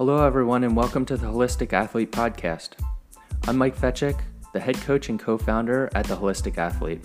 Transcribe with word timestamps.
Hello, 0.00 0.24
everyone, 0.24 0.64
and 0.64 0.74
welcome 0.74 1.04
to 1.04 1.16
the 1.18 1.26
Holistic 1.26 1.74
Athlete 1.74 2.10
Podcast. 2.10 2.70
I'm 3.46 3.58
Mike 3.58 3.76
Fetchick, 3.76 4.18
the 4.54 4.58
head 4.58 4.76
coach 4.76 5.10
and 5.10 5.20
co 5.20 5.36
founder 5.36 5.90
at 5.94 6.06
the 6.06 6.16
Holistic 6.16 6.56
Athlete. 6.56 7.04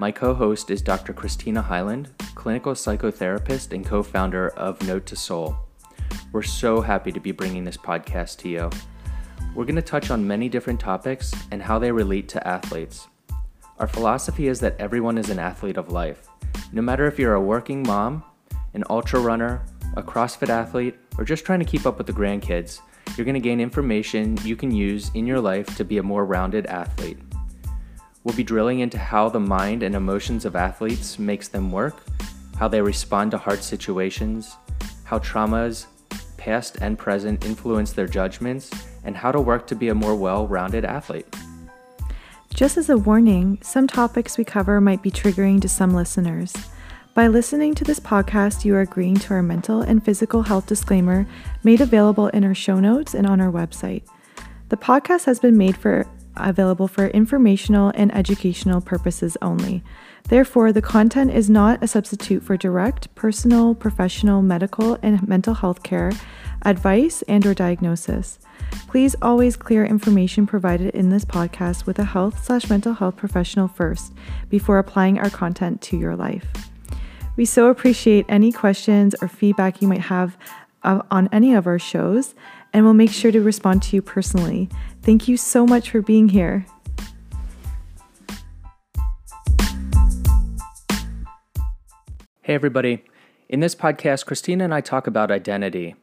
My 0.00 0.10
co 0.10 0.32
host 0.32 0.70
is 0.70 0.80
Dr. 0.80 1.12
Christina 1.12 1.60
Highland, 1.60 2.08
clinical 2.34 2.72
psychotherapist 2.72 3.74
and 3.74 3.84
co 3.84 4.02
founder 4.02 4.48
of 4.56 4.80
Note 4.86 5.04
to 5.04 5.16
Soul. 5.16 5.54
We're 6.32 6.40
so 6.40 6.80
happy 6.80 7.12
to 7.12 7.20
be 7.20 7.30
bringing 7.30 7.62
this 7.62 7.76
podcast 7.76 8.38
to 8.38 8.48
you. 8.48 8.70
We're 9.54 9.66
going 9.66 9.76
to 9.76 9.82
touch 9.82 10.10
on 10.10 10.26
many 10.26 10.48
different 10.48 10.80
topics 10.80 11.34
and 11.50 11.62
how 11.62 11.78
they 11.78 11.92
relate 11.92 12.30
to 12.30 12.48
athletes. 12.48 13.06
Our 13.78 13.86
philosophy 13.86 14.48
is 14.48 14.60
that 14.60 14.80
everyone 14.80 15.18
is 15.18 15.28
an 15.28 15.38
athlete 15.38 15.76
of 15.76 15.92
life. 15.92 16.26
No 16.72 16.80
matter 16.80 17.06
if 17.06 17.18
you're 17.18 17.34
a 17.34 17.40
working 17.42 17.82
mom, 17.82 18.24
an 18.72 18.82
ultra 18.88 19.20
runner, 19.20 19.62
a 19.96 20.02
CrossFit 20.02 20.48
athlete, 20.48 20.96
or 21.18 21.24
just 21.24 21.44
trying 21.44 21.60
to 21.60 21.64
keep 21.64 21.86
up 21.86 21.98
with 21.98 22.06
the 22.06 22.12
grandkids, 22.12 22.80
you're 23.16 23.24
going 23.24 23.34
to 23.34 23.40
gain 23.40 23.60
information 23.60 24.36
you 24.42 24.56
can 24.56 24.70
use 24.70 25.10
in 25.14 25.26
your 25.26 25.40
life 25.40 25.76
to 25.76 25.84
be 25.84 25.98
a 25.98 26.02
more 26.02 26.24
rounded 26.24 26.66
athlete. 26.66 27.18
We'll 28.24 28.36
be 28.36 28.44
drilling 28.44 28.80
into 28.80 28.98
how 28.98 29.28
the 29.28 29.40
mind 29.40 29.82
and 29.82 29.94
emotions 29.94 30.44
of 30.44 30.56
athletes 30.56 31.18
makes 31.18 31.48
them 31.48 31.70
work, 31.70 32.02
how 32.58 32.68
they 32.68 32.80
respond 32.80 33.30
to 33.32 33.38
hard 33.38 33.62
situations, 33.62 34.56
how 35.04 35.18
traumas, 35.18 35.86
past 36.36 36.78
and 36.80 36.98
present, 36.98 37.44
influence 37.44 37.92
their 37.92 38.06
judgments, 38.06 38.70
and 39.04 39.16
how 39.16 39.30
to 39.30 39.40
work 39.40 39.66
to 39.66 39.74
be 39.74 39.88
a 39.88 39.94
more 39.94 40.14
well-rounded 40.14 40.84
athlete. 40.84 41.26
Just 42.54 42.76
as 42.76 42.88
a 42.88 42.96
warning, 42.96 43.58
some 43.62 43.86
topics 43.86 44.38
we 44.38 44.44
cover 44.44 44.80
might 44.80 45.02
be 45.02 45.10
triggering 45.10 45.60
to 45.60 45.68
some 45.68 45.92
listeners. 45.92 46.54
By 47.14 47.28
listening 47.28 47.76
to 47.76 47.84
this 47.84 48.00
podcast, 48.00 48.64
you 48.64 48.74
are 48.74 48.80
agreeing 48.80 49.14
to 49.18 49.34
our 49.34 49.42
mental 49.42 49.82
and 49.82 50.04
physical 50.04 50.42
health 50.42 50.66
disclaimer 50.66 51.28
made 51.62 51.80
available 51.80 52.26
in 52.26 52.42
our 52.42 52.56
show 52.56 52.80
notes 52.80 53.14
and 53.14 53.24
on 53.24 53.40
our 53.40 53.52
website. 53.52 54.02
The 54.68 54.76
podcast 54.76 55.26
has 55.26 55.38
been 55.38 55.56
made 55.56 55.76
for 55.76 56.06
available 56.36 56.88
for 56.88 57.06
informational 57.06 57.92
and 57.94 58.12
educational 58.12 58.80
purposes 58.80 59.36
only. 59.40 59.84
Therefore, 60.24 60.72
the 60.72 60.82
content 60.82 61.30
is 61.30 61.48
not 61.48 61.80
a 61.84 61.86
substitute 61.86 62.42
for 62.42 62.56
direct 62.56 63.14
personal, 63.14 63.76
professional, 63.76 64.42
medical, 64.42 64.98
and 65.00 65.28
mental 65.28 65.54
health 65.54 65.84
care, 65.84 66.10
advice, 66.62 67.22
and 67.28 67.46
or 67.46 67.54
diagnosis. 67.54 68.40
Please 68.88 69.14
always 69.22 69.54
clear 69.54 69.84
information 69.84 70.48
provided 70.48 70.92
in 70.92 71.10
this 71.10 71.24
podcast 71.24 71.86
with 71.86 72.00
a 72.00 72.04
health 72.04 72.44
slash 72.44 72.68
mental 72.68 72.94
health 72.94 73.16
professional 73.16 73.68
first 73.68 74.12
before 74.48 74.80
applying 74.80 75.20
our 75.20 75.30
content 75.30 75.80
to 75.80 75.96
your 75.96 76.16
life. 76.16 76.73
We 77.36 77.44
so 77.44 77.66
appreciate 77.66 78.26
any 78.28 78.52
questions 78.52 79.14
or 79.20 79.26
feedback 79.26 79.82
you 79.82 79.88
might 79.88 80.02
have 80.02 80.36
uh, 80.84 81.02
on 81.10 81.28
any 81.32 81.54
of 81.54 81.66
our 81.66 81.80
shows, 81.80 82.34
and 82.72 82.84
we'll 82.84 82.94
make 82.94 83.10
sure 83.10 83.32
to 83.32 83.40
respond 83.40 83.82
to 83.84 83.96
you 83.96 84.02
personally. 84.02 84.68
Thank 85.02 85.26
you 85.26 85.36
so 85.36 85.66
much 85.66 85.90
for 85.90 86.00
being 86.00 86.28
here. 86.28 86.66
Hey, 92.42 92.54
everybody. 92.54 93.04
In 93.48 93.60
this 93.60 93.74
podcast, 93.74 94.26
Christina 94.26 94.64
and 94.64 94.74
I 94.74 94.80
talk 94.80 95.06
about 95.06 95.30
identity. 95.30 95.96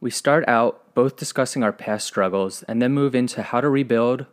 We 0.00 0.10
start 0.10 0.46
out 0.48 0.94
both 0.94 1.16
discussing 1.16 1.62
our 1.62 1.72
past 1.72 2.06
struggles 2.06 2.62
and 2.64 2.82
then 2.82 2.92
move 2.92 3.14
into 3.14 3.42
how 3.42 3.60
to 3.60 3.68
rebuild, 3.68 4.26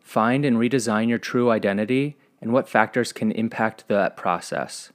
find, 0.00 0.44
and 0.44 0.58
redesign 0.58 1.08
your 1.08 1.18
true 1.18 1.50
identity 1.50 2.16
and 2.40 2.52
what 2.52 2.68
factors 2.68 3.12
can 3.12 3.32
impact 3.32 3.88
that 3.88 4.16
process. 4.16 4.92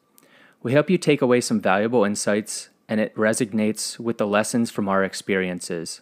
We 0.67 0.73
hope 0.73 0.89
you 0.89 0.97
take 0.97 1.21
away 1.21 1.39
some 1.39 1.61
valuable 1.61 2.03
insights 2.03 2.67
and 2.89 2.99
it 2.99 3.15
resonates 3.15 3.97
with 3.97 4.17
the 4.17 4.27
lessons 4.27 4.69
from 4.69 4.89
our 4.89 5.01
experiences. 5.01 6.01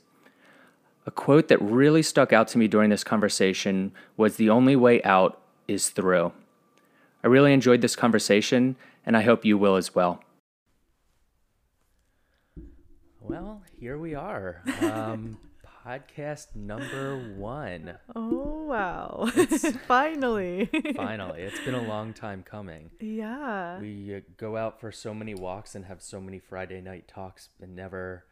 A 1.06 1.12
quote 1.12 1.50
that 1.50 1.62
really 1.62 2.02
stuck 2.02 2.34
out 2.34 2.48
to 2.48 2.58
me 2.58 2.68
during 2.68 2.90
this 2.90 3.04
conversation 3.04 3.92
was 4.18 4.38
The 4.38 4.50
only 4.50 4.76
way 4.76 5.04
out 5.04 5.40
is 5.68 5.92
through. 5.92 6.32
I 7.24 7.28
really 7.28 7.54
enjoyed 7.54 7.82
this 7.82 7.96
conversation, 7.96 8.76
and 9.06 9.16
I 9.16 9.22
hope 9.22 9.46
you 9.46 9.56
will 9.56 9.76
as 9.76 9.94
well. 9.94 10.24
Well, 13.22 13.62
here 13.72 14.00
we 14.00 14.16
are. 14.16 14.64
Um, 14.82 15.38
podcast 15.86 16.56
number 16.56 17.18
one. 17.38 17.98
Oh, 18.18 18.66
wow. 18.66 19.30
Finally. 19.88 20.70
Finally. 20.96 21.42
It's 21.42 21.60
been 21.66 21.76
a 21.76 21.82
long 21.82 22.14
time 22.14 22.44
coming. 22.44 22.92
Yeah. 23.00 23.80
We 23.80 24.16
uh, 24.16 24.22
go 24.38 24.56
out 24.56 24.80
for 24.80 24.92
so 24.92 25.14
many 25.14 25.36
walks 25.36 25.76
and 25.76 25.86
have 25.86 26.02
so 26.02 26.22
many 26.22 26.40
Friday 26.40 26.82
night 26.82 27.08
talks 27.08 27.50
and 27.62 27.76
never 27.76 28.24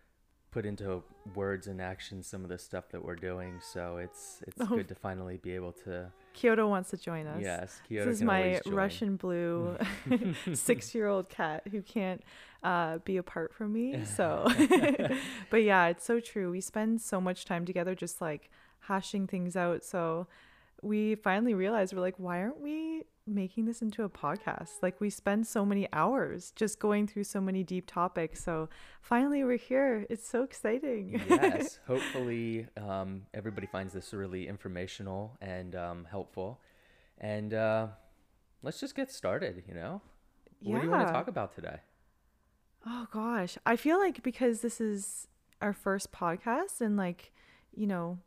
put 0.53 0.65
into 0.65 1.01
words 1.33 1.67
and 1.67 1.81
action 1.81 2.21
some 2.21 2.43
of 2.43 2.49
the 2.49 2.57
stuff 2.57 2.89
that 2.91 3.03
we're 3.03 3.15
doing. 3.15 3.59
So 3.59 3.97
it's 3.97 4.41
it's 4.47 4.61
oh. 4.61 4.67
good 4.67 4.87
to 4.89 4.95
finally 4.95 5.37
be 5.37 5.55
able 5.55 5.71
to. 5.83 6.11
Kyoto 6.33 6.67
wants 6.67 6.91
to 6.91 6.97
join 6.97 7.27
us. 7.27 7.41
Yes, 7.41 7.81
Kyoto. 7.87 8.09
This 8.09 8.19
is 8.19 8.23
my 8.23 8.61
Russian 8.67 9.17
blue 9.17 9.77
six-year-old 10.53 11.29
cat 11.29 11.63
who 11.71 11.81
can't 11.81 12.23
uh, 12.63 12.99
be 12.99 13.17
apart 13.17 13.53
from 13.53 13.73
me. 13.73 14.03
So, 14.13 14.47
but 15.49 15.63
yeah, 15.63 15.87
it's 15.87 16.05
so 16.05 16.19
true. 16.19 16.51
We 16.51 16.61
spend 16.61 17.01
so 17.01 17.19
much 17.19 17.45
time 17.45 17.65
together, 17.65 17.95
just 17.95 18.21
like 18.21 18.51
hashing 18.81 19.25
things 19.25 19.55
out. 19.55 19.83
So 19.83 20.27
we 20.83 21.15
finally 21.15 21.53
realized 21.53 21.93
we're 21.93 22.01
like, 22.01 22.19
why 22.19 22.39
aren't 22.39 22.59
we 22.59 23.03
making 23.25 23.65
this 23.65 23.81
into 23.81 24.03
a 24.03 24.09
podcast? 24.09 24.81
Like 24.81 24.99
we 24.99 25.09
spend 25.09 25.47
so 25.47 25.65
many 25.65 25.87
hours 25.93 26.51
just 26.55 26.79
going 26.79 27.07
through 27.07 27.23
so 27.23 27.39
many 27.39 27.63
deep 27.63 27.85
topics. 27.87 28.43
So 28.43 28.69
finally 29.01 29.43
we're 29.43 29.57
here. 29.57 30.05
It's 30.09 30.27
so 30.27 30.43
exciting. 30.43 31.21
yes. 31.29 31.79
Hopefully 31.87 32.67
um, 32.77 33.23
everybody 33.33 33.67
finds 33.67 33.93
this 33.93 34.13
really 34.13 34.47
informational 34.47 35.37
and 35.41 35.75
um, 35.75 36.05
helpful. 36.09 36.59
And 37.17 37.53
uh, 37.53 37.87
let's 38.61 38.79
just 38.79 38.95
get 38.95 39.11
started, 39.11 39.63
you 39.67 39.73
know? 39.73 40.01
What 40.61 40.79
do 40.81 40.85
you 40.85 40.91
want 40.91 41.07
to 41.07 41.13
talk 41.13 41.27
about 41.27 41.55
today? 41.55 41.77
Oh 42.85 43.07
gosh. 43.11 43.57
I 43.65 43.77
feel 43.77 43.99
like 43.99 44.21
because 44.23 44.61
this 44.61 44.81
is 44.81 45.27
our 45.61 45.73
first 45.73 46.11
podcast 46.11 46.81
and 46.81 46.97
like, 46.97 47.31
you 47.73 47.87
know, 47.87 48.19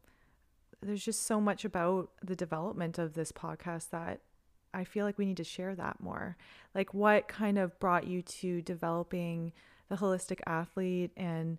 there's 0.83 1.05
just 1.05 1.27
so 1.27 1.41
much 1.41 1.65
about 1.65 2.11
the 2.23 2.37
development 2.37 2.99
of 2.99 3.15
this 3.15 3.33
podcast 3.33 3.91
that 3.91 4.21
I 4.75 4.85
feel 4.85 5.07
like 5.07 5.19
we 5.19 5.27
need 5.27 5.39
to 5.39 5.45
share 5.45 5.75
that 5.75 6.01
more. 6.01 6.37
Like, 6.75 6.93
what 6.93 7.29
kind 7.29 7.59
of 7.59 7.79
brought 7.81 8.07
you 8.07 8.23
to 8.23 8.61
developing 8.63 9.53
the 9.89 9.97
holistic 9.97 10.41
athlete, 10.47 11.13
and 11.17 11.59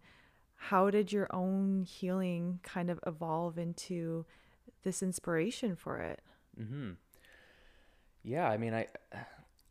how 0.55 0.89
did 0.89 1.11
your 1.11 1.27
own 1.33 1.83
healing 1.83 2.59
kind 2.63 2.89
of 2.89 2.99
evolve 3.07 3.57
into 3.57 4.25
this 4.83 5.01
inspiration 5.01 5.75
for 5.75 5.97
it? 5.99 6.21
Hmm. 6.57 6.91
Yeah, 8.23 8.47
I 8.49 8.57
mean, 8.57 8.73
I, 8.73 8.87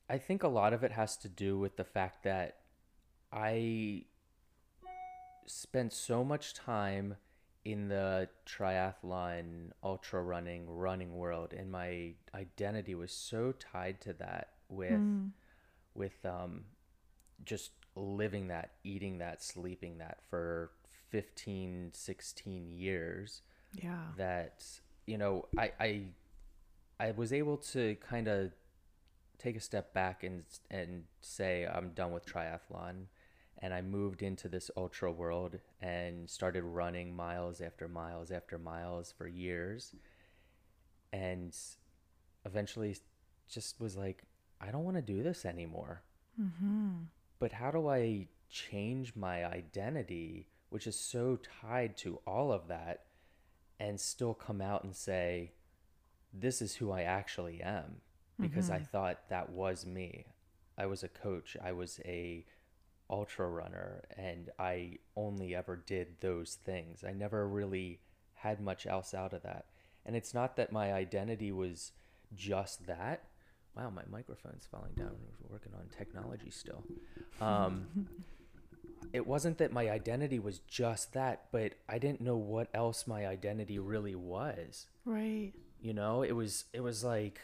I 0.09 0.19
think 0.19 0.43
a 0.43 0.49
lot 0.49 0.73
of 0.73 0.83
it 0.83 0.93
has 0.93 1.17
to 1.19 1.29
do 1.29 1.59
with 1.59 1.77
the 1.77 1.85
fact 1.85 2.25
that 2.25 2.57
I 3.33 4.05
spent 5.47 5.93
so 5.93 6.25
much 6.25 6.55
time 6.55 7.17
in 7.67 7.89
the 7.89 8.29
triathlon, 8.47 9.73
ultra 9.83 10.23
running, 10.23 10.71
running 10.71 11.17
world, 11.17 11.53
and 11.53 11.69
my 11.69 12.13
identity 12.33 12.95
was 12.95 13.11
so 13.11 13.53
tied 13.59 14.01
to 14.01 14.13
that 14.13 14.51
with 14.69 14.93
mm. 14.93 15.31
with 15.93 16.25
um, 16.25 16.61
just 17.45 17.73
living 17.97 18.47
that, 18.47 18.71
eating 18.85 19.19
that, 19.19 19.43
sleeping 19.43 19.99
that 19.99 20.19
for 20.31 20.71
15, 21.09 21.91
16 21.93 22.71
years. 22.71 23.43
Yeah. 23.73 23.97
That 24.17 24.63
you 25.05 25.19
know, 25.19 25.47
I 25.59 25.73
I 25.81 26.03
I 27.01 27.11
was 27.11 27.33
able 27.33 27.57
to 27.73 27.97
kind 27.97 28.29
of 28.29 28.53
take 29.39 29.57
a 29.57 29.61
step 29.61 29.93
back 29.93 30.23
and 30.23 30.45
and 30.71 31.03
say 31.21 31.67
I'm 31.67 31.91
done 31.91 32.13
with 32.13 32.25
triathlon 32.27 33.07
and 33.59 33.73
I 33.73 33.81
moved 33.81 34.23
into 34.23 34.49
this 34.49 34.71
ultra 34.77 35.11
world 35.11 35.59
and 35.81 36.29
started 36.29 36.63
running 36.63 37.15
miles 37.15 37.61
after 37.61 37.89
miles 37.89 38.31
after 38.31 38.59
miles 38.59 39.15
for 39.17 39.27
years. 39.27 39.95
And 41.13 41.57
eventually 42.45 42.97
just 43.49 43.81
was 43.81 43.97
like, 43.97 44.25
I 44.61 44.71
don't 44.71 44.85
want 44.85 44.97
to 44.97 45.03
do 45.03 45.23
this 45.23 45.45
anymore. 45.45 46.03
Mm-hmm. 46.41 46.91
But 47.39 47.53
how 47.53 47.71
do 47.71 47.89
I 47.89 48.29
change 48.51 49.15
my 49.17 49.45
identity, 49.45 50.49
which 50.71 50.87
is 50.87 50.99
so 50.99 51.39
tied 51.63 51.97
to 51.99 52.21
all 52.27 52.53
of 52.53 52.69
that, 52.69 53.05
and 53.79 54.01
still 54.01 54.35
come 54.35 54.61
out 54.61 54.85
and 54.85 54.95
say, 54.95 55.53
this 56.33 56.61
is 56.61 56.77
who 56.77 56.91
I 56.91 57.03
actually 57.03 57.63
am? 57.63 57.97
Because 58.41 58.67
mm-hmm. 58.67 58.83
I 58.83 58.85
thought 58.85 59.29
that 59.31 59.51
was 59.51 59.87
me. 59.87 60.27
I 60.77 60.87
was 60.87 61.03
a 61.03 61.09
coach, 61.09 61.57
I 61.63 61.73
was 61.73 62.01
a 62.05 62.45
ultra 63.09 63.49
runner 63.49 64.03
and 64.17 64.51
I 64.59 64.99
only 65.17 65.55
ever 65.55 65.77
did 65.77 66.21
those 66.21 66.59
things. 66.65 67.05
I 67.05 67.13
never 67.13 67.49
really 67.49 68.01
had 68.35 68.61
much 68.61 68.87
else 68.87 69.15
out 69.15 69.33
of 69.33 69.43
that. 69.43 69.67
And 70.05 70.17
it's 70.17 70.35
not 70.35 70.57
that 70.57 70.73
my 70.73 70.93
identity 70.93 71.53
was 71.53 71.93
just 72.35 72.87
that. 72.87 73.25
Wow, 73.77 73.91
my 73.91 74.03
microphone's 74.11 74.67
falling 74.71 74.95
down. 74.97 75.13
We're 75.41 75.53
working 75.55 75.73
on 75.75 75.89
technology 75.97 76.51
still. 76.51 76.83
Um, 77.41 77.87
it 79.13 79.27
wasn't 79.27 79.59
that 79.59 79.73
my 79.73 79.91
identity 79.91 80.39
was 80.39 80.61
just 80.61 81.13
that, 81.13 81.47
but 81.53 81.75
I 81.89 81.99
didn't 81.99 82.21
know 82.21 82.37
what 82.37 82.69
else 82.73 83.07
my 83.07 83.27
identity 83.27 83.79
really 83.79 84.15
was. 84.15 84.87
Right. 85.05 85.53
You 85.81 85.93
know, 85.93 86.23
it 86.23 86.33
was 86.33 86.65
it 86.73 86.81
was 86.81 87.05
like 87.05 87.41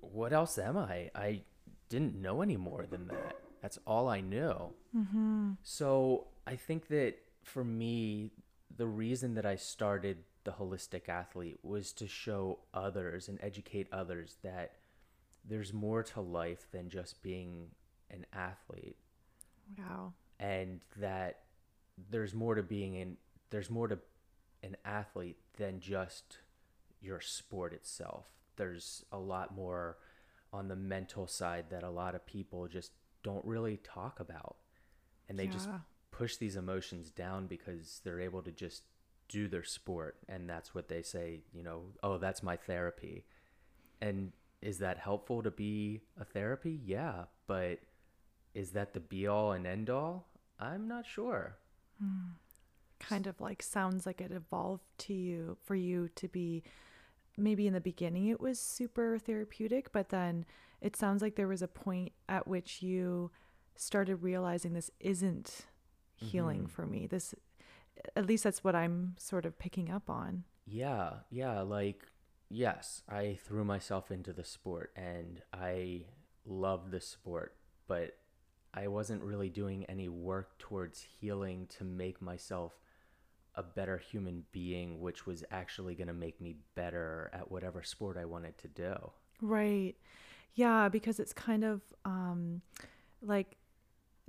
what 0.00 0.32
else 0.32 0.58
am 0.58 0.76
I? 0.76 1.10
I 1.14 1.42
didn't 1.88 2.20
know 2.20 2.42
any 2.42 2.56
more 2.56 2.86
than 2.86 3.08
that. 3.08 3.36
That's 3.68 3.78
all 3.86 4.08
I 4.08 4.22
knew. 4.22 4.70
Mm-hmm. 4.96 5.50
So 5.62 6.28
I 6.46 6.56
think 6.56 6.88
that 6.88 7.16
for 7.42 7.62
me, 7.62 8.30
the 8.74 8.86
reason 8.86 9.34
that 9.34 9.44
I 9.44 9.56
started 9.56 10.24
the 10.44 10.52
holistic 10.52 11.10
athlete 11.10 11.58
was 11.62 11.92
to 11.92 12.06
show 12.08 12.60
others 12.72 13.28
and 13.28 13.38
educate 13.42 13.86
others 13.92 14.36
that 14.42 14.76
there's 15.46 15.74
more 15.74 16.02
to 16.02 16.22
life 16.22 16.66
than 16.72 16.88
just 16.88 17.22
being 17.22 17.66
an 18.10 18.24
athlete 18.32 18.96
Wow. 19.76 20.14
and 20.40 20.80
that 20.96 21.40
there's 22.10 22.32
more 22.32 22.54
to 22.54 22.62
being 22.62 22.94
in 22.94 23.18
there's 23.50 23.68
more 23.68 23.88
to 23.88 23.98
an 24.62 24.78
athlete 24.86 25.36
than 25.58 25.80
just 25.80 26.38
your 27.02 27.20
sport 27.20 27.74
itself 27.74 28.24
there's 28.56 29.04
a 29.12 29.18
lot 29.18 29.54
more 29.54 29.98
on 30.54 30.68
the 30.68 30.76
mental 30.76 31.26
side 31.26 31.66
that 31.68 31.82
a 31.82 31.90
lot 31.90 32.14
of 32.14 32.24
people 32.24 32.66
just 32.68 32.92
don't 33.22 33.44
really 33.44 33.78
talk 33.78 34.20
about. 34.20 34.56
And 35.28 35.38
they 35.38 35.46
just 35.46 35.68
push 36.10 36.36
these 36.36 36.56
emotions 36.56 37.10
down 37.10 37.46
because 37.46 38.00
they're 38.02 38.20
able 38.20 38.42
to 38.42 38.50
just 38.50 38.82
do 39.28 39.46
their 39.46 39.64
sport. 39.64 40.16
And 40.28 40.48
that's 40.48 40.74
what 40.74 40.88
they 40.88 41.02
say 41.02 41.40
you 41.52 41.62
know 41.62 41.82
oh 42.02 42.18
that's 42.18 42.42
my 42.42 42.56
therapy. 42.56 43.24
And 44.00 44.32
is 44.62 44.78
that 44.78 44.98
helpful 44.98 45.42
to 45.42 45.50
be 45.50 46.00
a 46.20 46.24
therapy? 46.24 46.80
Yeah. 46.84 47.24
But 47.46 47.80
is 48.54 48.70
that 48.70 48.92
the 48.92 49.00
be 49.00 49.26
all 49.26 49.52
and 49.52 49.66
end 49.66 49.88
all 49.90 50.26
i'm 50.58 50.88
not 50.88 51.06
sure. 51.06 51.56
Hmm. 52.00 52.32
Kind 52.98 53.28
of 53.28 53.40
like 53.40 53.62
sounds 53.62 54.06
like 54.06 54.20
it 54.20 54.32
evolved 54.32 54.82
to 54.98 55.14
you 55.14 55.56
for 55.64 55.76
you 55.76 56.08
to 56.16 56.26
be 56.26 56.64
maybe 57.36 57.68
in 57.68 57.72
the 57.72 57.80
beginning 57.80 58.26
it 58.26 58.40
was 58.40 58.58
super 58.58 59.16
therapeutic 59.18 59.92
but 59.92 60.08
then 60.08 60.44
it 60.80 60.96
sounds 60.96 61.22
like 61.22 61.34
there 61.36 61.48
was 61.48 61.62
a 61.62 61.68
point 61.68 62.12
at 62.28 62.46
which 62.46 62.82
you 62.82 63.30
started 63.76 64.16
realizing 64.16 64.72
this 64.72 64.90
isn't 65.00 65.66
healing 66.14 66.64
Mhm. 66.64 66.70
for 66.70 66.86
me 66.86 67.06
this 67.06 67.34
at 68.16 68.26
least 68.26 68.44
that's 68.44 68.62
what 68.64 68.74
i'm 68.74 69.14
sort 69.18 69.44
of 69.46 69.58
picking 69.58 69.90
up 69.90 70.08
on 70.10 70.44
Yeah, 70.66 71.20
yeah, 71.30 71.60
like 71.62 72.06
yes, 72.50 73.02
I 73.08 73.38
threw 73.42 73.64
myself 73.64 74.10
into 74.10 74.32
the 74.32 74.44
sport 74.44 74.92
and 74.96 75.42
I 75.52 76.06
loved 76.44 76.90
the 76.90 77.00
sport, 77.00 77.56
but 77.86 78.18
I 78.74 78.88
wasn't 78.88 79.22
really 79.22 79.48
doing 79.50 79.84
any 79.86 80.08
work 80.08 80.58
towards 80.58 81.00
healing 81.02 81.66
to 81.78 81.84
make 81.84 82.20
myself 82.22 82.78
a 83.54 83.62
better 83.62 83.96
human 83.98 84.44
being, 84.52 85.00
which 85.00 85.26
was 85.26 85.42
actually 85.50 85.94
going 85.94 86.08
to 86.08 86.14
make 86.14 86.40
me 86.40 86.56
better 86.74 87.30
at 87.32 87.50
whatever 87.50 87.82
sport 87.82 88.16
I 88.16 88.24
wanted 88.26 88.56
to 88.58 88.68
do. 88.68 88.94
Right. 89.40 89.96
Yeah, 90.54 90.88
because 90.88 91.20
it's 91.20 91.32
kind 91.32 91.64
of 91.64 91.82
um 92.04 92.62
like 93.22 93.56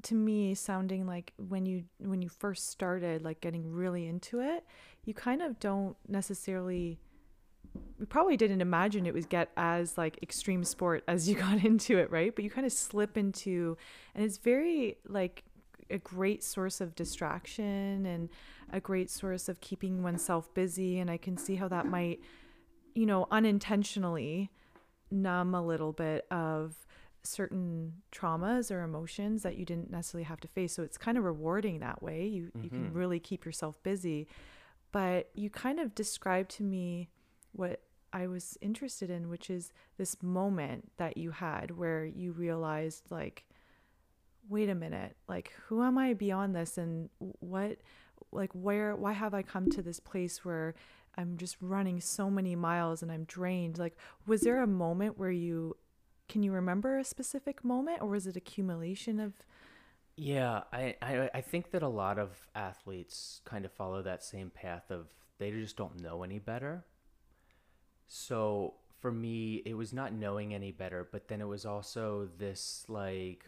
to 0.04 0.16
me 0.16 0.56
sounding 0.56 1.06
like 1.06 1.34
when 1.38 1.66
you 1.66 1.84
when 2.00 2.22
you 2.22 2.30
first 2.30 2.70
started 2.70 3.24
like 3.24 3.42
getting 3.42 3.72
really 3.72 4.08
into 4.08 4.40
it, 4.40 4.64
you 5.06 5.14
kind 5.14 5.42
of 5.42 5.60
don't 5.60 5.96
necessarily 6.08 7.00
we 8.00 8.06
probably 8.06 8.38
didn't 8.38 8.62
imagine 8.62 9.06
it 9.06 9.14
would 9.14 9.30
get 9.30 9.50
as 9.58 9.98
like 9.98 10.18
extreme 10.22 10.64
sport 10.64 11.04
as 11.08 11.28
you 11.28 11.36
got 11.48 11.64
into 11.64 11.98
it, 11.98 12.10
right? 12.12 12.34
But 12.34 12.44
you 12.44 12.50
kind 12.50 12.66
of 12.66 12.74
slip 12.74 13.18
into 13.18 13.78
and 14.16 14.24
it's 14.24 14.38
very 14.38 14.98
like 15.08 15.44
a 15.90 15.98
great 15.98 16.44
source 16.44 16.82
of 16.82 16.96
distraction 16.96 18.06
and 18.06 18.30
a 18.72 18.80
great 18.80 19.10
source 19.10 19.50
of 19.50 19.60
keeping 19.60 20.04
oneself 20.04 20.54
busy 20.54 21.00
and 21.00 21.10
I 21.10 21.18
can 21.18 21.36
see 21.38 21.56
how 21.56 21.68
that 21.70 21.88
might 21.88 22.20
you 22.94 23.06
know 23.06 23.28
unintentionally 23.32 24.52
numb 25.12 25.54
a 25.56 25.66
little 25.66 25.92
bit 25.94 26.26
of 26.32 26.86
certain 27.24 27.94
traumas 28.12 28.72
or 28.72 28.82
emotions 28.82 29.44
that 29.44 29.58
you 29.58 29.66
didn't 29.66 29.92
necessarily 29.92 30.24
have 30.24 30.40
to 30.40 30.48
face. 30.48 30.74
So 30.74 30.84
it's 30.84 30.98
kind 30.98 31.18
of 31.18 31.24
rewarding 31.24 31.80
that 31.80 32.02
way. 32.02 32.26
You 32.26 32.52
you 32.62 32.70
can 32.70 32.92
Mhm. 32.92 32.96
really 32.96 33.20
keep 33.20 33.46
yourself 33.46 33.82
busy. 33.84 34.28
But 34.92 35.30
you 35.36 35.50
kind 35.50 35.80
of 35.80 35.94
described 35.94 36.50
to 36.52 36.64
me 36.64 37.10
what 37.52 37.82
I 38.12 38.26
was 38.28 38.58
interested 38.62 39.10
in, 39.10 39.30
which 39.30 39.50
is 39.50 39.72
this 39.98 40.24
moment 40.24 40.92
that 40.98 41.18
you 41.18 41.32
had 41.32 41.72
where 41.72 42.06
you 42.06 42.32
realized 42.32 43.12
like 43.12 43.46
wait 44.48 44.70
a 44.70 44.74
minute, 44.76 45.16
like 45.28 45.52
who 45.68 45.84
am 45.84 45.98
I 45.98 46.14
beyond 46.14 46.56
this 46.56 46.78
and 46.78 47.10
what 47.20 47.78
like 48.32 48.52
where 48.54 48.96
why 48.96 49.12
have 49.14 49.34
I 49.34 49.44
come 49.44 49.70
to 49.70 49.82
this 49.82 50.00
place 50.00 50.44
where 50.44 50.74
I'm 51.18 51.38
just 51.38 51.58
running 51.62 52.02
so 52.02 52.30
many 52.30 52.56
miles 52.56 53.02
and 53.02 53.12
I'm 53.12 53.26
drained? 53.26 53.78
Like 53.78 53.98
was 54.26 54.42
there 54.42 54.62
a 54.62 54.68
moment 54.68 55.18
where 55.18 55.32
you 55.32 55.76
can 56.28 56.44
you 56.44 56.52
remember 56.52 56.98
a 56.98 57.04
specific 57.04 57.64
moment 57.64 58.02
or 58.02 58.10
was 58.10 58.28
it 58.28 58.36
accumulation 58.36 59.20
of 59.20 59.34
Yeah, 60.16 60.64
I, 60.72 60.96
I 61.02 61.30
I 61.36 61.42
think 61.42 61.72
that 61.72 61.84
a 61.84 61.88
lot 61.88 62.20
of 62.20 62.48
athletes 62.56 63.42
kind 63.46 63.66
of 63.66 63.72
follow 63.72 64.02
that 64.02 64.24
same 64.24 64.50
path 64.50 64.92
of 64.92 65.08
they 65.38 65.52
just 65.52 65.78
don't 65.78 66.02
know 66.02 66.24
any 66.24 66.40
better. 66.40 66.86
So 68.08 68.76
for 69.00 69.12
me, 69.12 69.62
it 69.66 69.76
was 69.76 69.94
not 69.94 70.14
knowing 70.14 70.54
any 70.54 70.72
better, 70.72 71.08
but 71.12 71.28
then 71.28 71.42
it 71.42 71.48
was 71.48 71.66
also 71.66 72.28
this 72.38 72.86
like 72.88 73.46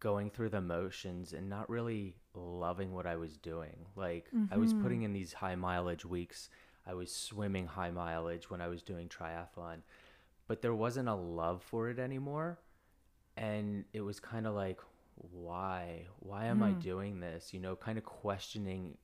going 0.00 0.30
through 0.30 0.48
the 0.48 0.60
motions 0.60 1.32
and 1.32 1.48
not 1.48 1.68
really 1.70 2.16
loving 2.34 2.92
what 2.92 3.06
I 3.06 3.16
was 3.16 3.36
doing. 3.36 3.86
Like 3.94 4.28
I 4.50 4.56
was 4.56 4.72
mm-hmm. 4.72 4.82
putting 4.82 5.02
in 5.02 5.12
these 5.12 5.32
high 5.32 5.54
mileage 5.54 6.04
weeks. 6.04 6.48
I 6.86 6.94
was 6.94 7.14
swimming 7.14 7.66
high 7.66 7.90
mileage 7.90 8.50
when 8.50 8.60
I 8.60 8.68
was 8.68 8.82
doing 8.82 9.08
triathlon, 9.08 9.78
but 10.48 10.62
there 10.62 10.74
wasn't 10.74 11.08
a 11.08 11.14
love 11.14 11.62
for 11.62 11.90
it 11.90 11.98
anymore. 11.98 12.58
And 13.36 13.84
it 13.92 14.00
was 14.00 14.20
kind 14.20 14.46
of 14.46 14.54
like, 14.54 14.80
why? 15.14 16.06
Why 16.18 16.46
am 16.46 16.62
I 16.62 16.70
hmm. 16.70 16.80
doing 16.80 17.20
this? 17.20 17.54
You 17.54 17.60
know, 17.60 17.76
kind 17.76 17.98
of 17.98 18.04
questioning 18.04 18.96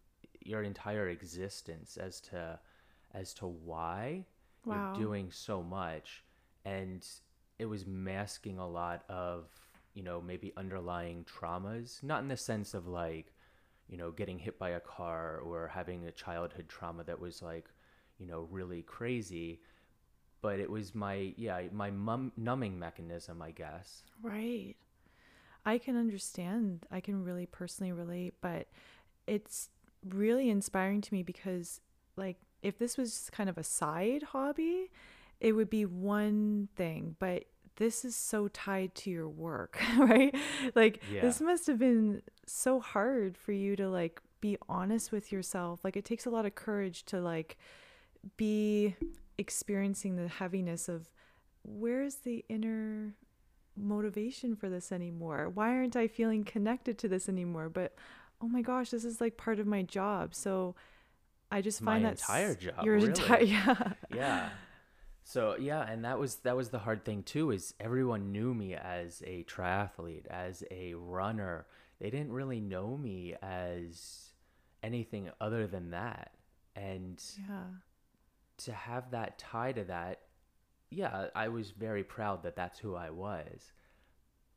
your 0.44 0.62
entire 0.62 1.08
existence 1.08 1.96
as 1.96 2.20
to 2.20 2.58
as 3.14 3.32
to 3.34 3.46
why 3.46 4.26
Wow. 4.64 4.92
you're 4.92 5.06
doing 5.06 5.30
so 5.30 5.62
much 5.62 6.24
and 6.64 7.06
it 7.58 7.66
was 7.66 7.86
masking 7.86 8.58
a 8.58 8.68
lot 8.68 9.04
of 9.08 9.48
you 9.94 10.02
know 10.02 10.20
maybe 10.20 10.52
underlying 10.56 11.24
traumas 11.24 12.02
not 12.02 12.22
in 12.22 12.28
the 12.28 12.36
sense 12.36 12.74
of 12.74 12.86
like 12.86 13.32
you 13.88 13.96
know 13.96 14.10
getting 14.10 14.38
hit 14.38 14.58
by 14.58 14.70
a 14.70 14.80
car 14.80 15.38
or 15.38 15.68
having 15.68 16.04
a 16.04 16.12
childhood 16.12 16.68
trauma 16.68 17.04
that 17.04 17.20
was 17.20 17.40
like 17.40 17.66
you 18.18 18.26
know 18.26 18.48
really 18.50 18.82
crazy 18.82 19.60
but 20.40 20.58
it 20.60 20.70
was 20.70 20.94
my 20.94 21.32
yeah 21.36 21.62
my 21.72 21.90
mum- 21.90 22.32
numbing 22.36 22.78
mechanism 22.78 23.40
i 23.42 23.50
guess 23.50 24.02
Right. 24.22 24.74
I 25.64 25.78
can 25.78 25.96
understand. 25.96 26.86
I 26.90 27.00
can 27.00 27.22
really 27.24 27.44
personally 27.46 27.92
relate, 27.92 28.34
but 28.40 28.68
it's 29.26 29.68
really 30.08 30.48
inspiring 30.48 31.00
to 31.02 31.12
me 31.14 31.22
because, 31.22 31.80
like, 32.16 32.36
if 32.62 32.78
this 32.78 32.96
was 32.96 33.28
kind 33.32 33.50
of 33.50 33.58
a 33.58 33.62
side 33.62 34.22
hobby, 34.22 34.90
it 35.40 35.52
would 35.52 35.68
be 35.68 35.84
one 35.84 36.68
thing, 36.74 37.16
but 37.18 37.44
this 37.76 38.04
is 38.04 38.16
so 38.16 38.48
tied 38.48 38.94
to 38.96 39.10
your 39.10 39.28
work, 39.28 39.78
right? 39.98 40.34
Like, 40.74 41.02
Yeah. 41.12 41.20
this 41.20 41.40
must 41.40 41.66
have 41.66 41.78
been 41.78 42.22
so 42.46 42.80
hard 42.80 43.36
for 43.36 43.52
you 43.52 43.76
to, 43.76 43.88
like, 43.88 44.20
be 44.40 44.56
honest 44.68 45.12
with 45.12 45.30
yourself. 45.30 45.80
Like, 45.84 45.96
it 45.96 46.04
takes 46.04 46.24
a 46.24 46.30
lot 46.30 46.46
of 46.46 46.54
courage 46.54 47.04
to, 47.06 47.20
like, 47.20 47.58
be 48.36 48.94
experiencing 49.36 50.16
the 50.16 50.28
heaviness 50.28 50.88
of 50.88 51.08
where's 51.62 52.16
the 52.16 52.44
inner 52.48 53.14
motivation 53.76 54.56
for 54.56 54.68
this 54.68 54.92
anymore? 54.92 55.50
Why 55.52 55.70
aren't 55.70 55.96
I 55.96 56.08
feeling 56.08 56.44
connected 56.44 56.98
to 56.98 57.08
this 57.08 57.28
anymore? 57.28 57.68
But 57.68 57.94
oh 58.40 58.48
my 58.48 58.62
gosh, 58.62 58.90
this 58.90 59.04
is 59.04 59.20
like 59.20 59.36
part 59.36 59.58
of 59.58 59.66
my 59.66 59.82
job. 59.82 60.34
So 60.34 60.74
I 61.50 61.60
just 61.60 61.80
My 61.82 61.92
find 61.92 62.04
that 62.04 62.20
entire 62.20 62.54
job, 62.54 62.84
Your 62.84 62.96
entire 62.96 63.42
yeah. 63.42 63.92
yeah 64.14 64.48
so 65.24 65.56
yeah 65.58 65.86
and 65.86 66.04
that 66.06 66.18
was 66.18 66.36
that 66.36 66.56
was 66.56 66.70
the 66.70 66.78
hard 66.78 67.04
thing 67.04 67.22
too 67.22 67.50
is 67.50 67.74
everyone 67.80 68.32
knew 68.32 68.54
me 68.54 68.74
as 68.74 69.22
a 69.26 69.44
triathlete 69.44 70.26
as 70.28 70.64
a 70.70 70.94
runner 70.94 71.66
they 72.00 72.08
didn't 72.08 72.32
really 72.32 72.60
know 72.60 72.96
me 72.96 73.34
as 73.42 74.30
anything 74.82 75.30
other 75.38 75.66
than 75.66 75.90
that 75.90 76.30
and 76.74 77.22
Yeah. 77.46 77.64
To 78.58 78.72
have 78.72 79.10
that 79.10 79.38
tie 79.38 79.72
to 79.72 79.84
that 79.84 80.20
yeah 80.90 81.28
i 81.34 81.48
was 81.48 81.70
very 81.70 82.04
proud 82.04 82.42
that 82.42 82.56
that's 82.56 82.78
who 82.78 82.94
i 82.94 83.10
was 83.10 83.72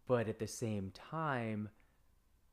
but 0.07 0.27
at 0.27 0.39
the 0.39 0.47
same 0.47 0.91
time 0.91 1.69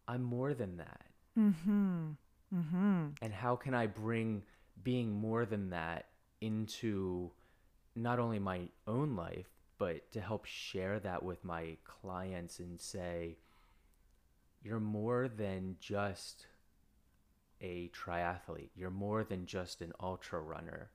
i'm 0.07 0.23
more 0.23 0.55
than 0.55 0.77
that 0.77 1.07
Mhm. 1.37 2.17
Mhm. 2.53 3.17
and 3.23 3.33
how 3.33 3.55
can 3.55 3.75
I 3.75 3.87
bring 3.87 4.43
being 4.83 5.13
more 5.13 5.47
than 5.47 5.71
that 5.71 6.11
into 6.41 7.31
not 7.95 8.19
only 8.19 8.39
my 8.41 8.71
own 8.89 9.15
life, 9.15 9.47
but 9.77 10.11
to 10.13 10.21
help 10.21 10.45
share 10.47 10.99
that 11.01 11.23
with 11.23 11.45
my 11.45 11.77
clients 11.85 12.59
and 12.59 12.81
say, 12.81 13.39
you're 14.63 14.81
more 14.81 15.29
than 15.29 15.77
just 15.79 16.47
a 17.61 17.89
triathlete. 17.91 18.71
You're 18.75 18.91
more 18.91 19.23
than 19.23 19.47
just 19.47 19.81
an 19.81 19.93
ultra 20.01 20.41
runner. 20.41 20.91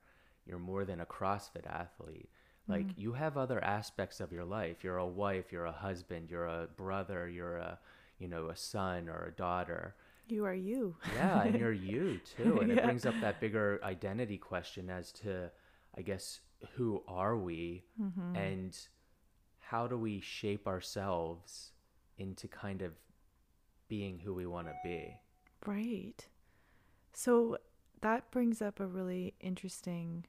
You're 0.46 0.58
more 0.58 0.84
than 0.84 1.00
a 1.00 1.06
CrossFit 1.06 1.66
athlete. 1.66 2.28
Like 2.68 2.92
Mm-hmm. 2.92 3.00
you 3.00 3.12
have 3.12 3.36
other 3.36 3.62
aspects 3.62 4.20
of 4.20 4.32
your 4.32 4.44
life. 4.44 4.82
You're 4.82 4.96
a 4.98 5.06
wife, 5.06 5.52
you're 5.52 5.66
a 5.66 5.72
husband, 5.72 6.30
you're 6.30 6.46
a 6.46 6.68
brother, 6.76 7.28
you're 7.28 7.56
a, 7.58 7.78
you 8.18 8.28
know, 8.28 8.48
a 8.48 8.56
son 8.56 9.08
or 9.08 9.26
a 9.26 9.32
daughter. 9.32 9.94
You 10.28 10.44
are 10.46 10.54
you. 10.54 10.96
Yeah, 11.06 11.42
and 11.42 11.58
you're 11.58 11.72
you 11.72 12.18
too. 12.36 12.60
And 12.60 12.70
it 12.70 12.82
brings 12.82 13.04
up 13.04 13.20
that 13.20 13.40
bigger 13.40 13.80
identity 13.82 14.38
question 14.38 14.88
as 14.90 15.12
to, 15.12 15.50
I 15.96 16.02
guess, 16.02 16.40
who 16.76 17.02
are 17.06 17.36
we 17.36 17.84
Mm-hmm. 18.00 18.34
and 18.34 18.76
how 19.60 19.86
do 19.86 19.98
we 19.98 20.20
shape 20.20 20.66
ourselves 20.66 21.72
into 22.16 22.48
kind 22.48 22.82
of 22.82 22.92
being 23.88 24.18
who 24.20 24.34
we 24.34 24.46
want 24.46 24.68
to 24.68 24.74
be? 24.82 25.16
Right. 25.66 26.26
So 27.12 27.58
that 28.00 28.30
brings 28.30 28.60
up 28.60 28.80
a 28.80 28.86
really 28.86 29.34
interesting 29.40 30.26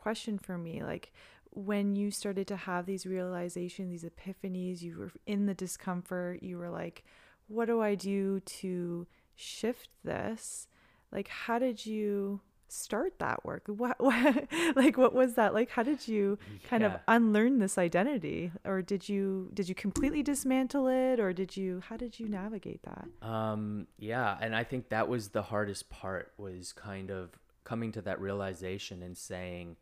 question 0.00 0.38
for 0.38 0.58
me. 0.58 0.82
Like 0.82 1.12
when 1.50 1.96
you 1.96 2.10
started 2.10 2.46
to 2.48 2.56
have 2.56 2.86
these 2.86 3.06
realizations, 3.06 3.90
these 3.90 4.10
epiphanies, 4.10 4.82
you 4.82 4.96
were 4.98 5.12
in 5.26 5.46
the 5.46 5.54
discomfort, 5.54 6.42
you 6.42 6.58
were 6.58 6.70
like, 6.70 7.04
what 7.48 7.66
do 7.66 7.80
I 7.80 7.94
do 7.94 8.40
to 8.40 9.06
shift 9.34 9.88
this? 10.04 10.68
Like, 11.10 11.28
how 11.28 11.58
did 11.58 11.84
you 11.84 12.40
start 12.68 13.18
that 13.18 13.44
work? 13.44 13.64
What, 13.68 14.00
what 14.00 14.46
like 14.76 14.96
what 14.96 15.12
was 15.12 15.34
that 15.34 15.52
like 15.54 15.70
how 15.70 15.82
did 15.82 16.06
you 16.06 16.38
kind 16.68 16.84
of 16.84 16.92
unlearn 17.08 17.58
this 17.58 17.76
identity 17.78 18.52
or 18.64 18.80
did 18.80 19.08
you 19.08 19.50
did 19.52 19.68
you 19.68 19.74
completely 19.74 20.22
dismantle 20.22 20.86
it 20.86 21.18
or 21.18 21.32
did 21.32 21.56
you 21.56 21.82
how 21.88 21.96
did 21.96 22.20
you 22.20 22.28
navigate 22.28 22.82
that 22.84 23.08
Um, 23.26 23.88
yeah, 23.98 24.36
and 24.40 24.54
I 24.54 24.62
think 24.62 24.90
that 24.90 25.08
was 25.08 25.30
the 25.30 25.42
hardest 25.42 25.90
part 25.90 26.32
was 26.38 26.72
kind 26.72 27.10
of 27.10 27.30
coming 27.64 27.92
to 27.92 28.02
that 28.02 28.20
realization 28.20 29.02
and 29.02 29.16
saying, 29.16 29.76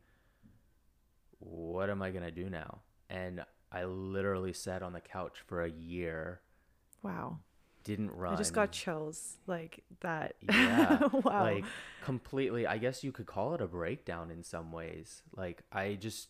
what 1.39 1.89
am 1.89 2.01
I 2.01 2.11
going 2.11 2.23
to 2.23 2.31
do 2.31 2.49
now? 2.49 2.79
And 3.09 3.43
I 3.71 3.85
literally 3.85 4.53
sat 4.53 4.83
on 4.83 4.93
the 4.93 5.01
couch 5.01 5.39
for 5.47 5.63
a 5.63 5.69
year, 5.69 6.41
wow 7.03 7.37
didn't 7.83 8.11
run. 8.11 8.33
I 8.33 8.37
just 8.37 8.53
got 8.53 8.71
chills 8.71 9.37
like 9.47 9.83
that. 10.01 10.35
yeah 10.41 10.99
wow. 11.23 11.43
like 11.43 11.65
completely 12.03 12.67
i 12.67 12.77
guess 12.77 13.03
you 13.03 13.11
could 13.11 13.25
call 13.25 13.53
it 13.55 13.61
a 13.61 13.67
breakdown 13.67 14.31
in 14.31 14.43
some 14.43 14.71
ways 14.71 15.23
like 15.35 15.63
i 15.71 15.95
just 15.95 16.27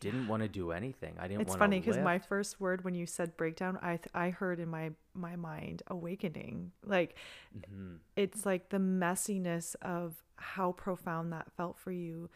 didn't 0.00 0.28
want 0.28 0.42
to 0.42 0.48
do 0.48 0.72
anything 0.72 1.14
i 1.18 1.26
didn't 1.26 1.42
it's 1.42 1.54
funny 1.56 1.80
because 1.80 1.96
my 1.98 2.18
first 2.18 2.60
word 2.60 2.84
when 2.84 2.94
you 2.94 3.06
said 3.06 3.36
breakdown, 3.36 3.78
I 3.82 3.96
th- 3.96 4.08
I 4.14 4.30
heard 4.30 4.60
in 4.60 4.68
my 4.68 4.90
my 5.14 5.36
mind 5.36 5.82
awakening. 5.88 6.72
Like 6.84 7.16
Mm-hmm. 7.56 7.96
it's 8.16 8.44
like 8.44 8.68
the 8.68 8.76
messiness 8.78 9.74
of 9.80 10.16
how 10.36 10.72
profound 10.72 11.32
that 11.32 11.50
felt 11.56 11.78
for 11.78 11.90
you, 11.92 12.28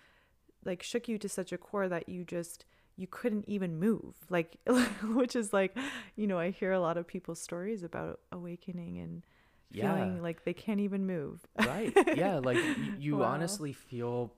like 0.64 0.82
shook 0.82 1.08
you 1.08 1.18
to 1.18 1.28
such 1.28 1.52
a 1.52 1.58
core 1.58 1.88
that 1.88 2.08
you 2.08 2.24
just 2.24 2.64
you 2.96 3.06
couldn't 3.06 3.48
even 3.48 3.78
move. 3.78 4.14
Like 4.28 4.56
which 5.04 5.34
is 5.36 5.52
like, 5.52 5.76
you 6.16 6.26
know, 6.26 6.38
I 6.38 6.50
hear 6.50 6.72
a 6.72 6.80
lot 6.80 6.96
of 6.98 7.06
people's 7.06 7.40
stories 7.40 7.82
about 7.82 8.20
awakening 8.32 8.98
and 8.98 9.22
Yeah. 9.70 9.94
feeling 9.94 10.22
like 10.22 10.44
they 10.44 10.52
can't 10.52 10.80
even 10.80 11.06
move. 11.06 11.46
right 11.58 11.94
yeah 12.12 12.38
like 12.38 12.60
you, 12.76 12.92
you 12.96 13.18
Wow. 13.18 13.24
honestly 13.24 13.72
feel 13.72 14.34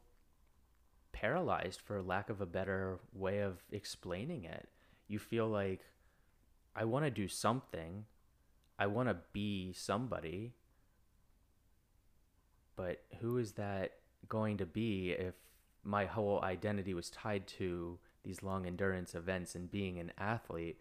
paralyzed 1.13 1.81
for 1.81 2.03
lack 2.03 2.31
of 2.31 2.41
a 2.41 2.47
better 2.47 2.99
way 3.13 3.41
of 3.41 3.59
explaining 3.71 4.45
it 4.45 4.69
you 5.09 5.19
feel 5.19 5.47
like 5.47 5.81
i 6.75 6.85
want 6.85 7.05
to 7.05 7.11
do 7.11 7.29
something 7.29 8.05
i 8.79 8.87
want 8.87 9.09
to 9.09 9.17
be 9.33 9.73
somebody 9.73 10.53
but 12.77 13.03
who 13.21 13.37
is 13.39 13.53
that 13.53 13.93
going 14.29 14.57
to 14.57 14.67
be 14.67 15.11
if 15.11 15.35
my 15.85 16.05
whole 16.05 16.41
identity 16.43 16.95
was 16.95 17.11
tied 17.11 17.47
to 17.47 17.99
these 18.25 18.43
long 18.43 18.67
endurance 18.67 19.15
events 19.15 19.55
and 19.55 19.71
being 19.71 19.99
an 19.99 20.13
athlete 20.19 20.79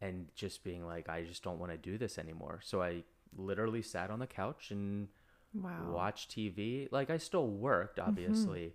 and 0.00 0.26
just 0.34 0.62
being 0.62 0.86
like 0.86 1.08
i 1.08 1.22
just 1.22 1.42
don't 1.42 1.58
want 1.58 1.72
to 1.72 1.78
do 1.78 1.96
this 1.96 2.18
anymore 2.18 2.60
so 2.62 2.82
i 2.82 3.02
literally 3.36 3.82
sat 3.82 4.10
on 4.10 4.18
the 4.18 4.26
couch 4.26 4.70
and 4.70 5.08
Wow. 5.54 5.90
watch 5.90 6.28
TV. 6.28 6.88
Like 6.90 7.10
I 7.10 7.18
still 7.18 7.46
worked, 7.46 7.98
mm-hmm. 7.98 8.08
obviously, 8.08 8.74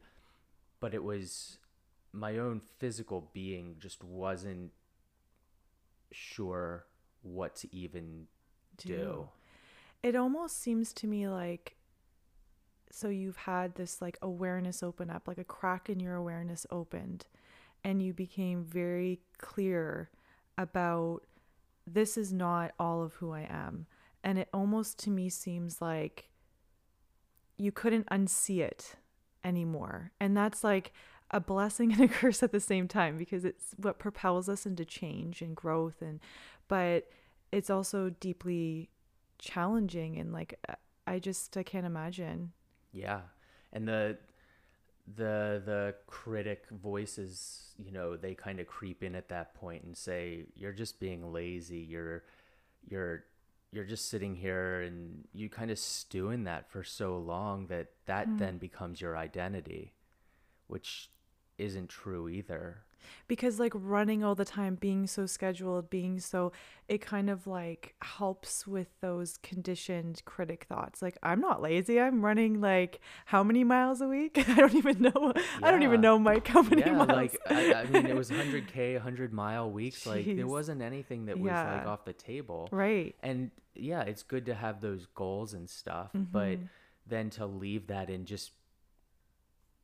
but 0.80 0.94
it 0.94 1.04
was 1.04 1.58
my 2.14 2.38
own 2.38 2.62
physical 2.78 3.30
being 3.34 3.76
just 3.80 4.04
wasn't 4.04 4.72
sure 6.12 6.86
what 7.22 7.56
to 7.58 7.76
even 7.76 8.28
do. 8.78 9.28
It 10.04 10.16
almost 10.16 10.62
seems 10.62 10.94
to 10.94 11.08
me 11.08 11.28
like 11.28 11.76
so 12.92 13.10
you've 13.10 13.38
had 13.38 13.76
this 13.76 14.02
like 14.02 14.18
awareness 14.22 14.82
open 14.84 15.10
up, 15.10 15.28
like 15.28 15.38
a 15.38 15.44
crack 15.44 15.90
in 15.90 16.00
your 16.00 16.16
awareness 16.16 16.66
opened, 16.72 17.26
and 17.84 18.02
you 18.02 18.14
became 18.14 18.64
very 18.64 19.20
clear 19.38 20.10
about 20.58 21.22
this 21.86 22.18
is 22.18 22.34
not 22.34 22.72
all 22.80 23.02
of 23.02 23.14
who 23.16 23.32
I 23.32 23.48
am. 23.50 23.86
And 24.24 24.38
it 24.38 24.50
almost 24.54 25.00
to 25.00 25.10
me 25.10 25.30
seems 25.30 25.82
like 25.82 26.30
you 27.58 27.72
couldn't 27.72 28.08
unsee 28.10 28.60
it 28.60 28.96
anymore. 29.44 30.12
And 30.20 30.36
that's 30.36 30.64
like 30.64 30.92
a 31.32 31.40
blessing 31.40 31.92
and 31.94 32.02
a 32.02 32.08
curse 32.08 32.44
at 32.44 32.52
the 32.52 32.60
same 32.60 32.88
time 32.88 33.18
because 33.18 33.46
it's 33.46 33.74
what 33.78 34.00
propels 34.00 34.50
us 34.50 34.66
into 34.66 34.86
change 34.86 35.42
and 35.42 35.56
growth 35.56 36.02
and 36.02 36.22
but 36.70 37.10
it's 37.52 37.70
also 37.70 38.10
deeply 38.10 38.90
challenging 39.40 40.18
and 40.18 40.32
like 40.34 40.60
I 41.06 41.20
just 41.20 41.56
I 41.56 41.64
can't 41.64 41.86
imagine. 41.86 42.52
Yeah. 42.98 43.22
And 43.72 43.88
the 43.88 44.18
the 45.16 45.62
the 45.66 45.96
critic 46.08 46.66
voices, 46.72 47.74
you 47.78 47.92
know, 47.92 48.18
they 48.18 48.34
kind 48.34 48.60
of 48.60 48.68
creep 48.68 49.04
in 49.04 49.16
at 49.16 49.30
that 49.30 49.54
point 49.54 49.84
and 49.84 49.96
say 49.96 50.46
you're 50.56 50.74
just 50.74 51.00
being 51.00 51.32
lazy. 51.32 51.80
You're 51.80 52.24
you're 52.88 53.24
you're 53.72 53.86
just 53.86 54.10
sitting 54.10 54.36
here 54.36 54.82
and 54.82 55.28
you 55.34 55.50
kind 55.50 55.72
of 55.72 55.78
stew 55.78 56.30
in 56.30 56.46
that 56.46 56.70
for 56.70 56.84
so 56.84 57.18
long 57.18 57.68
that 57.68 57.88
that 58.06 58.28
mm-hmm. 58.28 58.38
then 58.38 58.58
becomes 58.58 59.00
your 59.00 59.18
identity, 59.18 59.94
which 60.68 61.10
isn't 61.58 61.90
true 61.90 62.28
either. 62.30 62.84
because 63.28 63.58
like 63.60 63.72
running 63.74 64.22
all 64.24 64.36
the 64.36 64.44
time 64.46 64.76
being 64.76 65.08
so 65.08 65.26
scheduled 65.26 65.90
being 65.90 66.20
so 66.20 66.52
it 66.90 67.00
kind 67.02 67.30
of 67.30 67.48
like 67.48 67.94
helps 68.02 68.68
with 68.68 68.88
those 69.02 69.38
conditioned 69.44 70.22
critic 70.26 70.66
thoughts. 70.68 71.02
Like 71.02 71.18
i'm 71.24 71.40
not 71.40 71.62
lazy. 71.62 72.00
I'm 72.02 72.24
running 72.24 72.60
like 72.62 73.00
how 73.26 73.44
many 73.44 73.64
miles 73.64 74.02
a 74.02 74.08
week? 74.08 74.38
I 74.50 74.56
don't 74.56 74.76
even 74.76 75.02
know. 75.02 75.34
I 75.64 75.72
don't 75.72 75.84
even 75.84 76.02
know 76.02 76.20
mike 76.20 76.48
how 76.48 76.62
many 76.64 76.82
yeah, 76.82 76.92
miles. 76.94 77.10
Like 77.10 77.38
I, 77.50 77.74
I 77.74 77.86
mean, 77.86 78.06
it 78.08 78.16
was 78.16 78.30
100k, 78.30 78.94
100 78.96 79.32
mile 79.34 79.72
weeks. 79.72 80.06
Like 80.06 80.26
there 80.26 80.48
wasn't 80.48 80.82
anything 80.82 81.26
that 81.28 81.40
was 81.40 81.52
like 81.52 81.86
off 81.88 82.04
the 82.06 82.14
table. 82.14 82.68
right. 82.72 83.16
And 83.24 83.52
yeah 83.80 84.02
it's 84.02 84.24
good 84.24 84.46
to 84.48 84.56
have 84.56 84.82
those 84.82 85.06
goals 85.14 85.54
and 85.54 85.70
stuff 85.70 86.10
Mm-hmm. 86.16 86.32
but 86.32 86.58
then 87.06 87.30
to 87.30 87.46
leave 87.46 87.88
that 87.88 88.10
and 88.10 88.26
just 88.26 88.52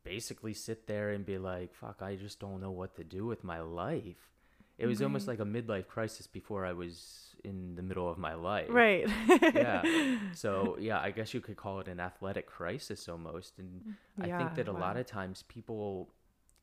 basically 0.03 0.53
sit 0.53 0.87
there 0.87 1.11
and 1.11 1.25
be 1.25 1.37
like 1.37 1.73
fuck 1.73 2.01
i 2.01 2.15
just 2.15 2.39
don't 2.39 2.59
know 2.61 2.71
what 2.71 2.95
to 2.95 3.03
do 3.03 3.25
with 3.25 3.43
my 3.43 3.59
life. 3.61 4.29
It 4.77 4.87
was 4.87 5.01
almost 5.03 5.27
like 5.27 5.39
a 5.39 5.45
midlife 5.45 5.87
crisis 5.87 6.27
before 6.27 6.65
i 6.65 6.73
was 6.73 7.35
in 7.43 7.75
the 7.75 7.81
middle 7.83 8.09
of 8.09 8.17
my 8.17 8.33
life. 8.33 8.67
Right. 8.69 9.07
Yeah. 9.53 9.83
So 10.33 10.77
yeah 10.79 10.99
i 10.99 11.11
guess 11.11 11.33
you 11.33 11.41
could 11.41 11.57
call 11.57 11.79
it 11.79 11.87
an 11.87 11.99
athletic 11.99 12.47
crisis 12.47 13.07
almost 13.07 13.59
and 13.59 13.95
i 14.19 14.27
think 14.39 14.55
that 14.55 14.67
a 14.67 14.71
lot 14.71 14.97
of 14.97 15.05
times 15.05 15.43
people 15.47 16.09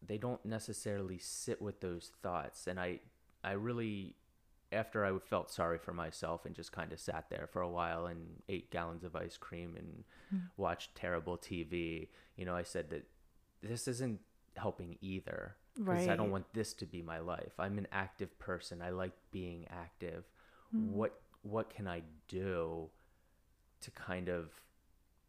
they 0.06 0.18
don't 0.18 0.44
necessarily 0.44 1.18
sit 1.18 1.60
with 1.62 1.80
those 1.80 2.10
thoughts 2.22 2.66
and 2.66 2.80
i 2.80 2.98
i 3.44 3.52
really 3.52 4.14
after 4.72 5.04
i 5.04 5.12
felt 5.18 5.50
sorry 5.50 5.78
for 5.78 5.92
myself 5.92 6.44
and 6.46 6.54
just 6.54 6.72
kind 6.72 6.92
of 6.92 6.98
sat 7.00 7.28
there 7.30 7.46
for 7.52 7.60
a 7.62 7.68
while 7.68 8.06
and 8.06 8.42
ate 8.48 8.70
gallons 8.70 9.04
of 9.04 9.14
ice 9.16 9.36
cream 9.36 9.74
and 9.76 10.04
Hmm. 10.30 10.38
watched 10.56 10.94
terrible 10.94 11.36
tv 11.36 12.08
you 12.36 12.44
know 12.44 12.54
i 12.54 12.62
said 12.62 12.88
that 12.90 13.04
this 13.62 13.88
isn't 13.88 14.20
helping 14.56 14.96
either 15.00 15.56
because 15.88 16.08
i 16.08 16.16
don't 16.16 16.30
want 16.30 16.52
this 16.54 16.74
to 16.74 16.86
be 16.86 17.02
my 17.02 17.18
life. 17.20 17.52
I'm 17.58 17.78
an 17.78 17.86
active 17.92 18.38
person. 18.38 18.82
I 18.82 18.90
like 18.90 19.12
being 19.32 19.66
active. 19.70 20.24
Hmm. 20.72 20.92
what 20.92 21.20
what 21.42 21.70
can 21.70 21.88
i 21.88 22.02
do 22.28 22.90
to 23.82 23.90
kind 23.92 24.28
of 24.28 24.50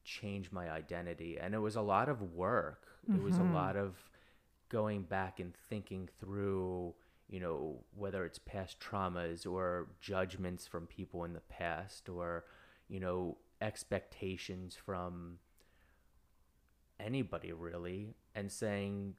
change 0.04 0.52
my 0.52 0.70
identity? 0.70 1.38
And 1.40 1.54
it 1.54 1.60
was 1.60 1.76
a 1.76 1.82
lot 1.82 2.10
of 2.10 2.22
work. 2.34 2.88
It 3.14 3.22
was 3.22 3.38
a 3.38 3.42
Mm-hmm. 3.42 3.54
lot 3.54 3.76
of 3.78 3.96
going 4.70 5.04
back 5.04 5.40
and 5.40 5.54
thinking 5.70 6.10
through 6.20 6.94
you 7.30 7.40
know 7.40 7.84
whether 7.96 8.26
it's 8.26 8.40
past 8.40 8.80
traumas 8.80 9.46
or 9.46 9.88
judgments 10.02 10.68
from 10.68 10.86
people 10.88 11.24
in 11.26 11.34
the 11.34 11.42
past 11.42 12.10
or 12.10 12.46
you 12.90 13.00
know 13.00 13.38
expectations 13.62 14.76
from 14.76 15.38
anybody 17.02 17.52
really 17.52 18.16
and 18.36 18.52
saying 18.52 19.16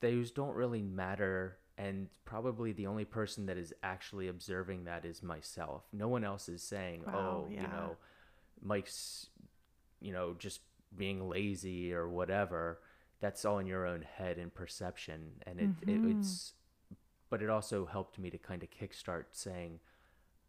those 0.00 0.30
don't 0.30 0.54
really 0.54 0.82
matter 0.82 1.58
and 1.78 2.08
probably 2.24 2.72
the 2.72 2.86
only 2.86 3.04
person 3.04 3.46
that 3.46 3.56
is 3.56 3.72
actually 3.82 4.28
observing 4.28 4.84
that 4.84 5.04
is 5.04 5.22
myself. 5.22 5.84
No 5.92 6.08
one 6.08 6.24
else 6.24 6.48
is 6.48 6.62
saying, 6.62 7.04
Wow, 7.06 7.46
"Oh, 7.46 7.50
you 7.50 7.62
know, 7.62 7.96
Mike's, 8.60 9.28
you 10.00 10.12
know, 10.12 10.34
just 10.38 10.60
being 10.96 11.28
lazy 11.28 11.92
or 11.94 12.08
whatever." 12.08 12.80
That's 13.20 13.44
all 13.44 13.58
in 13.58 13.66
your 13.66 13.86
own 13.86 14.02
head 14.02 14.36
and 14.38 14.52
perception, 14.52 15.42
and 15.46 15.60
it, 15.60 15.70
Mm-hmm. 15.70 15.90
it 15.90 16.10
it's. 16.16 16.54
But 17.30 17.40
it 17.42 17.48
also 17.48 17.86
helped 17.86 18.18
me 18.18 18.28
to 18.30 18.36
kind 18.38 18.62
of 18.62 18.68
kickstart 18.70 19.24
saying, 19.32 19.80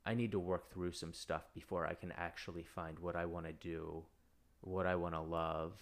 I 0.05 0.13
need 0.15 0.31
to 0.31 0.39
work 0.39 0.69
through 0.69 0.91
some 0.91 1.13
stuff 1.13 1.43
before 1.53 1.87
I 1.87 1.93
can 1.93 2.11
actually 2.11 2.63
find 2.63 2.99
what 2.99 3.15
I 3.15 3.25
want 3.25 3.45
to 3.45 3.53
do, 3.53 4.03
what 4.59 4.85
I 4.85 4.95
want 4.95 5.15
to 5.15 5.21
love, 5.21 5.81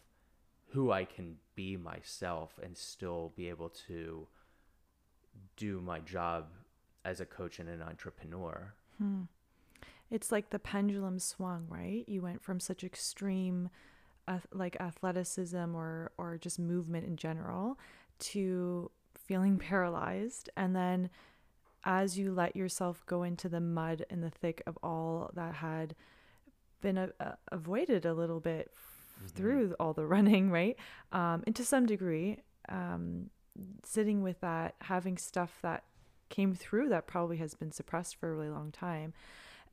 who 0.72 0.92
I 0.92 1.06
can 1.06 1.38
be 1.56 1.78
myself 1.78 2.60
and 2.62 2.78
still 2.78 3.34
be 3.36 3.50
able 3.50 3.70
to 3.88 4.28
do 5.58 5.82
my 5.82 6.00
job 6.00 6.48
as 7.04 7.20
a 7.20 7.25
coach 7.25 7.60
and 7.60 7.70
an 7.70 7.82
entrepreneur. 7.82 8.74
Hmm. 8.98 9.24
It's 10.10 10.32
like 10.32 10.50
the 10.50 10.60
pendulum 10.60 11.20
swung, 11.20 11.66
right? 11.70 12.04
You 12.08 12.22
went 12.22 12.44
from 12.44 12.60
such 12.60 12.84
extreme 12.84 13.70
ath- 14.28 14.48
like 14.51 14.78
athleticism 14.80 15.75
or 15.75 16.12
or 16.18 16.38
just 16.38 16.60
movement 16.60 17.06
in 17.06 17.18
general 17.18 17.78
to 18.20 18.92
feeling 19.16 19.58
paralyzed 19.70 20.50
and 20.56 20.75
then 20.75 21.10
as 21.84 22.18
you 22.18 22.32
let 22.32 22.56
yourself 22.56 23.04
go 23.08 23.24
into 23.24 23.50
the 23.50 23.60
mud 23.60 24.06
and 24.10 24.24
the 24.24 24.30
thick 24.30 24.62
of 24.68 24.78
all 24.84 25.32
that 25.34 25.56
had 25.56 25.96
been 26.82 27.12
avoided 27.51 28.06
a 28.06 28.13
little 28.13 28.40
bit 28.40 28.72
f- 29.25 29.32
through 29.32 29.75
all 29.80 29.94
the 29.94 30.06
running, 30.16 30.51
right? 30.51 30.78
Um, 31.12 31.44
and 31.46 31.56
to 31.56 31.66
some 31.66 31.86
degree, 31.86 32.40
um, 32.70 33.30
sitting 33.84 34.22
with 34.24 34.40
that, 34.42 34.75
having 34.82 35.18
stuff 35.18 35.60
that 35.62 35.84
came 36.30 36.54
through 36.56 36.90
that 36.90 37.08
probably 37.08 37.38
has 37.38 37.54
been 37.56 37.72
suppressed 37.72 38.16
for 38.16 38.30
a 38.32 38.36
really 38.36 38.50
long 38.50 38.72
time. 38.72 39.13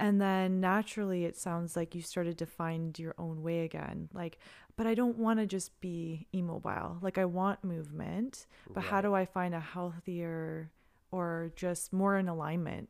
And 0.01 0.21
then 0.21 0.61
naturally, 0.61 1.25
it 1.25 1.37
sounds 1.37 1.75
like 1.77 1.95
you 1.95 2.03
started 2.03 2.39
to 2.39 2.47
find 2.47 2.97
your 2.99 3.15
own 3.19 3.43
way 3.43 3.65
again. 3.65 4.09
Like, 4.13 4.39
but 4.77 4.87
I 4.87 4.95
don't 4.95 5.19
want 5.19 5.41
to 5.41 5.47
just 5.47 5.81
be 5.81 6.29
immobile. 6.33 6.99
Like, 7.03 7.19
I 7.19 7.25
want 7.25 7.65
movement, 7.65 8.47
but 8.73 8.85
how 8.85 9.01
do 9.01 9.13
I 9.15 9.25
find 9.25 9.55
a 9.57 9.61
healthier 9.61 10.71
or 11.11 11.51
just 11.57 11.93
more 11.93 12.17
in 12.17 12.29
alignment? 12.29 12.89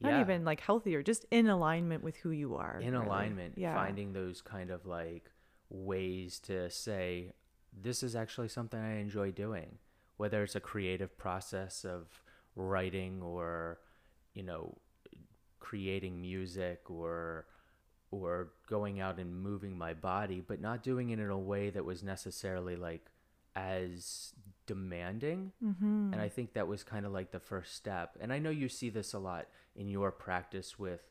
Not 0.00 0.12
Yeah. 0.12 0.20
even 0.20 0.44
like 0.44 0.60
healthier, 0.60 1.02
just 1.02 1.24
in 1.30 1.48
alignment 1.48 2.02
with 2.02 2.16
who 2.16 2.30
you 2.32 2.56
are. 2.56 2.78
in 2.80 2.92
really. 2.92 3.06
alignment, 3.06 3.56
Yeah. 3.56 3.72
finding 3.74 4.12
those 4.12 4.42
kind 4.42 4.70
of 4.70 4.84
like 4.84 5.30
ways 5.72 6.38
to 6.40 6.68
say, 6.70 7.32
this 7.72 8.02
is 8.02 8.14
actually 8.14 8.48
something 8.48 8.78
I 8.78 8.98
enjoy 9.00 9.30
doing, 9.32 9.78
whether 10.18 10.42
it's 10.42 10.54
a 10.54 10.60
creative 10.60 11.16
process 11.16 11.84
of 11.84 12.22
writing 12.54 13.22
or, 13.22 13.80
you 14.34 14.42
know, 14.42 14.76
creating 15.58 16.20
music 16.20 16.90
or 16.90 17.46
or 18.12 18.52
going 18.68 19.00
out 19.00 19.18
and 19.18 19.34
moving 19.34 19.76
my 19.76 19.94
body, 19.94 20.42
but 20.46 20.60
not 20.60 20.82
doing 20.82 21.10
it 21.10 21.18
in 21.18 21.30
a 21.30 21.38
way 21.38 21.70
that 21.70 21.84
was 21.84 22.02
necessarily 22.02 22.76
like 22.76 23.10
as 23.56 24.34
demanding. 24.66 25.50
Mm-hmm. 25.64 26.12
And 26.12 26.20
I 26.20 26.28
think 26.28 26.52
that 26.52 26.68
was 26.68 26.84
kind 26.84 27.06
of 27.06 27.12
like 27.12 27.32
the 27.32 27.40
first 27.40 27.74
step. 27.74 28.16
And 28.20 28.32
I 28.32 28.38
know 28.38 28.50
you 28.50 28.68
see 28.68 28.90
this 28.90 29.14
a 29.14 29.18
lot 29.18 29.46
in 29.74 29.88
your 29.88 30.12
practice 30.12 30.78
with 30.78 31.08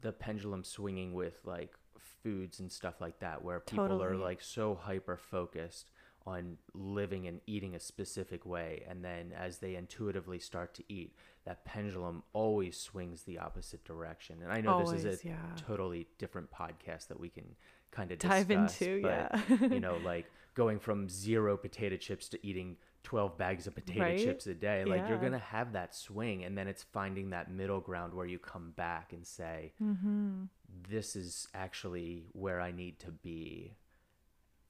the 0.00 0.12
pendulum 0.12 0.64
swinging 0.64 1.14
with 1.14 1.40
like 1.44 1.74
foods 2.22 2.60
and 2.60 2.70
stuff 2.70 3.00
like 3.00 3.20
that, 3.20 3.42
where 3.42 3.60
people 3.60 4.02
are 4.02 4.16
like 4.16 4.40
so 4.42 4.74
hyper 4.74 5.16
focused 5.16 5.90
on 6.24 6.56
living 6.74 7.26
and 7.26 7.40
eating 7.46 7.74
a 7.74 7.80
specific 7.80 8.46
way. 8.46 8.84
And 8.88 9.04
then 9.04 9.32
as 9.36 9.58
they 9.58 9.74
intuitively 9.74 10.38
start 10.38 10.74
to 10.74 10.84
eat, 10.88 11.16
that 11.44 11.64
pendulum 11.64 12.22
always 12.32 12.78
swings 12.78 13.24
the 13.24 13.38
opposite 13.38 13.84
direction. 13.84 14.38
And 14.42 14.52
I 14.52 14.60
know 14.60 14.84
this 14.84 15.04
is 15.04 15.24
a 15.24 15.26
yeah. 15.26 15.34
totally 15.56 16.06
different 16.18 16.50
podcast 16.52 17.08
that 17.08 17.18
we 17.18 17.28
can 17.28 17.56
kind 17.90 18.12
of 18.12 18.20
Dive 18.20 18.48
discuss, 18.48 18.80
into, 18.80 19.02
but, 19.02 19.32
yeah. 19.48 19.68
you 19.68 19.80
know, 19.80 19.98
like 20.04 20.26
going 20.54 20.78
from 20.78 21.08
zero 21.08 21.56
potato 21.56 21.96
chips 21.96 22.28
to 22.28 22.46
eating 22.46 22.76
12 23.02 23.36
bags 23.36 23.66
of 23.66 23.74
potato 23.74 24.00
Right? 24.00 24.18
chips 24.18 24.46
a 24.46 24.54
day, 24.54 24.84
like 24.84 25.08
you're 25.08 25.18
going 25.18 25.32
to 25.32 25.38
have 25.38 25.72
that 25.72 25.94
swing. 25.94 26.44
And 26.44 26.56
then 26.56 26.68
it's 26.68 26.82
finding 26.82 27.30
that 27.30 27.50
middle 27.50 27.80
ground 27.80 28.14
where 28.14 28.26
you 28.26 28.38
come 28.38 28.72
back 28.76 29.12
and 29.12 29.26
say, 29.26 29.72
Mm-hmm. 29.82 30.44
this 30.88 31.16
is 31.16 31.48
actually 31.54 32.24
where 32.32 32.60
I 32.60 32.70
need 32.70 32.98
to 33.00 33.10
be. 33.10 33.72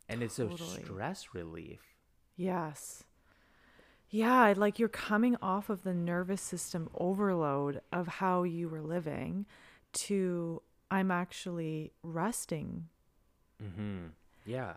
And 0.09 0.23
it's 0.23 0.39
a 0.39 0.49
stress 0.57 1.35
relief. 1.35 1.81
Yes. 2.37 3.05
Yeah, 4.11 4.53
like 4.57 4.79
you're 4.79 4.89
coming 4.89 5.37
off 5.41 5.71
of 5.71 5.85
the 5.85 5.95
nervous 5.95 6.43
system 6.43 6.91
overload 6.95 7.81
of 7.93 8.07
how 8.09 8.43
you 8.43 8.69
were 8.69 8.83
living 8.83 9.47
to 9.93 10.61
I'm 10.91 11.11
actually 11.11 11.93
resting. 12.03 12.89
Mm-hmm. 13.63 14.07
Yeah, 14.45 14.75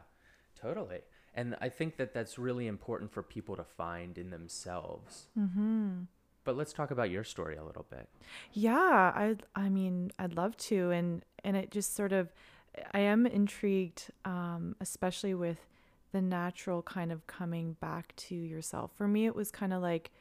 totally. 0.61 0.99
And 1.35 1.55
I 1.59 1.67
think 1.69 1.97
that 1.97 2.13
that's 2.13 2.39
really 2.39 2.65
important 2.65 3.11
for 3.11 3.21
people 3.21 3.57
to 3.57 3.63
find 3.63 4.17
in 4.17 4.29
themselves. 4.29 5.27
Mm-hmm. 5.37 6.03
But 6.45 6.55
let's 6.55 6.71
talk 6.71 6.91
about 6.91 7.09
your 7.09 7.23
story 7.25 7.57
a 7.57 7.63
little 7.63 7.85
bit. 7.89 8.07
Yeah, 8.53 9.11
I 9.13 9.35
I 9.55 9.67
mean, 9.67 10.11
I'd 10.17 10.35
love 10.35 10.55
to 10.57 10.91
and 10.91 11.25
and 11.43 11.57
it 11.57 11.71
just 11.71 11.95
sort 11.95 12.13
of 12.13 12.31
I 12.93 12.99
am 12.99 13.25
intrigued 13.25 14.11
um 14.23 14.75
especially 14.79 15.33
with 15.33 15.57
the 16.13 16.21
natural 16.21 16.81
kind 16.81 17.11
of 17.11 17.27
coming 17.27 17.75
back 17.81 18.15
to 18.15 18.35
yourself. 18.35 18.91
For 18.95 19.07
me 19.07 19.25
it 19.25 19.35
was 19.35 19.51
kind 19.51 19.73
of 19.73 19.81
like 19.81 20.11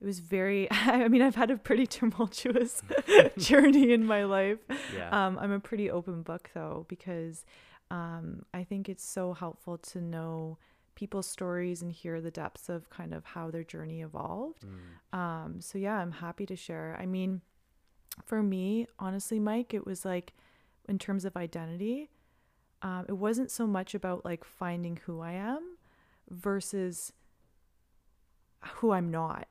it 0.00 0.06
was 0.06 0.18
very 0.18 0.66
I 0.70 1.06
mean, 1.08 1.22
I've 1.22 1.36
had 1.36 1.50
a 1.50 1.56
pretty 1.58 1.86
tumultuous 1.98 2.82
journey 3.38 3.92
in 3.92 4.04
my 4.06 4.24
life. 4.24 4.58
Yeah. 4.96 5.26
Um 5.26 5.38
I'm 5.38 5.52
a 5.52 5.60
pretty 5.60 5.90
open 5.90 6.22
book 6.22 6.50
though 6.54 6.86
because 6.88 7.44
um 7.90 8.44
I 8.54 8.64
think 8.64 8.88
it's 8.88 9.04
so 9.04 9.32
helpful 9.32 9.78
to 9.78 10.00
know 10.00 10.58
people's 10.94 11.26
stories 11.26 11.80
and 11.80 11.90
hear 11.92 12.20
the 12.20 12.30
depths 12.30 12.68
of 12.68 12.90
kind 12.90 13.14
of 13.14 13.24
how 13.24 13.50
their 13.50 13.64
journey 13.64 14.02
evolved. 14.02 14.66
Mm. 14.66 15.18
Um, 15.18 15.60
so 15.60 15.78
yeah, 15.78 15.98
I'm 15.98 16.12
happy 16.12 16.44
to 16.44 16.56
share. 16.56 16.94
I 17.00 17.06
mean, 17.06 17.40
for 18.26 18.42
me, 18.42 18.86
honestly, 18.98 19.40
Mike, 19.40 19.72
it 19.72 19.86
was 19.86 20.04
like 20.04 20.34
in 20.88 20.98
terms 20.98 21.24
of 21.24 21.38
identity, 21.38 22.10
um, 22.82 23.06
it 23.08 23.16
wasn't 23.16 23.50
so 23.50 23.66
much 23.66 23.94
about 23.94 24.24
like 24.26 24.44
finding 24.44 24.98
who 25.06 25.20
I 25.20 25.32
am 25.32 25.78
versus 26.28 27.14
who 28.74 28.92
I'm 28.92 29.10
not. 29.10 29.48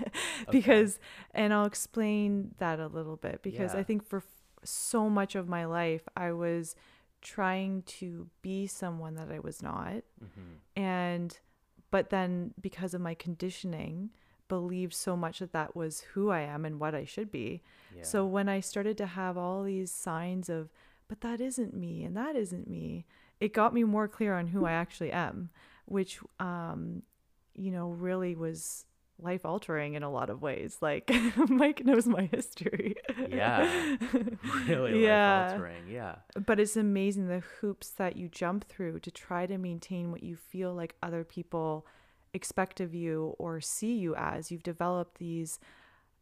because, 0.52 1.00
and 1.32 1.52
I'll 1.52 1.66
explain 1.66 2.54
that 2.58 2.78
a 2.78 2.86
little 2.86 3.16
bit 3.16 3.42
because 3.42 3.74
I 3.74 3.82
think 3.82 4.06
for 4.06 4.18
f- 4.18 4.24
so 4.62 5.10
much 5.10 5.34
of 5.34 5.48
my 5.48 5.64
life, 5.64 6.02
I 6.16 6.30
was 6.32 6.76
trying 7.22 7.82
to 7.82 8.28
be 8.42 8.66
someone 8.66 9.14
that 9.14 9.30
I 9.30 9.38
was 9.38 9.62
not 9.62 10.02
Mm-hmm. 10.22 10.82
and 10.82 11.38
but 11.90 12.10
then 12.10 12.54
because 12.60 12.94
of 12.94 13.00
my 13.00 13.14
conditioning 13.14 14.10
believed 14.48 14.92
so 14.94 15.16
much 15.16 15.38
that 15.38 15.52
that 15.52 15.74
was 15.76 16.00
who 16.12 16.30
I 16.30 16.40
am 16.40 16.64
and 16.64 16.78
what 16.80 16.94
I 16.94 17.04
should 17.04 17.30
be. 17.30 17.62
Yeah. 17.96 18.02
So 18.02 18.26
when 18.26 18.48
I 18.48 18.60
started 18.60 18.96
to 18.98 19.06
have 19.06 19.38
all 19.38 19.62
these 19.62 19.90
signs 19.90 20.48
of 20.48 20.70
but 21.08 21.20
that 21.20 21.40
isn't 21.40 21.74
me 21.74 22.04
and 22.04 22.16
that 22.16 22.36
isn't 22.36 22.68
me, 22.68 23.04
it 23.40 23.52
got 23.52 23.72
me 23.74 23.84
more 23.84 24.08
clear 24.08 24.34
on 24.34 24.48
who 24.48 24.64
I 24.64 24.72
actually 24.72 25.12
am, 25.12 25.50
which 25.86 26.18
um 26.40 27.02
you 27.54 27.70
know 27.70 27.88
really 27.90 28.34
was 28.34 28.86
life 29.22 29.44
altering 29.44 29.94
in 29.94 30.02
a 30.02 30.10
lot 30.10 30.30
of 30.30 30.42
ways. 30.42 30.78
Like 30.80 31.10
Mike 31.48 31.84
knows 31.84 32.06
my 32.06 32.26
history. 32.26 32.96
Yeah. 33.28 33.96
really 34.66 35.02
Yeah. 35.04 35.42
life 35.44 35.52
altering. 35.52 35.88
Yeah. 35.88 36.16
but 36.46 36.60
it's 36.60 36.76
amazing 36.76 37.28
the 37.28 37.40
hoops 37.60 37.90
that 37.90 38.16
you 38.16 38.28
jump 38.28 38.68
through 38.68 38.98
to 39.00 39.10
try 39.10 39.46
to 39.46 39.58
maintain 39.58 40.10
what 40.10 40.22
you 40.22 40.36
feel 40.36 40.74
like 40.74 40.94
other 41.02 41.24
people 41.24 41.86
expect 42.34 42.80
of 42.80 42.94
you 42.94 43.34
or 43.38 43.60
see 43.60 43.94
you 43.94 44.14
as. 44.16 44.50
You've 44.50 44.62
developed 44.62 45.18
these 45.18 45.58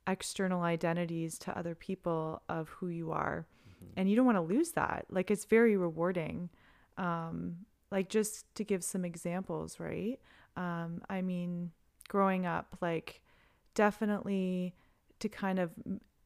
external 0.07 0.63
identities 0.63 1.39
to 1.39 1.57
other 1.57 1.75
people 1.75 2.43
of 2.49 2.69
who 2.71 2.89
you 2.89 3.13
are. 3.13 3.47
And 3.97 4.11
you 4.11 4.17
don't 4.17 4.27
want 4.27 4.37
to 4.37 4.43
lose 4.43 4.73
that. 4.73 5.07
Like 5.09 5.31
it's 5.31 5.47
very 5.47 5.77
rewarding. 5.77 6.51
Um, 6.99 7.65
like 7.91 8.09
just 8.11 8.45
to 8.57 8.65
give 8.65 8.85
some 8.85 9.05
examples, 9.07 9.81
right? 9.81 10.21
Um, 10.57 11.01
I 11.09 11.23
mean, 11.23 11.71
growing 12.11 12.45
up, 12.45 12.77
like 12.83 13.21
definitely 13.75 14.75
to 15.21 15.29
kind 15.29 15.59
of 15.59 15.71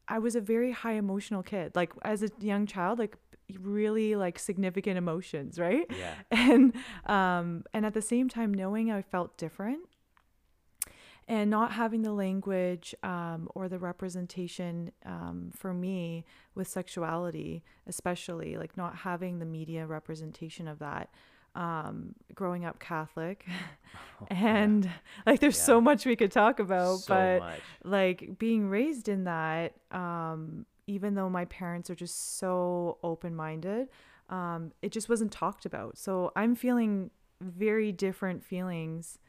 I 0.07 0.19
was 0.19 0.35
a 0.35 0.41
very 0.41 0.71
high 0.71 0.93
emotional 0.93 1.43
kid. 1.43 1.75
Like 1.75 1.93
as 2.01 2.23
a 2.23 2.29
young 2.39 2.65
child, 2.65 2.99
like 2.99 3.15
really 3.59 4.15
like 4.15 4.39
significant 4.39 4.97
emotions, 4.97 5.59
right? 5.59 5.85
Yeah. 5.89 6.15
And 6.31 6.73
um 7.05 7.63
and 7.73 7.85
at 7.85 7.93
the 7.93 8.01
same 8.01 8.27
time 8.27 8.53
knowing 8.53 8.91
I 8.91 9.01
felt 9.01 9.37
different 9.37 9.81
and 11.27 11.49
not 11.49 11.71
having 11.71 12.03
the 12.03 12.13
language 12.13 12.93
um, 13.01 13.49
or 13.55 13.67
the 13.67 13.79
representation 13.79 14.91
um, 15.05 15.49
for 15.55 15.73
me 15.73 16.23
with 16.53 16.67
sexuality, 16.67 17.63
especially 17.87 18.57
like 18.57 18.77
not 18.77 18.97
having 18.97 19.39
the 19.39 19.45
media 19.45 19.87
representation 19.87 20.67
of 20.67 20.77
that, 20.79 21.09
um, 21.55 22.13
growing 22.33 22.65
up 22.65 22.79
Catholic. 22.79 23.45
and 24.29 24.85
yeah. 24.85 24.91
like 25.25 25.39
there's 25.39 25.57
yeah. 25.57 25.63
so 25.63 25.81
much 25.81 26.05
we 26.05 26.15
could 26.15 26.31
talk 26.31 26.59
about, 26.59 26.99
so 26.99 27.13
but 27.13 27.39
much. 27.39 27.59
like 27.83 28.37
being 28.37 28.69
raised 28.69 29.09
in 29.09 29.23
that, 29.23 29.73
um, 29.91 30.65
even 30.87 31.15
though 31.15 31.29
my 31.29 31.45
parents 31.45 31.89
are 31.89 31.95
just 31.95 32.37
so 32.37 32.97
open 33.03 33.35
minded, 33.35 33.89
um, 34.29 34.71
it 34.81 34.91
just 34.91 35.09
wasn't 35.09 35.31
talked 35.31 35.65
about. 35.65 35.97
So 35.97 36.31
I'm 36.35 36.55
feeling 36.55 37.09
very 37.41 37.91
different 37.91 38.43
feelings 38.43 39.19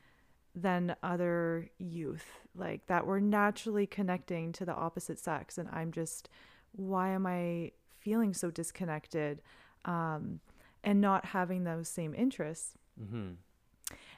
than 0.55 0.97
other 1.03 1.69
youth 1.79 2.25
like 2.55 2.87
that 2.87 3.07
were 3.07 3.21
naturally 3.21 3.87
connecting 3.87 4.53
to 4.53 4.65
the 4.65 4.75
opposite 4.75 5.19
sex 5.19 5.59
and 5.59 5.69
i'm 5.71 5.93
just 5.93 6.31
why 6.73 7.11
am 7.11 7.27
i 7.27 7.71
feeling 8.01 8.33
so 8.33 8.51
disconnected 8.51 9.43
um, 9.85 10.41
and 10.87 11.01
not 11.01 11.27
having 11.27 11.65
those 11.65 11.89
same 11.89 12.15
interests 12.15 12.79
mm-hmm. 12.99 13.33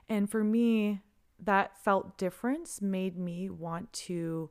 and 0.08 0.30
for 0.30 0.44
me 0.44 1.00
that 1.42 1.76
felt 1.82 2.16
difference 2.16 2.80
made 2.80 3.16
me 3.16 3.50
want 3.50 3.92
to 3.92 4.50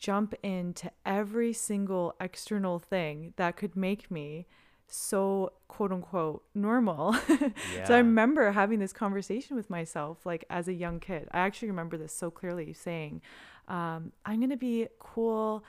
jump 0.00 0.34
into 0.42 0.90
every 1.04 1.52
single 1.52 2.14
external 2.20 2.78
thing 2.78 3.34
that 3.36 3.56
could 3.56 3.76
make 3.76 4.10
me 4.10 4.46
so 4.88 5.52
quote 5.68 5.92
unquote 5.92 6.42
normal. 6.54 7.14
Yeah. 7.28 7.84
so 7.84 7.94
I 7.94 7.98
remember 7.98 8.50
having 8.50 8.80
this 8.80 8.92
conversation 8.92 9.56
with 9.56 9.70
myself 9.70 10.26
like 10.26 10.44
as 10.50 10.66
a 10.66 10.72
young 10.72 10.98
kid. 10.98 11.28
I 11.32 11.40
actually 11.40 11.68
remember 11.68 11.96
this 11.96 12.12
so 12.12 12.30
clearly 12.30 12.72
saying, 12.72 13.22
um, 13.68 14.12
I'm 14.26 14.40
going 14.40 14.50
to 14.50 14.56
be 14.56 14.88
cool 14.98 15.64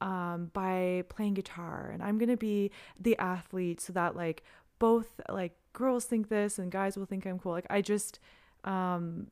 um, 0.00 0.50
by 0.52 1.04
playing 1.08 1.34
guitar 1.34 1.90
and 1.92 2.02
I'm 2.02 2.18
going 2.18 2.28
to 2.28 2.36
be 2.36 2.70
the 3.00 3.16
athlete 3.18 3.80
so 3.80 3.94
that 3.94 4.14
like 4.14 4.42
both 4.78 5.20
like 5.28 5.52
girls 5.72 6.04
think 6.04 6.28
this 6.28 6.58
and 6.58 6.70
guys 6.70 6.96
will 6.96 7.06
think 7.06 7.26
I'm 7.26 7.38
cool. 7.38 7.52
Like 7.52 7.66
I 7.70 7.80
just 7.80 8.18
um, 8.64 9.28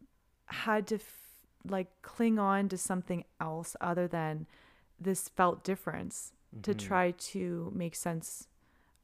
had 0.46 0.86
to 0.88 0.96
f- 0.96 1.46
like 1.66 1.88
cling 2.02 2.38
on 2.38 2.68
to 2.68 2.78
something 2.78 3.24
else 3.40 3.76
other 3.80 4.06
than 4.06 4.46
this 5.00 5.28
felt 5.28 5.64
difference 5.64 6.32
mm-hmm. 6.54 6.62
to 6.62 6.74
try 6.74 7.10
to 7.12 7.72
make 7.74 7.94
sense 7.94 8.48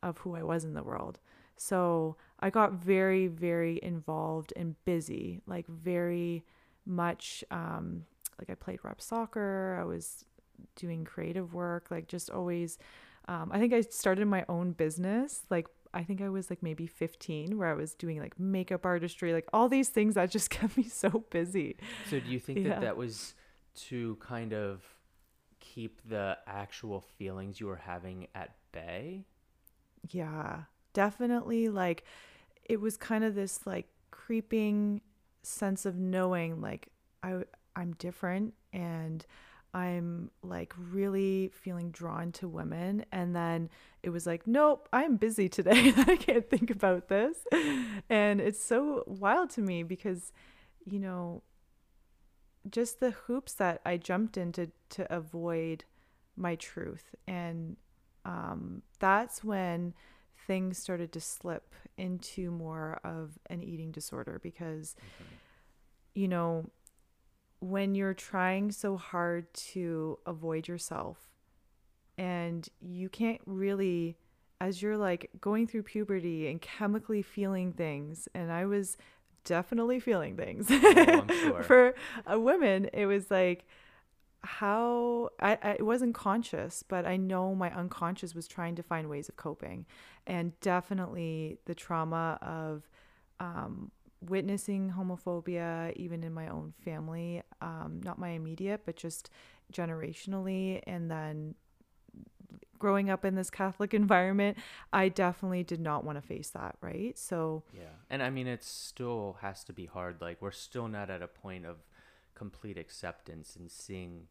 of 0.03 0.19
who 0.19 0.35
I 0.35 0.43
was 0.43 0.65
in 0.65 0.75
the 0.75 0.83
world. 0.83 1.19
So 1.57 2.17
I 2.41 2.51
got 2.51 2.73
very, 2.73 3.27
very 3.27 3.79
involved 3.83 4.53
and 4.57 4.83
busy, 4.85 5.41
like 5.47 5.67
very 5.67 6.45
much. 6.87 7.45
Um, 7.51 8.05
like 8.39 8.49
I 8.49 8.55
played 8.55 8.81
rep 8.83 9.01
soccer. 9.03 9.79
I 9.79 9.85
was 9.85 10.25
doing 10.77 11.05
creative 11.05 11.53
work, 11.53 11.91
like 11.91 12.09
just 12.09 12.31
always. 12.31 12.79
Um, 13.29 13.51
I 13.53 13.59
think 13.59 13.75
I 13.75 13.83
started 13.83 14.27
my 14.27 14.45
own 14.49 14.73
business. 14.73 15.43
Like 15.51 15.67
I 15.93 16.05
think 16.05 16.21
I 16.21 16.29
was 16.29 16.51
like 16.51 16.63
maybe 16.63 16.87
15, 16.87 17.59
where 17.59 17.69
I 17.69 17.75
was 17.75 17.95
doing 17.95 18.21
like 18.21 18.39
makeup 18.39 18.87
artistry, 18.87 19.33
like 19.33 19.47
all 19.53 19.69
these 19.69 19.89
things 19.89 20.15
that 20.15 20.31
just 20.31 20.51
kept 20.51 20.77
me 20.77 20.85
so 20.85 21.25
busy. 21.31 21.77
So 22.09 22.21
do 22.21 22.31
you 22.31 22.39
think 22.39 22.61
yeah. 22.61 22.69
that 22.71 22.81
that 22.83 22.97
was 22.97 23.35
to 23.89 24.17
kind 24.17 24.53
of 24.53 24.83
keep 25.59 26.01
the 26.09 26.39
actual 26.47 27.01
feelings 27.01 27.61
you 27.61 27.67
were 27.67 27.77
having 27.77 28.27
at 28.35 28.55
bay? 28.73 29.25
Yeah, 30.11 30.63
definitely. 30.93 31.69
Like, 31.69 32.05
it 32.65 32.81
was 32.81 32.97
kind 32.97 33.25
of 33.25 33.35
this 33.35 33.67
like 33.67 33.89
creeping 34.11 35.01
sense 35.43 35.87
of 35.87 35.97
knowing 35.97 36.61
like 36.61 36.89
I 37.23 37.43
I'm 37.75 37.95
different 37.95 38.55
and 38.73 39.27
I'm 39.73 40.31
like 40.43 40.75
really 40.77 41.51
feeling 41.55 41.91
drawn 41.91 42.33
to 42.33 42.49
women. 42.49 43.05
And 43.13 43.35
then 43.35 43.71
it 44.03 44.11
was 44.11 44.27
like, 44.27 44.47
nope, 44.47 44.89
I'm 44.93 45.17
busy 45.17 45.49
today. 45.49 45.93
I 45.97 46.17
can't 46.17 46.49
think 46.49 46.71
about 46.71 47.09
this. 47.09 47.37
And 48.09 48.41
it's 48.41 48.63
so 48.63 49.05
wild 49.07 49.51
to 49.51 49.61
me 49.61 49.83
because, 49.83 50.33
you 50.85 50.99
know, 50.99 51.43
just 52.69 53.01
the 53.01 53.13
hoops 53.13 53.53
that 53.55 53.81
I 53.87 53.97
jumped 53.97 54.37
into 54.37 54.71
to 54.91 55.13
avoid 55.15 55.85
my 56.37 56.57
truth. 56.57 57.15
And 57.29 57.77
um, 58.25 58.83
that's 58.99 59.45
when 59.45 59.95
things 60.47 60.79
started 60.79 61.13
to 61.13 61.21
slip 61.21 61.75
into 61.97 62.51
more 62.51 63.01
of 63.05 63.39
an 63.49 63.63
eating 63.63 63.93
disorder 63.93 64.41
because, 64.43 64.97
mm-hmm. 64.99 65.35
you 66.15 66.29
know, 66.29 66.71
when 67.61 67.95
you're 67.95 68.15
trying 68.15 68.71
so 68.73 68.97
hard 68.97 69.53
to 69.53 70.19
avoid 70.27 70.67
yourself 70.67 71.31
and 72.17 72.69
you 72.81 73.09
can't 73.09 73.41
really 73.47 74.17
as 74.61 74.83
you're 74.83 74.97
like 74.97 75.31
going 75.41 75.67
through 75.67 75.83
puberty 75.83 76.49
and 76.49 76.61
chemically 76.61 77.23
feeling 77.23 77.73
things 77.73 78.29
and 78.35 78.51
i 78.51 78.65
was 78.65 78.97
definitely 79.45 80.01
feeling 80.01 80.37
things 80.37 80.67
oh, 80.71 81.25
sure. 81.31 81.63
for 81.63 81.95
a 82.27 82.39
woman 82.39 82.89
it 82.93 83.07
was 83.07 83.31
like 83.31 83.67
how 84.43 85.29
I, 85.41 85.59
I 85.63 85.71
it 85.73 85.85
wasn't 85.85 86.15
conscious 86.15 86.83
but 86.87 87.07
i 87.07 87.17
know 87.17 87.55
my 87.55 87.75
unconscious 87.75 88.35
was 88.35 88.47
trying 88.47 88.75
to 88.77 88.83
find 88.83 89.09
ways 89.09 89.29
of 89.29 89.37
coping 89.37 89.87
and 90.27 90.59
definitely 90.61 91.59
the 91.67 91.75
trauma 91.75 92.39
of 92.41 92.89
um, 93.39 93.91
witnessing 94.21 94.93
homophobia 94.97 95.95
even 95.97 96.23
in 96.23 96.33
my 96.33 96.49
own 96.49 96.75
family 96.85 97.43
um, 97.61 98.01
not 98.05 98.19
my 98.19 98.31
immediate 98.31 98.83
but 98.85 98.97
just 98.97 99.31
generationally. 99.73 100.83
And 100.87 101.11
then 101.11 101.55
growing 102.79 103.11
up 103.11 103.27
in 103.27 103.35
this 103.35 103.51
catholic 103.51 103.93
environment 104.03 104.57
i 104.91 105.07
definitely 105.07 105.63
did 105.63 105.79
not 105.79 106.03
want 106.03 106.17
to 106.17 106.27
face 106.27 106.49
that 106.49 106.77
right? 106.81 107.19
So 107.19 107.63
yeah 107.75 107.83
and 108.09 108.23
i 108.23 108.31
mean 108.31 108.47
it 108.47 108.65
still 108.65 109.37
has 109.43 109.63
to 109.65 109.73
be 109.75 109.85
hard. 109.87 110.17
Like 110.21 110.41
we're 110.41 110.51
still 110.51 110.89
not 110.89 111.11
at 111.11 111.21
a 111.23 111.29
point 111.29 111.67
of 111.67 111.77
complete 112.35 112.79
acceptance 112.79 113.55
and 113.55 113.71
seeing 113.71 114.29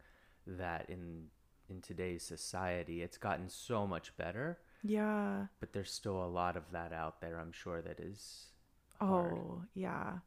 that 0.48 0.89
in 0.89 1.26
in 1.70 1.82
today's 1.82 2.24
society. 2.24 3.04
It's 3.04 3.18
gotten 3.18 3.50
so 3.50 3.86
much 3.86 4.18
better. 4.18 4.58
Yeah. 4.84 5.46
But 5.60 5.74
there's 5.74 5.92
still 5.92 6.24
a 6.24 6.26
lot 6.26 6.58
of 6.58 6.63
that 6.72 6.92
out 6.92 7.22
there 7.22 7.38
i'm 7.39 7.52
sure 7.52 7.82
that 7.82 8.00
is 8.00 8.46
hard. 9.00 9.34
oh 9.34 9.62
yeah 9.76 10.20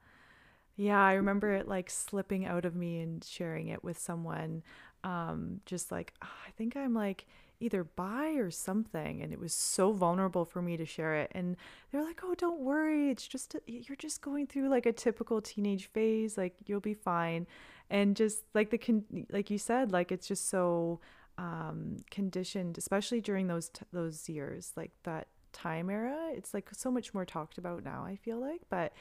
yeah 0.77 1.03
i 1.03 1.15
remember 1.15 1.53
it 1.53 1.69
like 1.69 1.91
slipping 1.91 2.47
out 2.47 2.65
of 2.65 2.75
me 2.75 3.01
and 3.01 3.25
sharing 3.25 3.69
it 3.69 3.83
with 3.85 3.99
someone 3.99 4.63
um 5.05 5.61
just 5.67 5.91
like 5.91 6.13
oh, 6.23 6.29
i 6.47 6.51
think 6.53 6.77
i'm 6.77 6.95
like 6.95 7.27
either 7.61 7.85
bi 7.85 8.31
or 8.31 8.51
something 8.51 9.23
and 9.23 9.33
it 9.33 9.39
was 9.39 9.55
so 9.55 9.93
vulnerable 9.93 10.45
for 10.45 10.61
me 10.61 10.77
to 10.77 10.85
share 10.85 11.15
it 11.15 11.31
and 11.33 11.57
they're 11.91 12.03
like 12.03 12.21
oh 12.25 12.35
don't 12.35 12.61
worry 12.61 13.09
it's 13.11 13.27
just 13.27 13.55
a, 13.55 13.61
you're 13.67 13.97
just 13.97 14.21
going 14.21 14.47
through 14.47 14.69
like 14.69 14.85
a 14.85 14.93
typical 14.93 15.41
teenage 15.41 15.87
phase 15.87 16.37
like 16.37 16.55
you'll 16.67 16.81
be 16.81 16.95
fine 16.95 17.47
and 17.89 18.17
just 18.17 18.43
like 18.53 18.71
the 18.71 18.79
con- 18.79 19.27
like 19.31 19.49
you 19.49 19.59
said 19.59 19.93
like 19.93 20.11
it's 20.11 20.27
just 20.27 20.49
so 20.49 20.99
um 21.39 21.97
conditioned 22.11 22.77
especially 22.77 23.21
during 23.21 23.47
those 23.47 23.69
t- 23.69 23.85
those 23.93 24.29
years 24.29 24.73
like 24.77 24.91
that 25.05 25.29
time 25.53 25.89
era 25.89 26.31
it's 26.33 26.53
like 26.53 26.69
so 26.73 26.91
much 26.91 27.15
more 27.15 27.25
talked 27.25 27.59
about 27.59 27.85
now 27.85 28.05
i 28.05 28.17
feel 28.17 28.41
like 28.41 28.63
but 28.71 28.93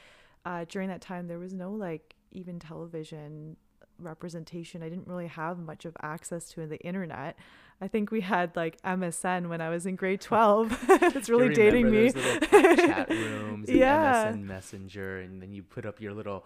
uh 0.44 0.64
during 0.68 0.88
that 0.88 1.00
time 1.00 1.28
there 1.28 1.38
was 1.38 1.52
no 1.52 1.72
like 1.72 2.14
even 2.32 2.58
television 2.58 3.56
representation. 3.98 4.82
I 4.82 4.88
didn't 4.88 5.06
really 5.06 5.28
have 5.28 5.58
much 5.58 5.84
of 5.84 5.96
access 6.02 6.48
to 6.50 6.66
the 6.66 6.78
internet. 6.78 7.36
I 7.80 7.88
think 7.88 8.10
we 8.10 8.20
had 8.20 8.54
like 8.54 8.80
MSN 8.82 9.48
when 9.48 9.60
I 9.60 9.68
was 9.68 9.86
in 9.86 9.96
grade 9.96 10.20
12. 10.20 10.86
it's 10.88 11.28
really 11.28 11.54
dating 11.54 11.90
me. 11.90 12.12
chat 12.12 13.08
rooms 13.10 13.68
and 13.68 13.78
yeah. 13.78 14.32
MSN 14.32 14.42
Messenger 14.42 15.20
and 15.20 15.42
then 15.42 15.52
you 15.52 15.62
put 15.62 15.86
up 15.86 16.00
your 16.00 16.12
little 16.12 16.44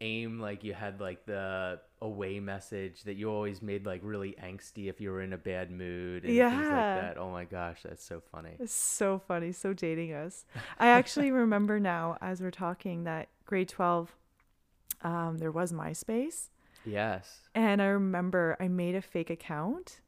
aim 0.00 0.40
like 0.40 0.64
you 0.64 0.74
had 0.74 1.00
like 1.00 1.26
the 1.26 1.80
away 2.00 2.40
message 2.40 3.02
that 3.04 3.14
you 3.14 3.30
always 3.30 3.62
made 3.62 3.86
like 3.86 4.00
really 4.02 4.36
angsty 4.42 4.88
if 4.88 5.00
you 5.00 5.10
were 5.10 5.22
in 5.22 5.32
a 5.32 5.38
bad 5.38 5.70
mood 5.70 6.24
and 6.24 6.34
yeah. 6.34 6.50
things 6.50 6.62
like 6.62 6.70
that. 6.70 7.18
Oh 7.18 7.30
my 7.30 7.44
gosh, 7.44 7.82
that's 7.82 8.04
so 8.04 8.22
funny. 8.32 8.56
It's 8.58 8.74
so 8.74 9.18
funny, 9.18 9.52
so 9.52 9.72
dating 9.72 10.12
us. 10.12 10.44
I 10.78 10.88
actually 10.88 11.30
remember 11.32 11.80
now 11.80 12.18
as 12.20 12.40
we're 12.40 12.50
talking 12.50 13.04
that 13.04 13.28
grade 13.44 13.68
12 13.68 14.14
um, 15.02 15.36
there 15.38 15.50
was 15.50 15.70
MySpace 15.70 16.48
Yes. 16.84 17.40
And 17.54 17.80
I 17.80 17.86
remember 17.86 18.56
I 18.60 18.68
made 18.68 18.94
a 18.94 19.02
fake 19.02 19.30
account 19.30 20.00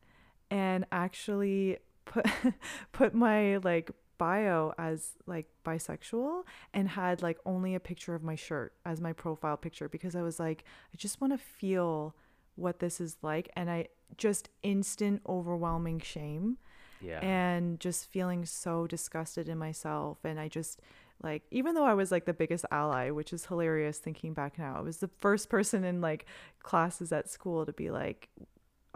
and 0.50 0.86
actually 0.92 1.78
put 2.04 2.26
put 2.92 3.14
my 3.14 3.56
like 3.58 3.90
bio 4.18 4.72
as 4.78 5.12
like 5.26 5.46
bisexual 5.64 6.42
and 6.72 6.88
had 6.88 7.22
like 7.22 7.38
only 7.44 7.74
a 7.74 7.80
picture 7.80 8.14
of 8.14 8.22
my 8.22 8.34
shirt 8.34 8.72
as 8.84 9.00
my 9.00 9.12
profile 9.12 9.56
picture 9.56 9.88
because 9.88 10.16
I 10.16 10.22
was 10.22 10.38
like 10.38 10.64
I 10.92 10.96
just 10.96 11.20
want 11.20 11.32
to 11.32 11.38
feel 11.38 12.14
what 12.56 12.78
this 12.78 13.00
is 13.00 13.16
like 13.22 13.50
and 13.54 13.70
I 13.70 13.88
just 14.16 14.48
instant 14.62 15.22
overwhelming 15.28 16.00
shame. 16.00 16.58
Yeah. 17.00 17.20
And 17.20 17.78
just 17.78 18.06
feeling 18.06 18.46
so 18.46 18.86
disgusted 18.86 19.48
in 19.48 19.58
myself 19.58 20.18
and 20.24 20.40
I 20.40 20.48
just 20.48 20.80
like 21.22 21.42
even 21.50 21.74
though 21.74 21.84
I 21.84 21.94
was 21.94 22.10
like 22.10 22.24
the 22.24 22.32
biggest 22.32 22.64
ally, 22.70 23.10
which 23.10 23.32
is 23.32 23.46
hilarious 23.46 23.98
thinking 23.98 24.32
back 24.32 24.58
now. 24.58 24.76
I 24.76 24.80
was 24.80 24.98
the 24.98 25.10
first 25.18 25.48
person 25.48 25.84
in 25.84 26.00
like 26.00 26.26
classes 26.62 27.12
at 27.12 27.28
school 27.28 27.66
to 27.66 27.72
be 27.72 27.90
like 27.90 28.28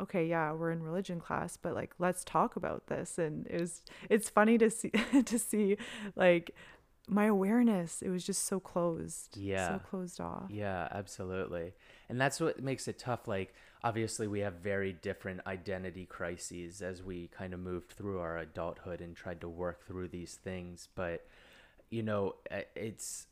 okay, 0.00 0.26
yeah, 0.26 0.52
we're 0.52 0.70
in 0.70 0.82
religion 0.82 1.20
class, 1.20 1.56
but 1.56 1.74
like 1.74 1.94
let's 1.98 2.24
talk 2.24 2.56
about 2.56 2.86
this 2.86 3.18
and 3.18 3.46
it 3.46 3.60
was 3.60 3.82
it's 4.08 4.28
funny 4.28 4.58
to 4.58 4.70
see 4.70 4.90
to 5.24 5.38
see 5.38 5.76
like 6.16 6.52
my 7.10 7.26
awareness, 7.26 8.02
it 8.02 8.08
was 8.08 8.24
just 8.24 8.44
so 8.44 8.60
closed. 8.60 9.36
Yeah. 9.36 9.68
So 9.68 9.78
closed 9.80 10.20
off. 10.20 10.44
Yeah, 10.48 10.86
absolutely. 10.92 11.72
And 12.08 12.20
that's 12.20 12.40
what 12.40 12.62
makes 12.62 12.86
it 12.86 12.98
tough. 12.98 13.26
Like, 13.26 13.52
obviously, 13.82 14.28
we 14.28 14.40
have 14.40 14.54
very 14.54 14.92
different 14.92 15.40
identity 15.46 16.06
crises 16.06 16.80
as 16.82 17.02
we 17.02 17.28
kind 17.28 17.52
of 17.52 17.60
moved 17.60 17.92
through 17.92 18.20
our 18.20 18.38
adulthood 18.38 19.00
and 19.00 19.16
tried 19.16 19.40
to 19.40 19.48
work 19.48 19.86
through 19.86 20.08
these 20.08 20.34
things. 20.34 20.88
But, 20.94 21.26
you 21.90 22.04
know, 22.04 22.36
uh, 22.50 22.60
it's, 22.76 23.26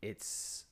it's, 0.00 0.64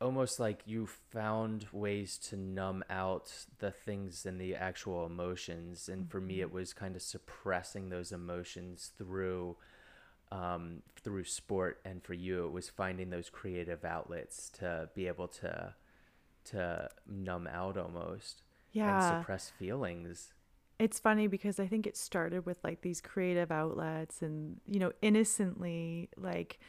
almost 0.00 0.38
like 0.38 0.62
you 0.64 0.86
found 0.86 1.66
ways 1.72 2.18
to 2.18 2.36
numb 2.36 2.84
out 2.88 3.32
the 3.58 3.70
things 3.70 4.24
and 4.24 4.40
the 4.40 4.54
actual 4.54 5.04
emotions 5.06 5.88
and 5.88 6.08
for 6.10 6.20
me 6.20 6.40
it 6.40 6.52
was 6.52 6.72
kind 6.72 6.94
of 6.94 7.02
suppressing 7.02 7.88
those 7.88 8.12
emotions 8.12 8.92
through 8.96 9.56
um, 10.30 10.82
through 11.02 11.24
sport 11.24 11.80
and 11.84 12.02
for 12.02 12.14
you 12.14 12.44
it 12.46 12.52
was 12.52 12.68
finding 12.68 13.10
those 13.10 13.30
creative 13.30 13.84
outlets 13.84 14.50
to 14.50 14.88
be 14.94 15.06
able 15.06 15.26
to 15.28 15.74
to 16.44 16.88
numb 17.06 17.46
out 17.48 17.76
almost 17.76 18.42
Yeah. 18.72 18.94
and 19.12 19.20
suppress 19.20 19.50
feelings 19.58 20.32
It's 20.78 21.00
funny 21.00 21.26
because 21.26 21.58
I 21.58 21.66
think 21.66 21.86
it 21.88 21.96
started 21.96 22.46
with 22.46 22.58
like 22.62 22.82
these 22.82 23.00
creative 23.00 23.50
outlets 23.50 24.22
and, 24.22 24.60
you 24.64 24.78
know, 24.78 24.92
innocently 25.02 26.08
like 26.16 26.60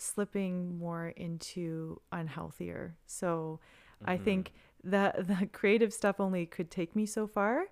slipping 0.00 0.78
more 0.78 1.08
into 1.08 2.00
unhealthier. 2.12 2.96
So 3.06 3.60
I 4.04 4.16
Mm-hmm. 4.16 4.16
think 4.16 4.52
that 4.84 5.26
the 5.28 5.48
creative 5.52 5.92
stuff 5.92 6.20
only 6.20 6.46
could 6.46 6.70
take 6.70 6.96
me 6.96 7.06
so 7.06 7.26
far 7.26 7.64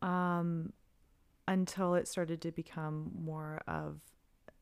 um, 0.00 0.72
until 1.48 1.94
it 1.94 2.08
started 2.08 2.40
to 2.42 2.52
become 2.52 3.10
more 3.18 3.60
of 3.66 4.00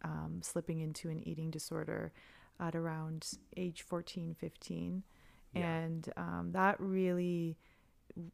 um, 0.02 0.40
slipping 0.42 0.80
into 0.80 1.10
an 1.10 1.26
eating 1.28 1.50
disorder 1.50 2.12
at 2.58 2.74
around 2.74 3.28
age 3.56 3.82
14, 3.82 4.34
15. 4.38 5.02
Yeah. 5.52 5.62
And 5.62 6.12
um, 6.16 6.50
that 6.52 6.76
really 6.80 7.58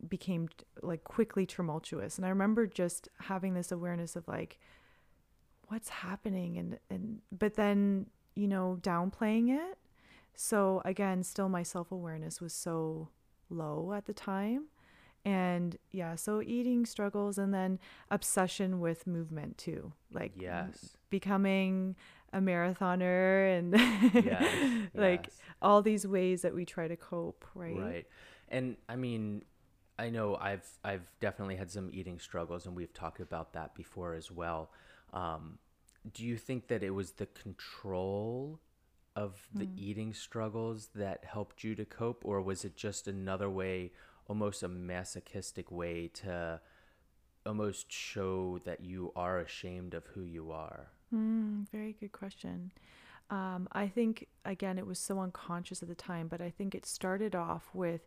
became 0.09 0.49
like 0.83 1.05
quickly 1.05 1.47
tumultuous. 1.47 2.17
And 2.19 2.27
I 2.27 2.31
remember 2.31 2.67
just 2.67 3.09
having 3.21 3.55
this 3.55 3.73
awareness 3.73 4.17
of 4.17 4.27
like, 4.29 4.59
what's 5.69 5.89
happening? 5.89 6.59
And, 6.59 6.79
and, 6.91 7.19
but 7.37 7.55
then, 7.55 8.07
you 8.37 8.47
know, 8.47 8.79
downplaying 8.81 9.51
it. 9.51 9.79
So 10.35 10.83
again, 10.85 11.25
still 11.25 11.49
my 11.49 11.65
self 11.65 11.91
awareness 11.91 12.41
was 12.41 12.53
so 12.53 13.09
low 13.51 13.93
at 13.97 14.07
the 14.07 14.13
time. 14.13 14.67
And 15.25 15.77
yeah, 15.91 16.15
so 16.15 16.41
eating 16.41 16.87
struggles 16.87 17.37
and 17.37 17.53
then 17.53 17.81
obsession 18.13 18.79
with 18.79 19.09
movement 19.09 19.59
too. 19.59 19.93
Like 20.13 20.33
yes 20.37 20.97
becoming 21.11 21.97
a 22.33 22.39
marathoner 22.39 23.59
and 23.59 23.73
yes 24.25 24.89
like 24.95 25.27
yes. 25.27 25.41
all 25.63 25.83
these 25.83 26.07
ways 26.07 26.43
that 26.43 26.55
we 26.55 26.65
try 26.65 26.89
to 26.89 26.97
cope, 26.97 27.45
right? 27.55 27.79
Right. 27.79 28.07
And 28.49 28.77
I 28.89 28.97
mean, 28.97 29.43
I 29.99 30.11
know 30.11 30.37
I've 30.37 30.67
I've 30.85 31.11
definitely 31.21 31.57
had 31.57 31.71
some 31.71 31.91
eating 31.93 32.19
struggles, 32.19 32.67
and 32.67 32.77
we've 32.77 32.93
talked 32.93 33.21
about 33.21 33.55
that 33.55 33.75
before 33.75 34.15
as 34.15 34.31
well. 34.31 34.71
Um, 35.13 35.59
do 36.13 36.25
you 36.25 36.37
think 36.37 36.69
that 36.69 36.83
it 36.83 36.91
was 36.91 37.13
the 37.13 37.27
control 37.27 38.61
of 39.15 39.49
the 39.55 39.65
Hmm. 39.65 39.73
eating 39.77 40.13
struggles 40.15 40.89
that 40.95 41.25
helped 41.25 41.65
you 41.65 41.75
to 41.75 41.85
cope, 41.85 42.25
or 42.25 42.43
was 42.43 42.65
it 42.65 42.77
just 42.77 43.09
another 43.09 43.49
way, 43.51 43.93
almost 44.29 44.63
a 44.63 44.69
masochistic 44.69 45.71
way 45.71 46.09
to 46.09 46.61
almost 47.45 47.91
show 47.93 48.59
that 48.65 48.81
you 48.81 49.13
are 49.17 49.39
ashamed 49.41 49.95
of 49.95 50.07
who 50.09 50.23
you 50.23 50.51
are? 50.51 50.93
Mm, 51.15 51.69
very 51.71 51.93
good 51.93 52.13
question. 52.13 52.73
Um, 53.31 53.69
I 53.73 53.89
think, 53.89 54.29
again, 54.45 54.79
it 54.79 54.87
was 54.87 54.99
so 54.99 55.21
unconscious 55.21 55.83
at 55.83 55.89
the 55.89 55.95
time, 55.95 56.29
but 56.29 56.41
I 56.41 56.51
think 56.51 56.75
it 56.75 56.87
started 56.87 57.35
off 57.35 57.71
with 57.75 58.07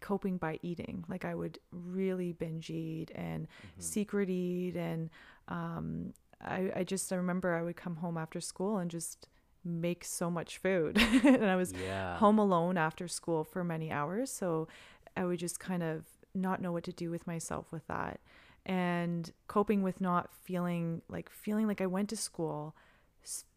coping 0.00 0.36
by 0.38 0.58
eating. 0.62 1.04
Like 1.08 1.24
I 1.24 1.34
would 1.34 1.58
really 1.72 2.32
binge 2.32 2.70
eat 2.70 3.10
and 3.14 3.48
secret 3.78 4.28
eat. 4.30 4.76
And 4.76 5.10
um, 5.48 6.12
I, 6.40 6.70
I 6.76 6.84
just, 6.84 7.12
I 7.12 7.16
remember 7.16 7.54
I 7.54 7.62
would 7.62 7.76
come 7.76 7.96
home 7.96 8.16
after 8.16 8.40
school 8.40 8.78
and 8.78 8.90
just 8.90 9.28
make 9.64 10.04
so 10.04 10.30
much 10.30 10.58
food. 10.58 10.98
and 11.24 11.44
I 11.44 11.56
was 11.56 11.72
Yeah. 11.72 12.16
home 12.18 12.38
alone 12.38 12.78
after 12.78 13.08
school 13.08 13.44
for 13.44 13.64
many 13.64 13.90
hours. 13.90 14.30
So 14.30 14.68
I 15.16 15.24
would 15.24 15.38
just 15.38 15.58
kind 15.58 15.82
of 15.82 16.04
not 16.34 16.60
know 16.60 16.72
what 16.72 16.84
to 16.84 16.92
do 16.92 17.10
with 17.10 17.26
myself 17.26 17.72
with 17.72 17.86
that. 17.88 18.20
And 18.64 19.32
coping 19.46 19.82
with 19.82 20.00
not 20.00 20.30
feeling 20.42 21.02
like 21.08 21.30
feeling 21.30 21.66
like 21.66 21.80
I 21.80 21.86
went 21.86 22.08
to 22.10 22.16
school 22.16 22.74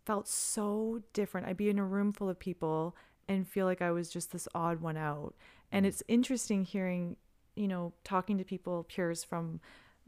felt 0.09 0.27
so 0.27 1.03
different. 1.13 1.45
I'd 1.45 1.55
be 1.55 1.69
in 1.69 1.77
a 1.77 1.85
room 1.85 2.11
full 2.13 2.29
of 2.29 2.39
people 2.39 2.95
and 3.27 3.47
feel 3.47 3.67
like 3.67 3.79
I 3.79 3.91
was 3.91 4.09
just 4.09 4.31
this 4.31 4.47
odd 4.55 4.81
one 4.81 4.97
out. 4.97 5.35
And 5.71 5.85
mm. 5.85 5.89
it's 5.89 6.01
interesting 6.07 6.65
hearing, 6.65 7.15
you 7.55 7.67
know, 7.67 7.93
talking 8.03 8.39
to 8.39 8.43
people, 8.43 8.85
peers 8.85 9.23
from 9.23 9.59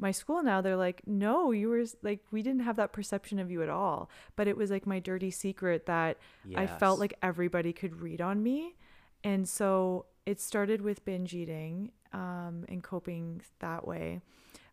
my 0.01 0.11
school 0.11 0.41
now, 0.41 0.61
they're 0.61 0.75
like, 0.75 1.03
no, 1.05 1.51
you 1.51 1.69
were 1.69 1.85
like, 2.01 2.21
we 2.31 2.41
didn't 2.41 2.61
have 2.61 2.75
that 2.77 2.91
perception 2.91 3.37
of 3.37 3.51
you 3.51 3.61
at 3.61 3.69
all. 3.69 4.09
But 4.35 4.47
it 4.47 4.57
was 4.57 4.71
like 4.71 4.87
my 4.87 4.99
dirty 4.99 5.29
secret 5.29 5.85
that 5.85 6.17
I 6.55 6.65
felt 6.65 6.99
like 6.99 7.13
everybody 7.21 7.71
could 7.71 8.01
read 8.01 8.19
on 8.19 8.41
me. 8.41 8.75
And 9.23 9.47
so 9.47 10.07
it 10.25 10.41
started 10.41 10.81
with 10.81 11.05
binge 11.05 11.35
eating 11.35 11.91
um, 12.13 12.65
and 12.67 12.81
coping 12.83 13.41
that 13.59 13.87
way. 13.87 14.21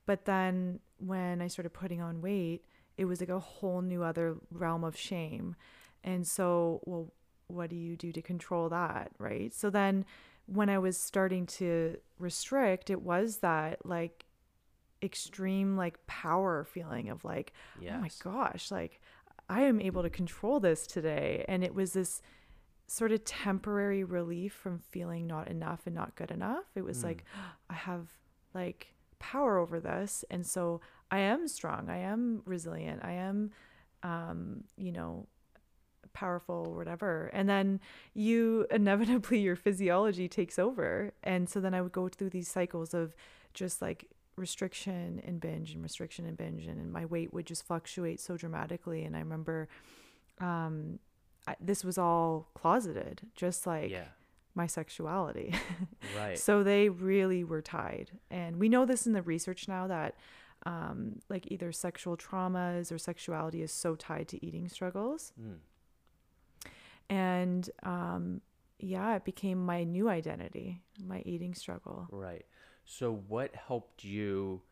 But 0.06 0.24
then 0.24 0.80
when 0.96 1.42
I 1.42 1.48
started 1.48 1.70
putting 1.70 2.00
on 2.00 2.22
weight, 2.22 2.64
it 2.96 3.04
was 3.04 3.20
like 3.20 3.28
a 3.28 3.38
whole 3.38 3.82
new 3.82 4.02
other 4.02 4.36
realm 4.50 4.82
of 4.82 4.96
shame. 4.96 5.54
And 6.02 6.26
so, 6.26 6.80
well, 6.86 7.12
what 7.48 7.68
do 7.68 7.76
you 7.76 7.96
do 7.96 8.12
to 8.12 8.22
control 8.22 8.70
that? 8.70 9.10
Right. 9.18 9.54
So 9.54 9.68
then 9.68 10.06
when 10.46 10.70
I 10.70 10.78
was 10.78 10.96
starting 10.96 11.44
to 11.46 11.98
restrict, 12.18 12.88
it 12.88 13.02
was 13.02 13.38
that 13.38 13.84
like 13.84 14.24
extreme 15.02 15.76
like 15.76 16.04
power 16.06 16.64
feeling 16.64 17.08
of 17.08 17.24
like, 17.24 17.52
oh 17.96 18.00
my 18.00 18.10
gosh, 18.22 18.70
like 18.70 19.00
I 19.48 19.62
am 19.62 19.80
able 19.80 20.02
to 20.02 20.10
control 20.10 20.60
this 20.60 20.86
today. 20.86 21.44
And 21.48 21.64
it 21.64 21.74
was 21.74 21.92
this 21.92 22.20
sort 22.86 23.12
of 23.12 23.24
temporary 23.24 24.02
relief 24.02 24.52
from 24.52 24.78
feeling 24.78 25.26
not 25.26 25.48
enough 25.48 25.86
and 25.86 25.94
not 25.94 26.16
good 26.16 26.30
enough. 26.30 26.64
It 26.74 26.84
was 26.84 27.04
like, 27.04 27.24
I 27.70 27.74
have 27.74 28.08
like 28.54 28.94
power 29.18 29.58
over 29.58 29.78
this. 29.80 30.24
And 30.30 30.46
so 30.46 30.80
I 31.10 31.18
am 31.18 31.48
strong. 31.48 31.88
I 31.88 31.98
am 31.98 32.42
resilient. 32.44 33.04
I 33.04 33.12
am, 33.12 33.50
um, 34.02 34.64
you 34.76 34.92
know, 34.92 35.26
powerful 36.12 36.66
or 36.68 36.76
whatever. 36.76 37.30
And 37.32 37.48
then 37.48 37.80
you 38.14 38.66
inevitably, 38.70 39.40
your 39.40 39.56
physiology 39.56 40.28
takes 40.28 40.58
over. 40.58 41.12
And 41.22 41.48
so 41.48 41.60
then 41.60 41.74
I 41.74 41.82
would 41.82 41.92
go 41.92 42.08
through 42.08 42.30
these 42.30 42.48
cycles 42.48 42.94
of 42.94 43.14
just 43.54 43.80
like 43.82 44.06
restriction 44.38 45.20
and 45.26 45.40
binge 45.40 45.72
and 45.72 45.82
restriction 45.82 46.26
and 46.26 46.36
binge. 46.36 46.66
And, 46.66 46.78
and 46.80 46.92
my 46.92 47.04
weight 47.04 47.32
would 47.32 47.46
just 47.46 47.66
fluctuate 47.66 48.20
so 48.20 48.36
dramatically. 48.36 49.04
And 49.04 49.16
I 49.16 49.20
remember, 49.20 49.68
um, 50.40 50.98
I, 51.46 51.56
this 51.60 51.84
was 51.84 51.98
all 51.98 52.48
closeted, 52.54 53.22
just 53.34 53.66
like 53.66 53.90
yeah. 53.90 54.08
my 54.54 54.66
sexuality. 54.66 55.54
Right. 56.16 56.38
So 56.38 56.62
they 56.62 56.88
really 56.88 57.44
were 57.44 57.60
tied. 57.60 58.12
And 58.30 58.58
we 58.58 58.68
know 58.68 58.86
this 58.86 59.06
in 59.06 59.12
the 59.12 59.22
research 59.22 59.68
now 59.68 59.86
that 59.88 60.14
um, 60.64 61.20
like 61.28 61.50
either 61.50 61.70
sexual 61.70 62.16
traumas 62.16 62.90
or 62.90 62.98
sexuality 62.98 63.62
is 63.62 63.72
so 63.72 63.94
tied 63.94 64.28
to 64.28 64.44
eating 64.44 64.68
struggles. 64.68 65.32
Mm. 65.40 66.70
And 67.10 67.70
um, 67.82 68.40
yeah, 68.78 69.16
it 69.16 69.24
became 69.24 69.64
my 69.64 69.84
new 69.84 70.08
identity, 70.08 70.82
my 71.04 71.22
eating 71.24 71.54
struggle. 71.54 72.06
Right. 72.10 72.44
So, 72.90 73.22
what 73.28 73.54
helped 73.54 74.02
you 74.02 74.62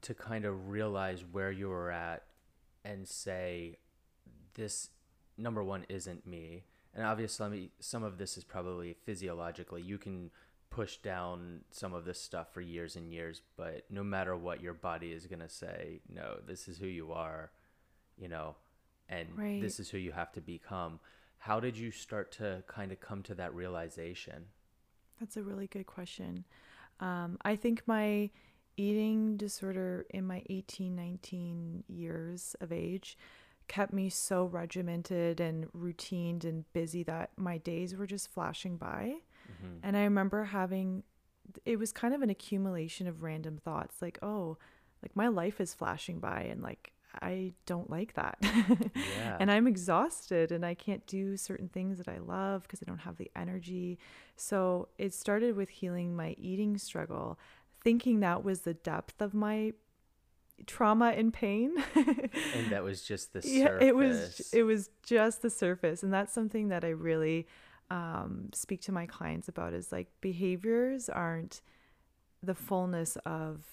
to 0.00 0.14
kind 0.14 0.44
of 0.44 0.68
realize 0.68 1.24
where 1.30 1.52
you 1.52 1.68
were 1.68 1.92
at 1.92 2.24
and 2.84 3.06
say, 3.06 3.76
this 4.54 4.90
number 5.38 5.62
one 5.62 5.86
isn't 5.88 6.26
me? 6.26 6.64
And 6.92 7.06
obviously, 7.06 7.70
some 7.78 8.02
of 8.02 8.18
this 8.18 8.36
is 8.36 8.42
probably 8.42 8.96
physiologically. 9.04 9.80
You 9.80 9.96
can 9.96 10.32
push 10.70 10.96
down 10.96 11.60
some 11.70 11.94
of 11.94 12.04
this 12.04 12.20
stuff 12.20 12.52
for 12.52 12.60
years 12.60 12.96
and 12.96 13.12
years, 13.12 13.42
but 13.56 13.84
no 13.88 14.02
matter 14.02 14.36
what, 14.36 14.60
your 14.60 14.74
body 14.74 15.12
is 15.12 15.28
going 15.28 15.38
to 15.38 15.48
say, 15.48 16.00
no, 16.12 16.38
this 16.44 16.66
is 16.66 16.78
who 16.78 16.88
you 16.88 17.12
are, 17.12 17.52
you 18.18 18.26
know, 18.26 18.56
and 19.08 19.28
Right. 19.38 19.60
this 19.62 19.78
is 19.78 19.88
who 19.88 19.98
you 19.98 20.10
have 20.10 20.32
to 20.32 20.40
become. 20.40 20.98
How 21.38 21.60
did 21.60 21.78
you 21.78 21.92
start 21.92 22.32
to 22.32 22.64
kind 22.66 22.90
of 22.90 22.98
come 22.98 23.22
to 23.22 23.36
that 23.36 23.54
realization? 23.54 24.46
That's 25.20 25.36
a 25.36 25.42
really 25.44 25.68
good 25.68 25.86
question. 25.86 26.44
Um, 27.02 27.36
I 27.44 27.56
think 27.56 27.82
my 27.86 28.30
eating 28.76 29.36
disorder 29.36 30.06
in 30.10 30.26
my 30.26 30.42
18, 30.48 30.94
19 30.94 31.84
years 31.88 32.56
of 32.60 32.72
age 32.72 33.18
kept 33.68 33.92
me 33.92 34.08
so 34.08 34.44
regimented 34.44 35.40
and 35.40 35.70
routined 35.72 36.44
and 36.44 36.70
busy 36.72 37.02
that 37.02 37.30
my 37.36 37.58
days 37.58 37.94
were 37.96 38.06
just 38.06 38.32
flashing 38.32 38.76
by. 38.76 39.16
Mm-hmm. 39.50 39.78
And 39.82 39.96
I 39.96 40.04
remember 40.04 40.44
having, 40.44 41.02
it 41.66 41.78
was 41.78 41.92
kind 41.92 42.14
of 42.14 42.22
an 42.22 42.30
accumulation 42.30 43.06
of 43.06 43.22
random 43.22 43.58
thoughts 43.58 44.00
like, 44.00 44.18
oh, 44.22 44.56
like 45.02 45.14
my 45.16 45.28
life 45.28 45.60
is 45.60 45.74
flashing 45.74 46.20
by 46.20 46.42
and 46.42 46.62
like, 46.62 46.92
I 47.20 47.52
don't 47.66 47.90
like 47.90 48.14
that. 48.14 48.38
Yeah. 48.40 49.36
and 49.40 49.50
I'm 49.50 49.66
exhausted 49.66 50.52
and 50.52 50.64
I 50.64 50.74
can't 50.74 51.06
do 51.06 51.36
certain 51.36 51.68
things 51.68 51.98
that 51.98 52.08
I 52.08 52.18
love 52.18 52.62
because 52.62 52.80
I 52.82 52.86
don't 52.86 53.00
have 53.00 53.16
the 53.16 53.30
energy. 53.36 53.98
So 54.36 54.88
it 54.98 55.12
started 55.12 55.56
with 55.56 55.68
healing 55.68 56.16
my 56.16 56.34
eating 56.38 56.78
struggle, 56.78 57.38
thinking 57.82 58.20
that 58.20 58.44
was 58.44 58.62
the 58.62 58.74
depth 58.74 59.20
of 59.20 59.34
my 59.34 59.72
trauma 60.66 61.12
and 61.16 61.32
pain. 61.32 61.72
and 61.94 62.70
that 62.70 62.82
was 62.82 63.02
just 63.02 63.32
the 63.32 63.42
yeah, 63.44 63.78
it 63.80 63.94
was 63.94 64.50
it 64.52 64.62
was 64.62 64.90
just 65.02 65.42
the 65.42 65.50
surface 65.50 66.02
and 66.02 66.12
that's 66.12 66.32
something 66.32 66.68
that 66.68 66.84
I 66.84 66.90
really 66.90 67.46
um, 67.90 68.48
speak 68.54 68.80
to 68.82 68.92
my 68.92 69.06
clients 69.06 69.48
about 69.48 69.74
is 69.74 69.92
like 69.92 70.08
behaviors 70.20 71.08
aren't 71.08 71.60
the 72.42 72.54
fullness 72.54 73.16
of 73.26 73.64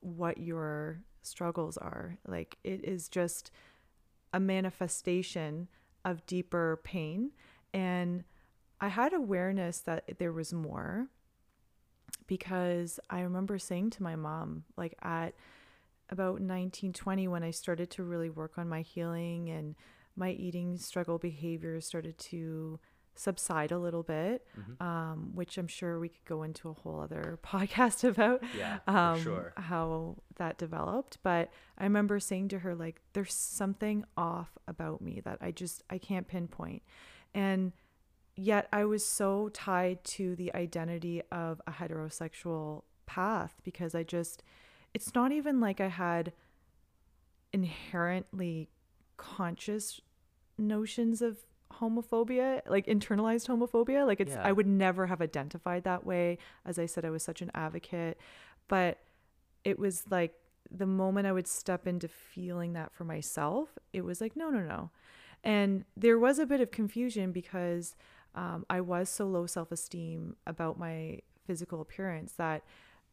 what 0.00 0.38
your 0.38 1.00
struggles 1.26 1.76
are. 1.76 2.18
Like 2.26 2.58
it 2.64 2.84
is 2.84 3.08
just 3.08 3.50
a 4.32 4.40
manifestation 4.40 5.68
of 6.04 6.26
deeper 6.26 6.80
pain. 6.84 7.32
And 7.72 8.24
I 8.80 8.88
had 8.88 9.12
awareness 9.12 9.80
that 9.80 10.18
there 10.18 10.32
was 10.32 10.52
more 10.52 11.08
because 12.26 13.00
I 13.10 13.20
remember 13.20 13.58
saying 13.58 13.90
to 13.90 14.02
my 14.02 14.16
mom, 14.16 14.64
like 14.76 14.94
at 15.02 15.34
about 16.08 16.34
1920, 16.34 17.28
when 17.28 17.42
I 17.42 17.50
started 17.50 17.90
to 17.92 18.04
really 18.04 18.30
work 18.30 18.58
on 18.58 18.68
my 18.68 18.82
healing 18.82 19.48
and 19.48 19.74
my 20.16 20.30
eating 20.30 20.78
struggle 20.78 21.18
behaviors 21.18 21.86
started 21.86 22.18
to 22.18 22.78
subside 23.18 23.72
a 23.72 23.78
little 23.78 24.02
bit, 24.02 24.46
Mhm. 24.58 24.80
um, 24.82 25.34
which 25.34 25.58
I'm 25.58 25.66
sure 25.68 25.98
we 25.98 26.08
could 26.08 26.24
go 26.24 26.42
into 26.42 26.68
a 26.68 26.72
whole 26.72 27.00
other 27.00 27.38
podcast 27.44 28.02
about 28.08 28.42
Yeah, 28.54 28.78
um, 28.86 29.20
sure. 29.20 29.52
how 29.56 30.16
that 30.36 30.58
developed. 30.58 31.18
But 31.22 31.50
I 31.78 31.84
remember 31.84 32.20
saying 32.20 32.48
to 32.48 32.58
her, 32.60 32.74
like, 32.74 33.00
there's 33.12 33.32
something 33.34 34.04
off 34.16 34.56
about 34.68 35.00
me 35.00 35.20
that 35.20 35.38
I 35.40 35.50
just 35.52 35.82
I 35.90 35.98
can't 35.98 36.26
pinpoint, 36.28 36.82
and 37.34 37.72
yet 38.34 38.68
I 38.72 38.84
was 38.84 39.04
so 39.06 39.48
tied 39.50 40.04
to 40.04 40.36
the 40.36 40.52
identity 40.54 41.22
of 41.32 41.60
a 41.66 41.72
heterosexual 41.72 42.82
path 43.06 43.60
because 43.62 43.94
I 43.94 44.02
just 44.02 44.42
it's 44.92 45.14
not 45.14 45.32
even 45.32 45.60
like 45.60 45.80
I 45.80 45.88
had 45.88 46.32
inherently 47.52 48.68
conscious 49.16 50.00
notions 50.58 51.22
of 51.22 51.38
homophobia 51.72 52.60
like 52.68 52.86
internalized 52.86 53.46
homophobia 53.48 54.06
like 54.06 54.20
it's 54.20 54.32
Yeah. 54.32 54.42
i 54.42 54.52
would 54.52 54.66
never 54.66 55.06
have 55.06 55.20
identified 55.20 55.84
that 55.84 56.06
way 56.06 56.38
as 56.64 56.78
i 56.78 56.86
said 56.86 57.04
i 57.04 57.10
was 57.10 57.22
such 57.22 57.42
an 57.42 57.50
advocate 57.54 58.18
but 58.68 58.98
it 59.64 59.78
was 59.78 60.04
like 60.10 60.34
the 60.70 60.86
moment 60.86 61.26
i 61.26 61.32
would 61.32 61.46
step 61.46 61.86
into 61.86 62.08
feeling 62.08 62.72
that 62.74 62.92
for 62.92 63.04
myself 63.04 63.70
it 63.92 64.04
was 64.04 64.20
like 64.20 64.36
no 64.36 64.48
no 64.50 64.60
no 64.60 64.90
and 65.44 65.84
there 65.96 66.18
was 66.18 66.38
a 66.38 66.46
bit 66.46 66.60
of 66.60 66.70
confusion 66.70 67.32
because 67.32 67.94
um, 68.34 68.64
i 68.70 68.80
was 68.80 69.08
so 69.08 69.26
low 69.26 69.44
self-esteem 69.46 70.36
about 70.46 70.78
my 70.78 71.18
physical 71.46 71.80
appearance 71.80 72.32
that 72.32 72.62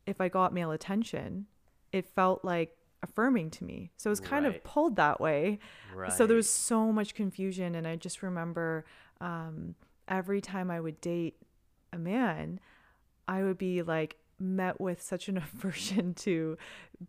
if 0.06 0.22
i 0.22 0.30
got 0.30 0.54
male 0.54 0.72
attention 0.72 1.48
it 1.92 2.06
felt 2.08 2.46
like 2.46 2.76
affirming 3.04 3.52
to 3.52 3.64
me. 3.64 3.92
So 3.98 4.10
it 4.10 4.12
was 4.12 4.20
kind 4.20 4.46
of 4.46 4.64
pulled 4.64 4.96
that 4.96 5.20
way. 5.22 5.60
Right. 5.94 6.12
so 6.12 6.26
there 6.26 6.36
was 6.36 6.50
so 6.50 6.92
much 6.92 7.14
confusion 7.14 7.76
and 7.76 7.86
i 7.86 7.96
just 7.96 8.24
remember 8.24 8.84
um, 9.22 9.76
every 10.08 10.42
time 10.42 10.72
i 10.72 10.80
would 10.80 11.00
date 11.02 11.36
a 11.92 12.00
man 12.00 12.60
i 13.28 13.44
would 13.44 13.60
be 13.60 13.84
like 13.84 14.16
met 14.40 14.82
with 14.82 15.00
such 15.00 15.28
an 15.28 15.38
aversion 15.56 16.16
to 16.16 16.58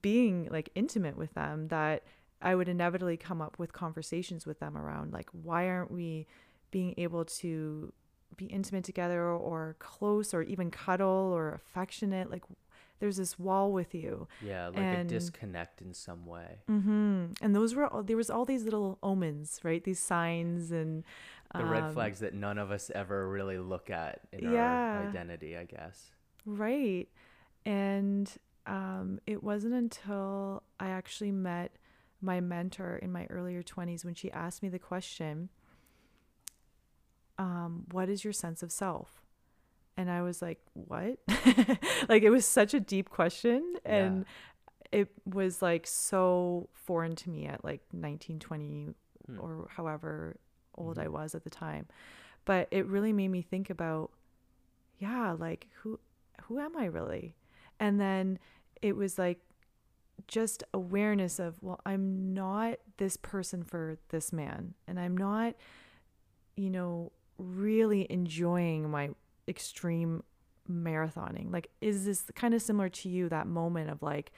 being 0.02 0.48
like 0.50 0.68
intimate 0.74 1.16
with 1.16 1.32
them 1.32 1.68
that 1.68 2.02
i 2.42 2.54
would 2.54 2.68
inevitably 2.68 3.16
come 3.16 3.40
up 3.40 3.58
with 3.58 3.72
conversations 3.72 4.44
with 4.44 4.60
them 4.60 4.76
around 4.76 5.14
like 5.14 5.30
why 5.32 5.66
aren't 5.66 5.90
we 5.90 6.26
being 6.70 6.92
able 6.98 7.24
to 7.24 7.90
be 8.36 8.46
intimate 8.46 8.84
together 8.84 9.26
or 9.28 9.76
close 9.78 10.34
or 10.34 10.42
even 10.42 10.70
cuddle 10.70 11.32
or 11.32 11.52
affectionate? 11.52 12.30
Like 12.30 12.42
there's 13.00 13.16
this 13.16 13.38
wall 13.38 13.72
with 13.72 13.94
you 13.94 14.26
yeah, 14.40 14.68
like 14.68 14.78
and- 14.92 15.10
a 15.10 15.14
disconnect 15.14 15.82
in 15.82 15.92
some 15.94 16.26
way. 16.26 16.60
hmm 16.66 17.26
And 17.42 17.54
those 17.54 17.74
were 17.74 17.86
all, 17.86 18.02
there 18.02 18.16
was 18.16 18.30
all 18.30 18.44
these 18.44 18.64
little 18.64 18.98
omens, 19.02 19.60
right? 19.62 19.82
These 19.82 19.98
signs 20.00 20.70
and 20.72 21.04
The 21.54 21.64
red 21.64 21.84
um, 21.84 21.92
flags 21.92 22.20
that 22.20 22.34
none 22.34 22.58
of 22.58 22.70
us 22.70 22.90
ever 22.94 23.28
really 23.28 23.58
look 23.58 23.90
at 23.90 24.20
in 24.32 24.44
Yeah. 24.52 24.96
our 24.96 25.02
identity, 25.02 25.56
I 25.56 25.64
guess. 25.64 26.10
right? 26.46 27.08
And 27.66 28.30
um, 28.66 29.20
it 29.26 29.42
wasn't 29.42 29.74
until 29.74 30.62
I 30.80 30.88
actually 30.88 31.32
met 31.32 31.72
my 32.20 32.40
mentor 32.40 32.96
in 32.96 33.12
my 33.12 33.26
earlier 33.28 33.62
twenties 33.62 34.04
when 34.04 34.14
she 34.14 34.30
asked 34.32 34.62
me 34.62 34.68
the 34.70 34.78
question, 34.78 35.50
um, 37.38 37.84
"What 37.90 38.08
is 38.08 38.24
your 38.24 38.32
sense 38.32 38.62
of 38.62 38.70
self?" 38.72 39.22
And 39.96 40.10
I 40.10 40.22
was 40.22 40.42
like, 40.42 40.58
"What?" 40.74 41.18
like 42.08 42.22
it 42.22 42.30
was 42.30 42.44
such 42.46 42.74
a 42.74 42.80
deep 42.80 43.10
question, 43.10 43.76
and 43.84 44.24
it 44.92 45.08
was 45.24 45.62
like 45.62 45.86
so 45.86 46.68
foreign 46.72 47.14
to 47.16 47.30
me 47.30 47.46
at 47.46 47.64
like 47.64 47.82
19, 47.92 48.38
20 48.38 48.94
Hmm. 49.26 49.40
or 49.40 49.68
however 49.70 50.36
old 50.76 50.98
Mhm. 50.98 51.04
I 51.04 51.08
was 51.08 51.34
at 51.34 51.44
the 51.44 51.50
time. 51.50 51.86
But 52.44 52.68
it 52.70 52.86
really 52.86 53.12
made 53.12 53.28
me 53.28 53.40
think 53.40 53.70
about, 53.70 54.10
yeah, 54.98 55.32
like 55.32 55.68
who 55.76 55.98
who 56.42 56.58
am 56.58 56.76
I 56.76 56.84
really? 56.86 57.34
And 57.80 57.98
then 58.00 58.38
it 58.82 58.96
was 58.96 59.18
like 59.18 59.40
just 60.28 60.62
awareness 60.74 61.38
of, 61.38 61.62
well, 61.62 61.80
I'm 61.86 62.34
not 62.34 62.78
this 62.98 63.16
person 63.16 63.62
for 63.62 63.98
this 64.10 64.32
man. 64.32 64.74
And 64.86 65.00
I'm 65.00 65.16
not, 65.16 65.54
you 66.56 66.70
know, 66.70 67.12
really 67.38 68.06
enjoying 68.10 68.90
my 68.90 69.10
extreme 69.48 70.22
marathoning. 70.70 71.52
Like, 71.52 71.70
is 71.80 72.04
this 72.04 72.24
kind 72.34 72.54
of 72.54 72.62
similar 72.62 72.88
to 72.88 73.08
you, 73.08 73.28
that 73.28 73.46
moment 73.46 73.90
of 73.90 74.02
like, 74.02 74.32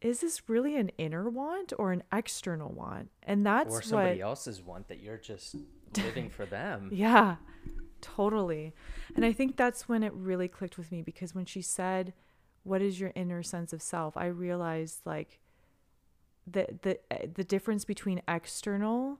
is 0.00 0.20
this 0.20 0.48
really 0.48 0.76
an 0.76 0.90
inner 0.98 1.28
want 1.28 1.72
or 1.78 1.92
an 1.92 2.02
external 2.12 2.70
want? 2.70 3.10
And 3.22 3.44
that's 3.46 3.74
or 3.74 3.82
somebody 3.82 4.20
what 4.20 4.28
else's 4.28 4.62
want 4.62 4.88
that 4.88 5.00
you're 5.00 5.16
just 5.16 5.56
living 5.96 6.30
for 6.30 6.44
them. 6.46 6.90
yeah, 6.92 7.36
totally. 8.00 8.74
And 9.14 9.24
I 9.24 9.32
think 9.32 9.56
that's 9.56 9.88
when 9.88 10.02
it 10.02 10.12
really 10.12 10.48
clicked 10.48 10.78
with 10.78 10.92
me 10.92 11.02
because 11.02 11.34
when 11.34 11.46
she 11.46 11.62
said, 11.62 12.12
"What 12.62 12.82
is 12.82 13.00
your 13.00 13.12
inner 13.14 13.42
sense 13.42 13.72
of 13.72 13.80
self?" 13.80 14.16
I 14.16 14.26
realized 14.26 15.00
like 15.04 15.40
the 16.46 16.66
the 16.82 16.98
eh, 17.10 17.26
the 17.34 17.44
difference 17.44 17.84
between 17.84 18.20
external 18.28 19.18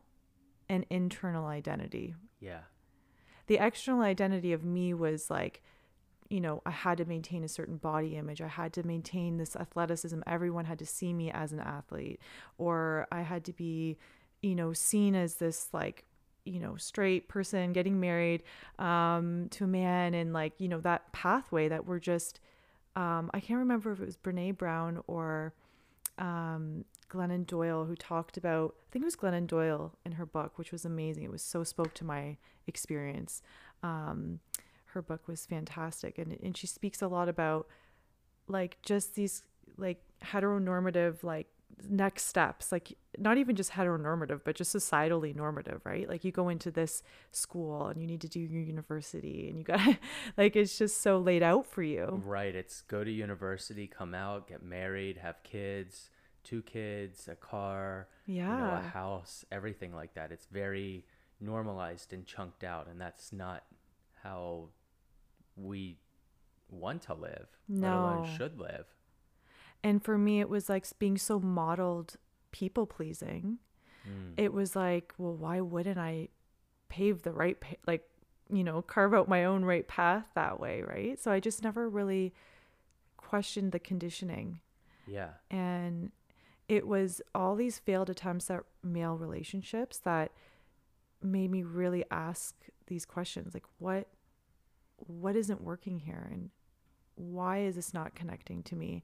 and 0.68 0.84
internal 0.90 1.46
identity. 1.46 2.14
Yeah. 2.40 2.60
The 3.46 3.58
external 3.58 4.02
identity 4.02 4.52
of 4.52 4.64
me 4.64 4.94
was 4.94 5.30
like 5.30 5.62
you 6.28 6.40
know, 6.40 6.62
I 6.66 6.70
had 6.70 6.98
to 6.98 7.04
maintain 7.04 7.44
a 7.44 7.48
certain 7.48 7.76
body 7.76 8.16
image. 8.16 8.40
I 8.40 8.48
had 8.48 8.72
to 8.74 8.86
maintain 8.86 9.36
this 9.36 9.56
athleticism. 9.56 10.20
Everyone 10.26 10.64
had 10.64 10.78
to 10.80 10.86
see 10.86 11.12
me 11.12 11.30
as 11.30 11.52
an 11.52 11.60
athlete, 11.60 12.20
or 12.58 13.06
I 13.12 13.22
had 13.22 13.44
to 13.44 13.52
be, 13.52 13.96
you 14.42 14.54
know, 14.54 14.72
seen 14.72 15.14
as 15.14 15.36
this 15.36 15.68
like, 15.72 16.04
you 16.44 16.60
know, 16.60 16.76
straight 16.76 17.28
person 17.28 17.72
getting 17.72 18.00
married 18.00 18.42
um, 18.78 19.48
to 19.50 19.64
a 19.64 19.68
man, 19.68 20.14
and 20.14 20.32
like, 20.32 20.54
you 20.58 20.68
know, 20.68 20.80
that 20.80 21.12
pathway 21.12 21.68
that 21.68 21.86
we're 21.86 22.00
just. 22.00 22.40
Um, 22.94 23.30
I 23.34 23.40
can't 23.40 23.58
remember 23.58 23.92
if 23.92 24.00
it 24.00 24.06
was 24.06 24.16
Brene 24.16 24.56
Brown 24.56 25.02
or 25.06 25.52
um, 26.18 26.84
Glennon 27.10 27.46
Doyle 27.46 27.84
who 27.84 27.96
talked 27.96 28.36
about. 28.36 28.74
I 28.88 28.90
think 28.90 29.02
it 29.02 29.06
was 29.06 29.16
Glennon 29.16 29.46
Doyle 29.46 29.94
in 30.04 30.12
her 30.12 30.26
book, 30.26 30.58
which 30.58 30.72
was 30.72 30.84
amazing. 30.84 31.24
It 31.24 31.30
was 31.30 31.42
so 31.42 31.64
spoke 31.64 31.94
to 31.94 32.04
my 32.04 32.36
experience. 32.66 33.42
Um, 33.82 34.40
her 34.86 35.02
book 35.02 35.28
was 35.28 35.44
fantastic 35.44 36.16
and 36.16 36.38
and 36.42 36.56
she 36.56 36.66
speaks 36.66 37.02
a 37.02 37.08
lot 37.08 37.28
about 37.28 37.68
like 38.48 38.78
just 38.82 39.14
these 39.14 39.42
like 39.76 40.00
heteronormative 40.24 41.22
like 41.22 41.48
next 41.88 42.24
steps 42.26 42.72
like 42.72 42.96
not 43.18 43.36
even 43.38 43.54
just 43.54 43.72
heteronormative 43.72 44.40
but 44.44 44.56
just 44.56 44.74
societally 44.74 45.34
normative 45.36 45.80
right 45.84 46.08
like 46.08 46.24
you 46.24 46.32
go 46.32 46.48
into 46.48 46.70
this 46.70 47.02
school 47.32 47.86
and 47.88 48.00
you 48.00 48.06
need 48.06 48.20
to 48.20 48.28
do 48.28 48.40
your 48.40 48.62
university 48.62 49.48
and 49.48 49.58
you 49.58 49.64
got 49.64 49.80
like 50.38 50.56
it's 50.56 50.78
just 50.78 51.00
so 51.02 51.18
laid 51.18 51.42
out 51.42 51.66
for 51.66 51.82
you 51.82 52.22
Right. 52.24 52.54
It's 52.54 52.80
go 52.82 53.04
to 53.04 53.10
university, 53.10 53.86
come 53.86 54.14
out, 54.14 54.48
get 54.48 54.62
married, 54.62 55.18
have 55.18 55.42
kids, 55.42 56.10
two 56.44 56.62
kids, 56.62 57.28
a 57.28 57.34
car, 57.34 58.08
you 58.26 58.56
know, 58.56 58.72
a 58.74 58.80
house, 58.80 59.44
everything 59.52 59.94
like 59.94 60.14
that. 60.14 60.32
It's 60.32 60.46
very 60.46 61.04
normalized 61.40 62.12
and 62.12 62.24
chunked 62.26 62.64
out, 62.64 62.88
and 62.88 63.00
that's 63.00 63.32
not 63.32 63.64
how 64.22 64.70
we 65.56 65.98
want 66.70 67.02
to 67.02 67.14
live, 67.14 67.48
let 67.68 67.92
alone 67.92 68.22
No. 68.22 68.28
should 68.36 68.58
live. 68.58 68.86
And 69.86 70.02
for 70.04 70.16
me 70.18 70.40
it 70.40 70.48
was 70.48 70.68
like 70.68 70.84
being 70.98 71.16
so 71.18 71.38
modeled 71.40 72.16
people 72.52 72.86
pleasing 72.86 73.58
Mm. 74.08 74.34
it 74.36 74.52
was 74.52 74.76
like, 74.76 75.12
well, 75.18 75.34
why 75.34 75.60
wouldn't 75.60 75.98
I 75.98 76.28
pave 76.88 77.22
the 77.22 77.32
right, 77.32 77.58
pa- 77.60 77.82
like, 77.88 78.04
you 78.48 78.62
know, 78.62 78.80
carve 78.80 79.12
out 79.12 79.28
my 79.28 79.44
own 79.44 79.64
right 79.64 79.88
path 79.88 80.26
that 80.36 80.60
way, 80.60 80.82
right? 80.82 81.18
So 81.18 81.32
I 81.32 81.40
just 81.40 81.64
never 81.64 81.88
really 81.88 82.32
questioned 83.16 83.72
the 83.72 83.80
conditioning. 83.80 84.60
Yeah. 85.08 85.30
And 85.50 86.12
it 86.68 86.86
was 86.86 87.20
all 87.34 87.56
these 87.56 87.80
failed 87.80 88.08
attempts 88.08 88.48
at 88.48 88.62
male 88.80 89.16
relationships 89.16 89.98
that 89.98 90.30
made 91.20 91.50
me 91.50 91.64
really 91.64 92.04
ask 92.08 92.54
these 92.86 93.04
questions 93.04 93.54
like 93.54 93.66
what 93.78 94.06
what 94.98 95.34
isn't 95.34 95.60
working 95.62 95.98
here 95.98 96.28
and 96.30 96.50
why 97.16 97.58
is 97.58 97.74
this 97.74 97.92
not 97.92 98.14
connecting 98.14 98.62
to 98.62 98.76
me 98.76 99.02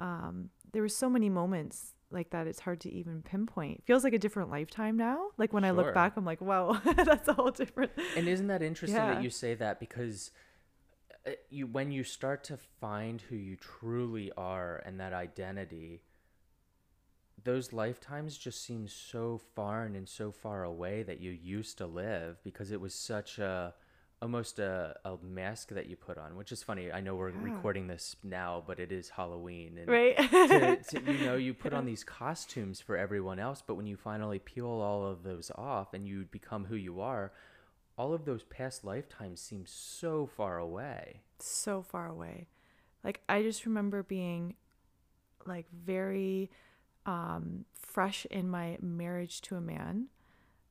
um, 0.00 0.50
there 0.72 0.82
were 0.82 0.88
so 0.88 1.08
many 1.08 1.28
moments 1.30 1.94
like 2.10 2.30
that 2.30 2.46
it's 2.46 2.60
hard 2.60 2.80
to 2.80 2.92
even 2.92 3.22
pinpoint. 3.22 3.78
It 3.78 3.84
feels 3.86 4.04
like 4.04 4.12
a 4.14 4.18
different 4.18 4.50
lifetime 4.50 4.96
now. 4.96 5.28
Like 5.36 5.52
when 5.52 5.64
i 5.64 5.70
look 5.72 5.92
back 5.94 6.16
i'm 6.16 6.24
like 6.24 6.40
wow 6.40 6.80
that's 6.96 7.28
a 7.28 7.32
whole 7.32 7.50
different 7.50 7.90
And 8.16 8.28
isn't 8.28 8.46
that 8.48 8.62
interesting 8.62 9.02
Yeah. 9.02 9.14
that 9.14 9.22
you 9.22 9.30
say 9.30 9.54
that? 9.54 9.80
Because 9.80 10.30
uh, 11.26 11.32
you 11.50 11.66
when 11.66 11.90
you 11.90 12.04
start 12.04 12.44
to 12.44 12.56
find 12.56 13.20
who 13.22 13.36
you 13.36 13.56
truly 13.56 14.30
are 14.36 14.82
and 14.84 15.00
that 15.00 15.12
identity 15.12 16.02
those 17.42 17.72
lifetimes 17.72 18.38
just 18.38 18.64
seem 18.64 18.88
so 18.88 19.38
far 19.54 19.84
and 19.84 20.08
so 20.08 20.30
far 20.30 20.64
away 20.64 21.02
that 21.02 21.20
you 21.20 21.30
used 21.30 21.76
to 21.78 21.86
live 21.86 22.42
because 22.42 22.70
it 22.70 22.80
was 22.80 22.94
such 22.94 23.38
a 23.38 23.74
almost 24.22 24.58
a, 24.58 24.96
a 25.04 25.16
mask 25.22 25.68
that 25.70 25.86
you 25.86 25.96
put 25.96 26.16
on 26.16 26.36
which 26.36 26.50
is 26.52 26.62
funny 26.62 26.90
i 26.90 27.00
know 27.00 27.14
we're 27.14 27.30
Yeah. 27.30 27.42
recording 27.42 27.86
this 27.88 28.16
now 28.22 28.62
but 28.66 28.78
it 28.80 28.90
is 28.90 29.10
halloween 29.10 29.76
and 29.78 29.88
right 29.88 30.16
to, 30.16 30.76
to, 30.82 31.02
you 31.12 31.18
know 31.26 31.36
you 31.36 31.52
put 31.52 31.72
on 31.74 31.84
these 31.84 32.04
costumes 32.04 32.80
for 32.80 32.96
everyone 32.96 33.38
else 33.38 33.62
but 33.66 33.74
when 33.74 33.86
you 33.86 33.96
finally 33.96 34.38
peel 34.38 34.66
all 34.66 35.04
of 35.04 35.22
those 35.24 35.50
off 35.56 35.92
and 35.92 36.06
you 36.06 36.24
become 36.30 36.64
who 36.66 36.76
you 36.76 37.00
are 37.00 37.32
all 37.98 38.12
of 38.14 38.24
those 38.24 38.42
past 38.44 38.84
lifetimes 38.84 39.40
seem 39.40 39.64
so 39.66 40.26
far 40.26 40.58
away 40.58 41.20
so 41.40 41.82
far 41.82 42.06
away. 42.06 42.46
Like 43.02 43.20
I 43.28 43.42
just 43.42 43.66
remember 43.66 44.02
being 44.02 44.54
like 45.44 45.66
very 45.70 46.50
um 47.04 47.66
fresh 47.78 48.24
in 48.30 48.48
my 48.48 48.78
marriage 48.80 49.42
to 49.42 49.56
a 49.56 49.60
man. 49.60 50.06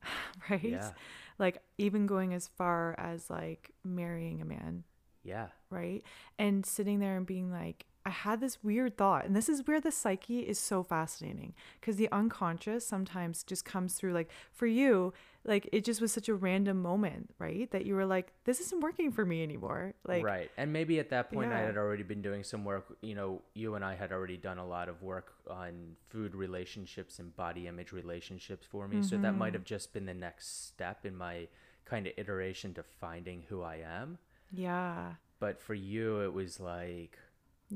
right? 0.50 0.62
Yeah. 0.62 0.90
Like 1.38 1.62
even 1.78 2.06
going 2.06 2.32
as 2.32 2.46
far 2.46 2.94
as 2.98 3.28
like 3.28 3.72
marrying 3.84 4.40
a 4.40 4.44
man, 4.44 4.84
yeah 5.24 5.48
right? 5.74 6.02
And 6.38 6.64
sitting 6.64 7.00
there 7.00 7.16
and 7.16 7.26
being 7.26 7.50
like 7.50 7.86
I 8.06 8.10
had 8.10 8.40
this 8.40 8.62
weird 8.62 8.98
thought, 8.98 9.24
and 9.24 9.34
this 9.34 9.48
is 9.48 9.66
where 9.66 9.80
the 9.80 9.90
psyche 9.90 10.40
is 10.40 10.58
so 10.58 10.82
fascinating 10.82 11.54
because 11.80 11.96
the 11.96 12.12
unconscious 12.12 12.86
sometimes 12.86 13.42
just 13.42 13.64
comes 13.64 13.94
through. 13.94 14.12
Like 14.12 14.30
for 14.52 14.66
you, 14.66 15.14
like 15.44 15.68
it 15.72 15.84
just 15.84 16.00
was 16.00 16.12
such 16.12 16.28
a 16.28 16.34
random 16.34 16.80
moment, 16.80 17.30
right? 17.38 17.70
That 17.70 17.86
you 17.86 17.94
were 17.94 18.06
like, 18.06 18.32
"This 18.44 18.60
isn't 18.60 18.80
working 18.80 19.12
for 19.12 19.24
me 19.24 19.42
anymore." 19.42 19.94
Like, 20.06 20.24
right 20.24 20.50
and 20.56 20.72
maybe 20.72 20.98
at 20.98 21.10
that 21.10 21.32
point 21.32 21.52
i 21.52 21.60
had 21.60 21.76
already 21.76 22.02
been 22.02 22.22
doing 22.22 22.42
some 22.42 22.64
work 22.64 22.96
you 23.02 23.14
know 23.14 23.42
you 23.54 23.74
and 23.74 23.84
i 23.84 23.94
had 23.94 24.12
already 24.12 24.36
done 24.36 24.58
a 24.58 24.66
lot 24.66 24.88
of 24.88 25.02
work 25.02 25.34
on 25.48 25.96
food 26.08 26.34
relationships 26.34 27.18
and 27.18 27.34
body 27.36 27.66
image 27.66 27.92
relationships 27.92 28.66
for 28.70 28.88
me 28.88 29.02
so 29.02 29.16
that 29.16 29.36
might 29.36 29.48
mm-hmm. 29.48 29.54
have 29.54 29.64
just 29.64 29.92
been 29.92 30.06
the 30.06 30.14
next 30.14 30.66
step 30.66 31.04
in 31.04 31.16
my 31.16 31.46
kind 31.84 32.06
of 32.06 32.12
iteration 32.16 32.72
to 32.74 32.82
finding 32.82 33.44
who 33.48 33.62
i 33.62 33.76
am 33.76 34.18
yeah. 34.52 35.12
but 35.40 35.60
for 35.60 35.74
you 35.74 36.20
it 36.20 36.32
was 36.32 36.60
like 36.60 37.18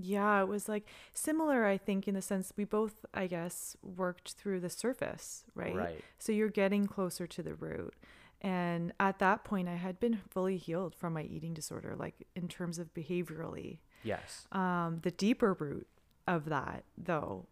Yeah, 0.01 0.41
it 0.43 0.47
was 0.47 0.69
like 0.69 0.87
similar, 1.13 1.67
I 1.67 1.77
think, 1.77 2.07
in 2.07 2.15
the 2.15 2.23
sense 2.23 2.53
we 2.57 2.65
both, 2.65 3.05
I 3.13 3.27
guess, 3.27 3.77
worked 3.83 4.33
through 4.33 4.61
the 4.61 4.71
surface, 4.71 5.45
right? 5.57 5.75
Right. 5.75 6.05
So 6.19 6.31
you're 6.31 6.51
getting 6.51 6.87
closer 6.87 7.27
to 7.27 7.43
the 7.43 7.55
root. 7.55 7.95
And 8.41 8.93
at 9.01 9.19
that 9.19 9.43
point, 9.43 9.69
I 9.69 9.75
had 9.75 9.99
been 9.99 10.21
fully 10.31 10.57
healed 10.57 10.95
from 10.95 11.15
my 11.15 11.23
eating 11.23 11.53
disorder, 11.53 11.97
like 11.99 12.15
in 12.37 12.47
terms 12.47 12.79
of 12.79 12.95
behaviorally. 12.95 13.81
yes 14.05 14.47
Um, 14.53 15.01
the 15.03 15.11
deeper 15.11 15.55
root 15.55 15.89
of 16.29 16.45
that, 16.45 16.85
though, 16.97 17.47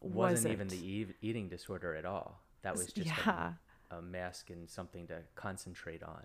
wasn't 0.00 0.52
even 0.52 0.66
wasn't. 0.66 0.82
the 0.82 1.02
ev- 1.02 1.14
eating 1.20 1.48
disorder 1.48 1.94
at 1.94 2.04
all. 2.04 2.42
That 2.62 2.74
was 2.74 2.86
just 2.92 3.06
yeah. 3.06 3.52
a, 3.92 3.98
a 3.98 4.02
mask 4.02 4.50
and 4.50 4.68
something 4.68 5.06
to 5.06 5.18
concentrate 5.36 6.02
on. 6.02 6.24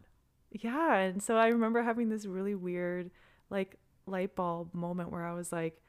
Yeah. 0.50 0.96
And 0.96 1.22
so 1.22 1.36
I 1.36 1.50
remember 1.50 1.84
having 1.84 2.10
this 2.10 2.26
really 2.26 2.56
weird, 2.56 3.12
like, 3.52 3.78
light 4.08 4.36
bulb 4.36 4.74
moment 4.74 5.12
where 5.12 5.26
I 5.26 5.34
was 5.34 5.51
like, 5.51 5.82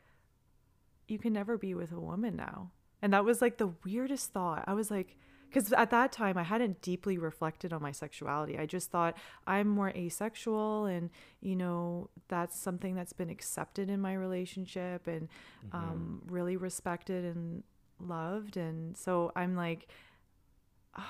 you 1.06 1.18
can 1.18 1.32
never 1.32 1.56
be 1.56 1.74
with 1.74 1.92
a 1.92 2.00
woman 2.00 2.36
now. 2.36 2.70
And 3.00 3.12
that 3.12 3.24
was 3.24 3.40
like 3.40 3.58
the 3.58 3.72
weirdest 3.84 4.32
thought. 4.32 4.64
I 4.66 4.74
was 4.74 4.90
like, 4.90 5.16
because 5.48 5.72
at 5.72 5.90
that 5.90 6.12
time 6.12 6.36
I 6.36 6.42
hadn't 6.42 6.82
deeply 6.82 7.16
reflected 7.16 7.72
on 7.72 7.80
my 7.80 7.92
sexuality. 7.92 8.58
I 8.58 8.66
just 8.66 8.90
thought 8.90 9.16
I'm 9.46 9.68
more 9.68 9.90
asexual 9.90 10.84
and, 10.84 11.10
you 11.40 11.56
know, 11.56 12.10
that's 12.28 12.58
something 12.58 12.94
that's 12.94 13.14
been 13.14 13.30
accepted 13.30 13.88
in 13.88 14.00
my 14.00 14.12
relationship 14.12 15.06
and 15.06 15.28
um, 15.72 16.22
really 16.26 16.56
respected 16.56 17.24
and 17.24 17.62
loved. 17.98 18.56
And 18.56 18.96
so 18.96 19.32
I'm 19.34 19.56
like, 19.56 19.88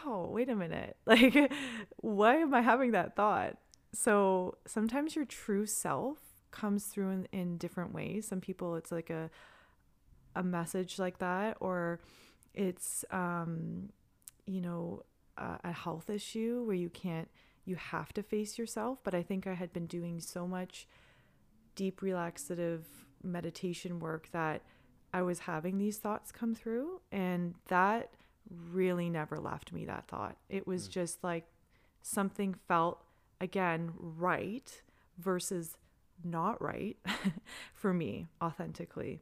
oh, 0.04 0.28
wait 0.30 0.48
a 0.48 0.54
minute. 0.54 0.96
Like, 1.06 1.52
why 1.96 2.36
am 2.36 2.54
I 2.54 2.60
having 2.60 2.92
that 2.92 3.16
thought? 3.16 3.56
So 3.92 4.58
sometimes 4.66 5.16
your 5.16 5.24
true 5.24 5.66
self 5.66 6.18
comes 6.50 6.84
through 6.86 7.10
in, 7.10 7.28
in 7.32 7.56
different 7.58 7.92
ways. 7.92 8.26
Some 8.26 8.40
people, 8.40 8.76
it's 8.76 8.92
like 8.92 9.10
a, 9.10 9.30
a 10.34 10.42
message 10.42 10.98
like 10.98 11.18
that, 11.18 11.56
or 11.60 12.00
it's, 12.54 13.04
um, 13.10 13.90
you 14.46 14.60
know, 14.60 15.02
a, 15.36 15.58
a 15.64 15.72
health 15.72 16.10
issue 16.10 16.64
where 16.64 16.76
you 16.76 16.88
can't, 16.88 17.28
you 17.64 17.76
have 17.76 18.12
to 18.14 18.22
face 18.22 18.58
yourself. 18.58 18.98
But 19.04 19.14
I 19.14 19.22
think 19.22 19.46
I 19.46 19.54
had 19.54 19.72
been 19.72 19.86
doing 19.86 20.20
so 20.20 20.46
much 20.46 20.86
deep 21.74 22.02
relaxative 22.02 22.86
meditation 23.22 24.00
work 24.00 24.30
that 24.32 24.62
I 25.12 25.22
was 25.22 25.40
having 25.40 25.78
these 25.78 25.98
thoughts 25.98 26.32
come 26.32 26.54
through. 26.54 27.00
And 27.12 27.54
that 27.68 28.10
really 28.70 29.10
never 29.10 29.38
left 29.38 29.72
me, 29.72 29.84
that 29.84 30.08
thought. 30.08 30.36
It 30.48 30.66
was 30.66 30.88
just 30.88 31.22
like 31.22 31.46
something 32.00 32.54
felt, 32.66 33.04
again, 33.40 33.92
right 33.98 34.82
versus 35.18 35.76
not 36.24 36.60
right 36.62 36.96
for 37.74 37.92
me 37.92 38.26
authentically. 38.42 39.20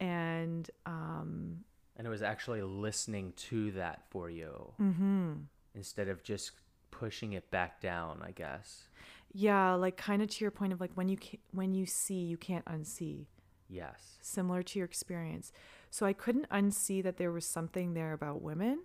And 0.00 0.70
um, 0.86 1.64
And 1.96 2.06
it 2.06 2.10
was 2.10 2.22
actually 2.22 2.62
listening 2.62 3.32
to 3.48 3.72
that 3.72 4.02
for 4.10 4.30
you 4.30 4.72
mm-hmm. 4.80 5.32
instead 5.74 6.08
of 6.08 6.22
just 6.22 6.52
pushing 6.90 7.32
it 7.32 7.50
back 7.50 7.80
down, 7.80 8.22
I 8.24 8.30
guess. 8.32 8.84
yeah, 9.32 9.72
like 9.74 9.96
kind 9.96 10.22
of 10.22 10.28
to 10.30 10.44
your 10.44 10.50
point 10.50 10.72
of 10.72 10.80
like 10.80 10.92
when 10.94 11.08
you 11.08 11.16
ca- 11.16 11.40
when 11.52 11.74
you 11.74 11.86
see, 11.86 12.20
you 12.24 12.36
can't 12.36 12.64
unsee. 12.66 13.26
Yes. 13.70 14.16
similar 14.22 14.62
to 14.62 14.78
your 14.78 14.86
experience. 14.86 15.52
So 15.90 16.06
I 16.06 16.14
couldn't 16.14 16.48
unsee 16.48 17.02
that 17.02 17.18
there 17.18 17.30
was 17.30 17.44
something 17.44 17.92
there 17.92 18.14
about 18.14 18.40
women. 18.40 18.84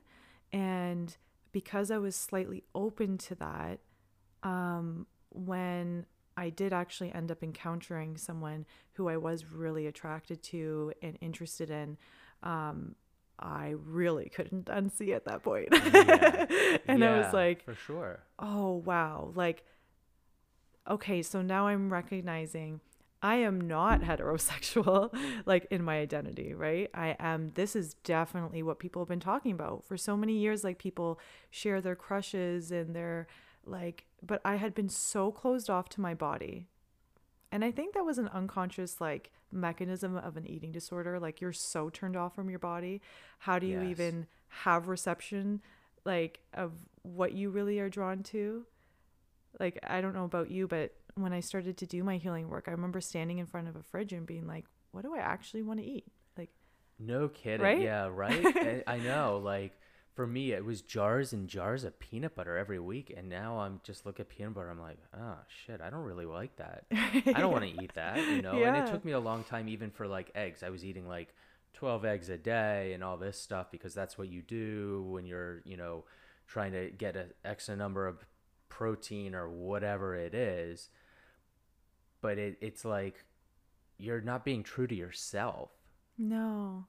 And 0.51 1.15
because 1.53 1.89
I 1.89 1.97
was 1.99 2.17
slightly 2.17 2.63
open 2.75 3.17
to 3.19 3.35
that, 3.35 3.79
um, 4.43 5.07
when 5.29 6.05
I 6.35 6.49
did 6.49 6.73
actually 6.73 7.13
end 7.13 7.31
up 7.31 7.43
encountering 7.43 8.17
someone 8.17 8.65
who 8.93 9.07
I 9.07 9.17
was 9.17 9.45
really 9.45 9.87
attracted 9.87 10.41
to 10.43 10.93
and 11.01 11.17
interested 11.21 11.69
in, 11.69 11.97
um, 12.41 12.95
I 13.39 13.73
really 13.85 14.29
couldn't 14.29 14.65
unsee 14.65 15.15
at 15.15 15.25
that 15.25 15.43
point. 15.43 15.69
Yeah. 15.71 16.77
and 16.87 17.03
I 17.03 17.17
was 17.17 17.33
like, 17.33 17.63
for 17.65 17.75
sure. 17.75 18.19
oh 18.39 18.73
wow 18.85 19.31
like 19.35 19.63
okay 20.89 21.21
so 21.21 21.41
now 21.41 21.67
i'm 21.67 21.91
recognizing 21.91 22.81
i 23.21 23.35
am 23.35 23.59
not 23.61 24.01
heterosexual 24.01 25.13
like 25.45 25.65
in 25.71 25.81
my 25.83 25.99
identity 25.99 26.53
right 26.53 26.89
i 26.93 27.15
am 27.19 27.51
this 27.55 27.75
is 27.75 27.93
definitely 28.03 28.61
what 28.61 28.79
people 28.79 29.01
have 29.01 29.07
been 29.07 29.19
talking 29.19 29.53
about 29.53 29.83
for 29.85 29.95
so 29.97 30.17
many 30.17 30.33
years 30.37 30.63
like 30.63 30.77
people 30.77 31.19
share 31.49 31.79
their 31.79 31.95
crushes 31.95 32.71
and 32.71 32.95
their 32.95 33.27
like 33.65 34.05
but 34.25 34.41
i 34.45 34.55
had 34.55 34.73
been 34.75 34.89
so 34.89 35.31
closed 35.31 35.69
off 35.69 35.89
to 35.89 36.01
my 36.01 36.13
body 36.13 36.67
and 37.51 37.63
i 37.63 37.71
think 37.71 37.93
that 37.93 38.05
was 38.05 38.17
an 38.17 38.27
unconscious 38.29 38.99
like 39.01 39.31
mechanism 39.51 40.15
of 40.17 40.35
an 40.37 40.47
eating 40.47 40.71
disorder 40.71 41.19
like 41.19 41.39
you're 41.39 41.53
so 41.53 41.89
turned 41.89 42.15
off 42.17 42.33
from 42.35 42.49
your 42.49 42.59
body 42.59 43.01
how 43.39 43.59
do 43.59 43.67
you 43.67 43.79
Yes. 43.81 43.89
even 43.91 44.27
have 44.47 44.87
reception 44.87 45.61
like 46.05 46.39
of 46.53 46.71
what 47.03 47.33
you 47.33 47.49
really 47.49 47.79
are 47.79 47.89
drawn 47.89 48.23
to 48.23 48.65
like 49.59 49.77
i 49.87 50.01
don't 50.01 50.15
know 50.15 50.25
about 50.25 50.49
you 50.51 50.67
but 50.67 50.93
when 51.15 51.31
i 51.33 51.39
started 51.39 51.77
to 51.77 51.85
do 51.85 52.03
my 52.03 52.17
healing 52.17 52.49
work 52.49 52.65
i 52.67 52.71
remember 52.71 52.99
standing 52.99 53.37
in 53.37 53.45
front 53.45 53.67
of 53.67 53.75
a 53.75 53.83
fridge 53.83 54.11
and 54.13 54.25
being 54.25 54.47
like 54.47 54.65
what 54.91 55.03
do 55.03 55.13
i 55.15 55.19
actually 55.19 55.61
want 55.61 55.79
to 55.79 55.85
eat 55.85 56.05
like 56.37 56.49
No 56.99 57.27
kidding. 57.27 57.61
Right? 57.61 57.81
Yeah, 57.81 58.09
right? 58.11 58.83
I 58.87 58.97
know. 58.97 59.39
Like, 59.43 59.73
for 60.13 60.27
me, 60.27 60.51
it 60.51 60.63
was 60.63 60.81
jars 60.81 61.33
and 61.33 61.47
jars 61.47 61.83
of 61.83 61.99
peanut 61.99 62.35
butter 62.35 62.55
every 62.55 62.79
week. 62.79 63.11
And 63.15 63.29
now 63.29 63.59
I'm 63.59 63.81
just 63.83 64.05
look 64.05 64.19
at 64.19 64.29
peanut 64.29 64.53
butter. 64.53 64.69
I'm 64.69 64.79
like, 64.79 64.99
oh, 65.17 65.37
shit, 65.65 65.81
I 65.81 65.89
don't 65.89 66.03
really 66.03 66.25
like 66.25 66.55
that. 66.57 66.85
I 66.91 67.39
don't 67.39 67.51
want 67.51 67.63
to 67.63 67.83
eat 67.83 67.93
that, 67.95 68.17
you 68.17 68.41
know? 68.43 68.63
And 68.63 68.77
it 68.77 68.91
took 68.91 69.03
me 69.03 69.13
a 69.13 69.19
long 69.19 69.43
time, 69.43 69.67
even 69.67 69.89
for 69.89 70.07
like 70.07 70.29
eggs. 70.35 70.61
I 70.61 70.69
was 70.69 70.85
eating 70.85 71.07
like 71.07 71.33
12 71.73 72.05
eggs 72.05 72.29
a 72.29 72.37
day 72.37 72.93
and 72.93 73.03
all 73.03 73.17
this 73.17 73.39
stuff 73.39 73.71
because 73.71 73.95
that's 73.95 74.17
what 74.17 74.29
you 74.29 74.43
do 74.43 75.03
when 75.09 75.25
you're, 75.25 75.61
you 75.65 75.77
know, 75.77 76.03
trying 76.47 76.73
to 76.73 76.91
get 76.91 77.15
an 77.15 77.31
extra 77.43 77.75
number 77.75 78.05
of 78.05 78.23
protein 78.69 79.33
or 79.33 79.49
whatever 79.49 80.15
it 80.15 80.35
is. 80.35 80.89
But 82.21 82.37
it, 82.37 82.57
it's 82.61 82.85
like 82.85 83.25
you're 83.97 84.21
not 84.21 84.45
being 84.45 84.61
true 84.63 84.85
to 84.85 84.95
yourself. 84.95 85.71
no 86.17 86.85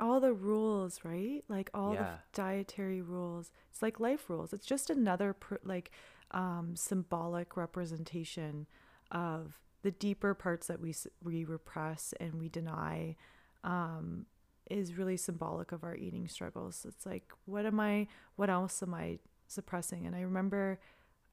all 0.00 0.20
the 0.20 0.32
rules 0.32 1.00
right? 1.04 1.42
Like 1.48 1.70
all 1.74 1.94
Yeah. 1.94 2.02
the 2.32 2.40
dietary 2.42 3.00
rules. 3.02 3.52
It's 3.70 3.82
like 3.82 4.00
life 4.00 4.28
rules. 4.28 4.52
It's 4.52 4.66
just 4.66 4.90
another 4.90 5.32
per, 5.32 5.58
like 5.64 5.90
um, 6.32 6.74
symbolic 6.76 7.56
representation 7.56 8.66
of 9.10 9.60
the 9.82 9.90
deeper 9.90 10.34
parts 10.34 10.66
that 10.66 10.80
we 10.80 10.94
we 11.22 11.44
repress 11.44 12.12
and 12.20 12.34
we 12.34 12.48
deny. 12.48 13.16
Um, 13.64 14.26
is 14.68 14.94
really 14.98 15.16
symbolic 15.16 15.70
of 15.70 15.84
our 15.84 15.94
eating 15.94 16.26
struggles. 16.26 16.84
It's 16.88 17.06
like, 17.06 17.32
what 17.44 17.64
am 17.64 17.78
I? 17.78 18.08
What 18.34 18.50
else 18.50 18.82
am 18.82 18.94
I 18.94 19.20
suppressing? 19.46 20.06
And 20.06 20.16
I 20.16 20.22
remember 20.22 20.80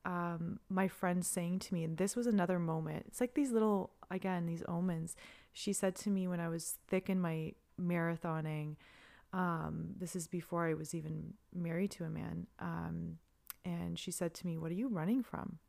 um, 0.05 0.59
my 0.69 0.87
friend 0.87 1.25
saying 1.25 1.59
to 1.59 1.73
me, 1.73 1.83
and 1.83 1.97
this 1.97 2.15
was 2.15 2.27
another 2.27 2.59
moment. 2.59 3.05
It's 3.07 3.19
like 3.19 3.33
these 3.33 3.51
little, 3.51 3.91
again, 4.11 4.45
these 4.45 4.63
omens. 4.67 5.15
She 5.51 5.73
said 5.73 5.95
to 5.95 6.11
me 6.11 6.27
when 6.27 6.39
I 6.39 6.47
was 6.49 6.77
thick 6.87 7.09
in 7.09 7.19
my 7.19 7.53
marathoning. 7.81 8.75
Um, 9.31 9.89
this 9.97 10.15
is 10.15 10.27
before 10.27 10.67
I 10.67 10.73
was 10.73 10.93
even 10.93 11.33
married 11.53 11.91
to 11.91 12.03
a 12.03 12.09
man. 12.09 12.47
Um, 12.59 13.17
and 13.65 13.97
she 13.97 14.11
said 14.11 14.33
to 14.35 14.45
me, 14.45 14.57
"What 14.57 14.71
are 14.71 14.75
you 14.75 14.87
running 14.87 15.23
from?" 15.23 15.59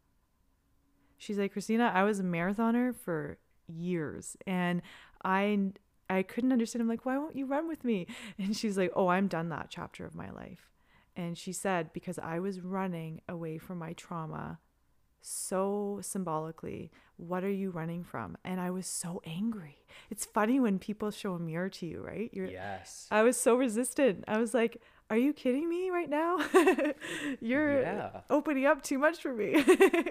She's 1.17 1.39
like, 1.39 1.53
"Christina, 1.53 1.93
I 1.95 2.03
was 2.03 2.21
a 2.21 2.25
marathoner 2.25 2.95
for 2.95 3.39
years, 3.67 4.37
and 4.47 4.83
I 5.25 5.73
I 6.09 6.23
couldn't 6.23 6.53
understand. 6.53 6.83
I'm 6.83 6.89
like, 6.89 7.07
why 7.07 7.19
won't 7.19 7.37
you 7.37 7.47
run 7.47 7.69
with 7.69 7.85
me? 7.85 8.07
And 8.39 8.57
she's 8.57 8.77
like, 8.77 8.93
oh, 8.95 9.09
I'm 9.09 9.29
done 9.29 9.49
that 9.51 9.69
chapter 9.71 10.05
of 10.05 10.15
my 10.15 10.31
life. 10.31 10.71
And 11.17 11.39
she 11.39 11.53
said, 11.53 11.93
because 11.93 12.19
I 12.19 12.41
was 12.41 12.61
running 12.61 13.21
away 13.29 13.59
from 13.59 13.79
my 13.79 13.93
trauma 13.93 14.59
so 15.27 16.01
symbolically, 16.03 16.91
what 17.17 17.45
are 17.45 17.51
you 17.51 17.71
running 17.71 18.05
from? 18.05 18.37
And 18.45 18.61
I 18.61 18.71
was 18.71 18.87
so 18.87 19.23
angry. 19.25 19.79
It's 20.11 20.27
funny 20.27 20.61
when 20.61 20.79
people 20.79 21.11
show 21.11 21.33
a 21.33 21.39
mirror 21.39 21.71
to 21.71 21.87
you, 21.87 22.03
right? 22.03 22.29
You're, 22.33 22.47
Yes. 22.47 23.07
I 23.11 23.23
was 23.23 23.37
so 23.39 23.55
resistant. 23.57 24.25
I 24.29 24.37
was 24.39 24.53
like, 24.53 24.83
are 25.09 25.17
you 25.17 25.33
kidding 25.33 25.69
me 25.69 25.89
right 25.91 26.11
now? 26.11 26.39
You're 27.41 27.81
Yeah. 27.83 28.21
opening 28.29 28.67
up 28.67 28.83
too 28.83 28.99
much 28.99 29.21
for 29.23 29.33
me. 29.33 29.53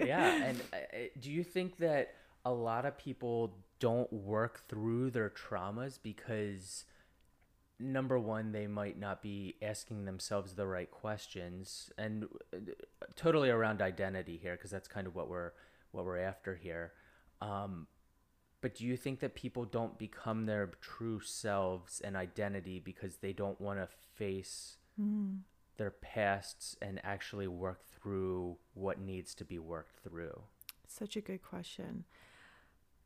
yeah. 0.04 0.44
And 0.44 0.60
uh, 0.72 0.76
uh, 0.76 0.98
do 1.20 1.30
you 1.30 1.44
think 1.44 1.76
that 1.78 2.14
a 2.44 2.52
lot 2.52 2.84
of 2.84 2.98
people 2.98 3.54
don't 3.78 4.12
work 4.12 4.66
through 4.68 5.10
their 5.10 5.30
traumas 5.30 5.98
because 6.02 6.84
number 7.84 8.18
one 8.18 8.52
they 8.52 8.66
might 8.66 8.98
not 8.98 9.22
be 9.22 9.54
asking 9.62 10.04
themselves 10.04 10.54
the 10.54 10.66
right 10.66 10.90
questions 10.90 11.90
and 11.98 12.24
uh, 12.52 12.58
totally 13.16 13.50
around 13.50 13.82
identity 13.82 14.38
here 14.40 14.56
because 14.56 14.70
that's 14.70 14.88
kind 14.88 15.06
of 15.06 15.14
what 15.14 15.28
we're 15.28 15.52
what 15.92 16.04
we're 16.04 16.18
after 16.18 16.56
here 16.56 16.92
um, 17.40 17.86
but 18.60 18.74
do 18.74 18.84
you 18.84 18.96
think 18.96 19.20
that 19.20 19.34
people 19.34 19.64
don't 19.64 19.98
become 19.98 20.46
their 20.46 20.70
true 20.80 21.20
selves 21.20 22.00
and 22.00 22.16
identity 22.16 22.78
because 22.78 23.16
they 23.16 23.32
don't 23.32 23.60
want 23.60 23.78
to 23.78 23.88
face 24.16 24.78
their 25.76 25.90
pasts 25.90 26.76
and 26.80 27.00
actually 27.04 27.48
work 27.48 27.82
through 28.00 28.56
what 28.72 28.98
needs 28.98 29.34
to 29.34 29.44
be 29.44 29.58
worked 29.58 29.98
through 30.02 30.40
Such 30.86 31.16
a 31.16 31.20
good 31.20 31.42
question. 31.42 32.04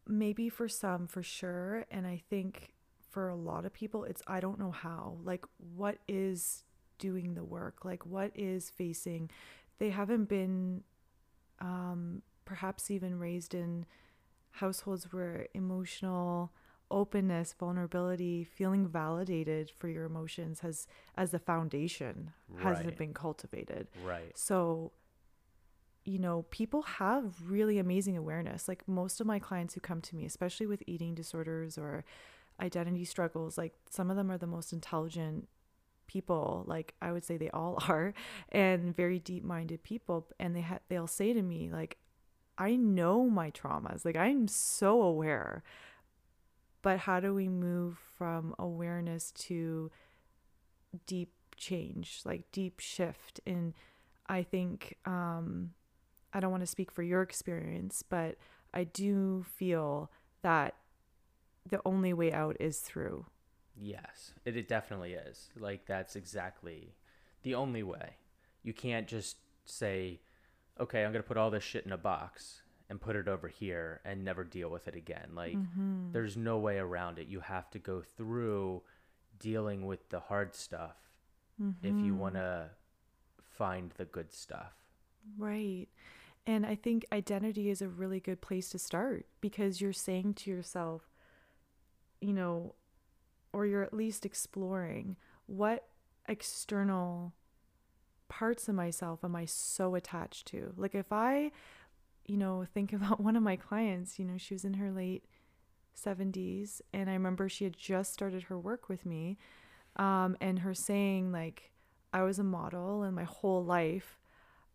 Maybe 0.07 0.49
for 0.49 0.69
some, 0.69 1.07
for 1.07 1.23
sure. 1.23 1.87
And 1.91 2.07
I 2.07 2.23
think 2.29 2.75
for 3.11 3.29
a 3.29 3.37
lot 3.37 3.65
of 3.65 3.73
people, 3.73 4.05
it's 4.05 4.23
I 4.27 4.41
don't 4.41 4.59
know 4.59 4.71
how. 4.71 5.19
Like, 5.23 5.45
what 5.75 5.99
is 6.07 6.65
doing 6.99 7.35
the 7.35 7.45
work? 7.45 7.85
Like, 7.85 8.05
what 8.05 8.33
is 8.35 8.71
facing? 8.71 9.31
They 9.79 9.91
haven't 9.91 10.29
been 10.29 10.83
um, 11.61 12.23
perhaps 12.45 12.91
even 12.91 13.19
raised 13.19 13.55
in 13.55 13.87
households 14.51 15.13
where 15.13 15.47
emotional 15.55 16.53
openness, 16.91 17.55
vulnerability, 17.59 18.45
feeling 18.45 18.87
validated 18.87 19.71
for 19.71 19.89
your 19.89 20.05
emotions 20.05 20.61
has 20.61 20.87
as 21.17 21.31
the 21.31 21.39
foundation 21.39 22.33
hasn't 22.57 22.97
been 22.97 23.13
cultivated. 23.13 23.89
right 24.03 24.33
So, 24.35 24.93
you 26.05 26.19
know, 26.19 26.47
people 26.51 26.83
have 26.83 27.35
really 27.47 27.79
amazing 27.79 28.17
awareness. 28.17 28.67
Like 28.69 28.89
most 28.89 29.21
of 29.21 29.27
my 29.27 29.39
clients 29.39 29.75
who 29.75 29.81
come 29.81 30.01
to 30.01 30.17
me, 30.17 30.25
especially 30.25 30.67
with 30.67 30.83
eating 30.87 31.15
disorders 31.15 31.77
or 31.77 32.05
identity 32.61 33.05
struggles, 33.05 33.57
like 33.59 33.75
some 33.91 34.11
of 34.11 34.17
them 34.17 34.31
are 34.31 34.39
the 34.39 34.47
most 34.47 34.73
intelligent 34.73 35.49
people. 36.07 36.65
Like 36.67 36.95
I 37.01 37.13
would 37.13 37.25
say 37.25 37.37
they 37.37 37.51
all 37.51 37.83
are, 37.89 38.15
and 38.51 38.95
very 38.95 39.19
deep-minded 39.19 39.83
people. 39.83 40.27
And 40.39 40.55
they 40.57 40.63
ha- 40.63 40.81
they'll 40.89 41.07
say 41.07 41.33
to 41.33 41.43
me, 41.43 41.71
like, 41.73 41.99
I 42.57 42.77
know 42.77 43.29
my 43.29 43.51
traumas. 43.51 44.05
Like 44.05 44.17
I'm 44.17 44.49
so 44.49 45.03
aware. 45.03 45.63
But 46.83 47.01
how 47.01 47.21
do 47.21 47.35
we 47.35 47.49
move 47.49 47.99
from 48.17 48.55
awareness 48.59 49.33
to 49.33 49.91
deep 51.07 51.33
change, 51.57 52.21
like 52.25 52.51
deep 52.53 52.81
shift? 52.81 53.41
And 53.47 53.75
I 54.29 54.43
think 54.43 54.97
um, 55.05 55.71
I 56.33 56.41
don't 56.41 56.51
want 56.51 56.63
to 56.63 56.69
speak 56.69 56.91
for 56.93 57.03
your 57.03 57.23
experience, 57.23 58.05
but 58.09 58.37
I 58.73 58.85
do 58.85 59.45
feel 59.57 60.11
that 60.43 60.75
the 61.69 61.81
only 61.85 62.13
way 62.13 62.33
out 62.33 62.57
is 62.61 62.81
through. 62.81 63.27
Yes, 63.77 64.33
it, 64.45 64.57
it 64.57 64.69
definitely 64.69 65.15
is. 65.15 65.51
Like 65.59 65.87
that's 65.87 66.17
exactly 66.17 66.95
the 67.43 67.55
only 67.55 67.83
way. 67.83 68.17
You 68.63 68.73
can't 68.73 69.07
just 69.07 69.37
say, 69.65 70.21
"Okay, 70.81 71.05
I'm 71.05 71.13
going 71.13 71.23
to 71.23 71.29
put 71.29 71.37
all 71.37 71.51
this 71.51 71.65
shit 71.65 71.87
in 71.87 71.93
a 71.93 71.99
box 71.99 72.63
and 72.91 73.01
put 73.01 73.17
it 73.17 73.29
over 73.29 73.49
here 73.49 74.01
and 74.05 74.25
never 74.25 74.45
deal 74.45 74.71
with 74.71 74.89
it 74.89 74.97
again." 74.97 75.31
Like 75.35 75.57
mm-hmm. 75.57 76.13
there's 76.13 76.37
no 76.37 76.59
way 76.59 76.79
around 76.79 77.19
it. 77.19 77.29
You 77.29 77.41
have 77.41 77.71
to 77.71 77.79
go 77.79 78.03
through 78.03 78.83
dealing 79.39 79.87
with 79.87 80.09
the 80.09 80.21
hard 80.21 80.55
stuff 80.55 80.97
if 81.83 81.91
you 81.91 82.13
mm-hmm. 82.13 82.19
want 82.19 82.35
to 82.35 82.71
find 83.43 83.91
the 83.97 84.05
good 84.05 84.33
stuff. 84.33 84.75
Right. 85.37 85.89
And 86.47 86.65
I 86.65 86.77
think 86.77 87.05
identity 87.13 87.69
is 87.69 87.83
a 87.83 87.89
really 87.89 88.21
good 88.21 88.41
place 88.41 88.71
to 88.71 88.79
start 88.79 89.27
because 89.41 89.81
you're 89.81 89.93
saying 89.93 90.35
to 90.35 90.51
yourself, 90.51 91.11
you 92.21 92.33
know, 92.33 92.75
or 93.53 93.67
you're 93.67 93.83
at 93.83 93.95
least 93.95 94.27
exploring 94.27 95.17
what 95.47 95.89
external 96.29 97.33
parts 98.29 98.69
of 98.69 98.75
myself 98.75 99.25
am 99.25 99.35
I 99.35 99.45
so 99.47 99.95
attached 99.95 100.47
to? 100.49 100.75
Like 100.77 100.95
if 100.95 101.13
I, 101.13 101.51
you 102.27 102.37
know, 102.37 102.65
think 102.75 102.93
about 102.93 103.21
one 103.21 103.37
of 103.37 103.43
my 103.43 103.57
clients, 103.57 104.19
you 104.19 104.25
know, 104.25 104.37
she 104.37 104.55
was 104.55 104.65
in 104.65 104.75
her 104.75 104.91
late 104.91 105.25
70s 105.97 106.81
and 106.93 107.11
I 107.11 107.15
remember 107.15 107.49
she 107.49 107.65
had 107.65 107.77
just 107.77 108.13
started 108.13 108.45
her 108.45 108.57
work 108.57 108.89
with 108.89 109.05
me 109.05 109.37
um 109.97 110.37
and 110.41 110.61
her 110.61 110.73
saying 110.73 111.33
like 111.33 111.73
I 112.13 112.23
was 112.23 112.39
a 112.39 112.45
model 112.45 113.03
and 113.03 113.17
my 113.17 113.25
whole 113.25 113.65
life 113.65 114.17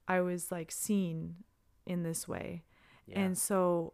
I 0.05 0.19
was 0.19 0.51
like 0.51 0.69
seen 0.69 1.35
in 1.85 2.03
this 2.03 2.27
way. 2.27 2.63
Yeah. 3.07 3.19
And 3.19 3.37
so 3.37 3.93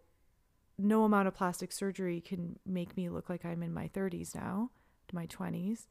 no 0.80 1.04
amount 1.04 1.28
of 1.28 1.36
plastic 1.36 1.72
surgery 1.72 2.22
can 2.22 2.58
make 2.66 2.96
me 2.96 3.10
look 3.10 3.30
like 3.30 3.46
I'm 3.46 3.62
in 3.62 3.74
my 3.74 3.90
30s 3.90 4.34
now, 4.34 4.72
my 5.12 5.28
20s, 5.28 5.88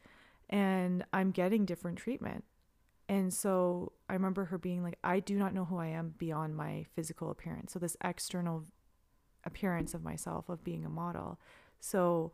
and 0.49 1.05
I'm 1.13 1.31
getting 1.31 1.65
different 1.65 1.99
treatment. 1.99 2.45
And 3.09 3.33
so 3.33 3.93
I 4.09 4.15
remember 4.15 4.47
her 4.47 4.59
being 4.59 4.83
like, 4.83 4.99
I 5.03 5.21
do 5.21 5.37
not 5.39 5.55
know 5.55 5.65
who 5.65 5.79
I 5.79 5.87
am 5.87 6.15
beyond 6.19 6.57
my 6.57 6.87
physical 6.95 7.31
appearance. 7.31 7.73
So, 7.73 7.79
this 7.79 7.97
external 8.05 8.65
appearance 9.45 9.95
of 9.95 10.03
myself, 10.03 10.49
of 10.49 10.63
being 10.63 10.85
a 10.85 10.91
model. 10.91 11.39
So, 11.81 12.33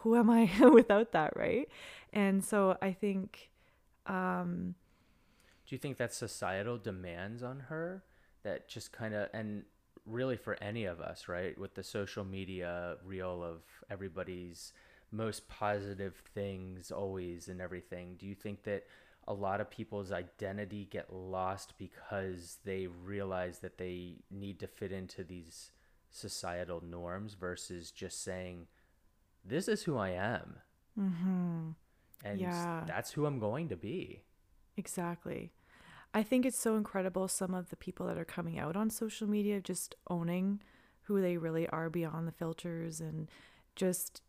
who 0.00 0.16
am 0.16 0.30
I 0.30 0.50
without 0.72 1.12
that, 1.12 1.34
right? 1.36 1.68
And 2.12 2.44
so 2.44 2.76
I 2.82 2.92
think, 2.92 3.50
um, 4.06 4.74
Do 5.66 5.74
you 5.74 5.78
think 5.78 5.96
that 5.98 6.12
societal 6.12 6.78
demands 6.78 7.42
on 7.42 7.60
her 7.68 8.04
that 8.42 8.68
just 8.68 8.92
kind 8.92 9.14
of 9.14 9.28
and 9.32 9.64
really 10.10 10.36
for 10.36 10.56
any 10.62 10.84
of 10.84 11.00
us, 11.00 11.28
right? 11.28 11.56
With 11.58 11.74
the 11.74 11.82
social 11.84 12.24
media 12.24 12.96
reel 13.04 13.42
of 13.42 13.62
everybody's 13.90 14.72
most 15.12 15.48
positive 15.48 16.14
things 16.34 16.90
always 16.90 17.48
and 17.48 17.60
everything. 17.60 18.16
Do 18.18 18.26
you 18.26 18.34
think 18.34 18.62
that 18.64 18.86
a 19.26 19.34
lot 19.34 19.60
of 19.60 19.70
people's 19.70 20.12
identity 20.12 20.86
get 20.90 21.12
lost 21.12 21.74
because 21.78 22.58
they 22.64 22.86
realize 22.86 23.58
that 23.60 23.78
they 23.78 24.16
need 24.30 24.58
to 24.60 24.66
fit 24.66 24.92
into 24.92 25.24
these 25.24 25.70
societal 26.10 26.80
norms 26.84 27.34
versus 27.34 27.90
just 27.90 28.22
saying 28.22 28.66
this 29.44 29.68
is 29.68 29.84
who 29.84 29.96
I 29.96 30.10
am. 30.10 30.60
mhm. 30.96 31.74
And 32.24 32.40
Yeah. 32.40 32.84
that's 32.86 33.12
who 33.12 33.26
I'm 33.26 33.38
going 33.38 33.68
to 33.68 33.76
be. 33.76 34.24
Exactly. 34.76 35.52
I 36.12 36.22
think 36.22 36.44
it's 36.44 36.58
so 36.58 36.76
incredible 36.76 37.28
some 37.28 37.54
of 37.54 37.70
the 37.70 37.76
people 37.76 38.06
that 38.06 38.18
are 38.18 38.24
coming 38.24 38.58
out 38.58 38.76
on 38.76 38.90
social 38.90 39.28
media 39.28 39.60
just 39.60 39.94
owning 40.08 40.60
who 41.02 41.20
they 41.20 41.36
really 41.36 41.68
are 41.68 41.88
beyond 41.88 42.26
the 42.26 42.32
filters 42.32 43.00
and 43.00 43.28
just 43.76 44.22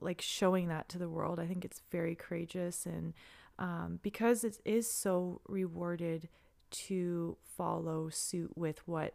like 0.00 0.20
showing 0.20 0.68
that 0.68 0.88
to 0.90 0.98
the 0.98 1.08
world. 1.08 1.40
I 1.40 1.46
think 1.46 1.64
it's 1.64 1.82
very 1.90 2.14
courageous 2.14 2.86
and 2.86 3.14
um, 3.58 3.98
because 4.02 4.44
it 4.44 4.58
is 4.64 4.90
so 4.90 5.40
rewarded 5.48 6.28
to 6.70 7.36
follow 7.56 8.08
suit 8.08 8.56
with 8.56 8.86
what 8.86 9.14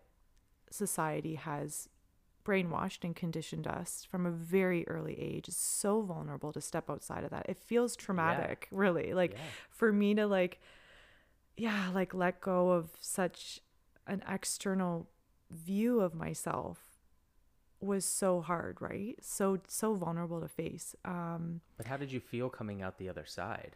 society 0.70 1.36
has 1.36 1.88
brainwashed 2.44 3.04
and 3.04 3.16
conditioned 3.16 3.68
us 3.68 4.06
from 4.10 4.26
a 4.26 4.32
very 4.32 4.86
early 4.88 5.18
age 5.20 5.48
is 5.48 5.56
so 5.56 6.02
vulnerable 6.02 6.52
to 6.52 6.60
step 6.60 6.90
outside 6.90 7.24
of 7.24 7.30
that. 7.30 7.46
It 7.48 7.58
feels 7.58 7.96
traumatic, 7.96 8.68
yeah. 8.70 8.78
really. 8.78 9.14
Like 9.14 9.34
yeah. 9.34 9.40
for 9.70 9.94
me 9.94 10.14
to 10.16 10.28
like 10.28 10.60
yeah, 11.58 11.90
like 11.94 12.14
let 12.14 12.42
go 12.42 12.72
of 12.72 12.92
such 13.00 13.60
an 14.08 14.24
external 14.28 15.10
view 15.50 16.00
of 16.02 16.14
myself 16.14 16.80
was 17.80 18.06
so 18.06 18.42
hard, 18.42 18.82
right? 18.82 19.16
So 19.22 19.60
so 19.68 19.94
vulnerable 19.94 20.42
to 20.42 20.48
face. 20.48 20.96
Um 21.06 21.62
But 21.78 21.88
how 21.88 21.98
did 21.98 22.12
you 22.12 22.20
feel 22.20 22.50
coming 22.50 22.82
out 22.82 22.98
the 22.98 23.10
other 23.10 23.26
side? 23.26 23.76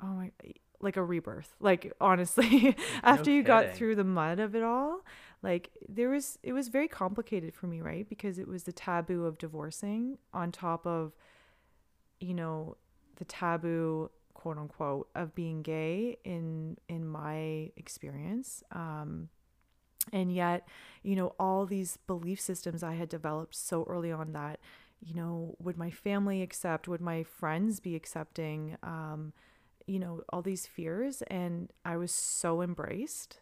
Oh 0.00 0.06
my 0.06 0.32
like 0.80 0.96
a 0.96 1.02
rebirth. 1.02 1.54
Like 1.60 1.92
honestly, 2.00 2.76
after 3.02 3.30
no 3.30 3.36
you 3.36 3.42
got 3.42 3.74
through 3.74 3.96
the 3.96 4.04
mud 4.04 4.38
of 4.38 4.54
it 4.54 4.62
all, 4.62 5.04
like 5.42 5.70
there 5.88 6.08
was 6.08 6.38
it 6.42 6.52
was 6.52 6.68
very 6.68 6.88
complicated 6.88 7.54
for 7.54 7.66
me, 7.66 7.80
right? 7.80 8.08
Because 8.08 8.38
it 8.38 8.48
was 8.48 8.62
the 8.62 8.72
taboo 8.72 9.24
of 9.24 9.38
divorcing 9.38 10.18
on 10.32 10.52
top 10.52 10.86
of 10.86 11.14
you 12.20 12.34
know, 12.34 12.76
the 13.16 13.24
taboo 13.24 14.10
quote 14.38 14.56
unquote 14.56 15.08
of 15.14 15.34
being 15.34 15.62
gay 15.62 16.16
in 16.24 16.78
in 16.88 17.06
my 17.06 17.70
experience. 17.76 18.62
Um 18.72 19.28
and 20.12 20.32
yet, 20.32 20.66
you 21.02 21.16
know, 21.16 21.34
all 21.38 21.66
these 21.66 21.98
belief 22.06 22.40
systems 22.40 22.82
I 22.82 22.94
had 22.94 23.10
developed 23.10 23.54
so 23.54 23.84
early 23.84 24.10
on 24.10 24.32
that, 24.32 24.58
you 25.00 25.14
know, 25.14 25.54
would 25.58 25.76
my 25.76 25.90
family 25.90 26.40
accept? 26.40 26.88
Would 26.88 27.02
my 27.02 27.22
friends 27.24 27.78
be 27.80 27.94
accepting? 27.94 28.78
Um, 28.82 29.34
you 29.86 29.98
know, 29.98 30.22
all 30.30 30.42
these 30.42 30.66
fears. 30.66 31.22
And 31.26 31.72
I 31.84 31.96
was 31.96 32.12
so 32.12 32.62
embraced. 32.62 33.40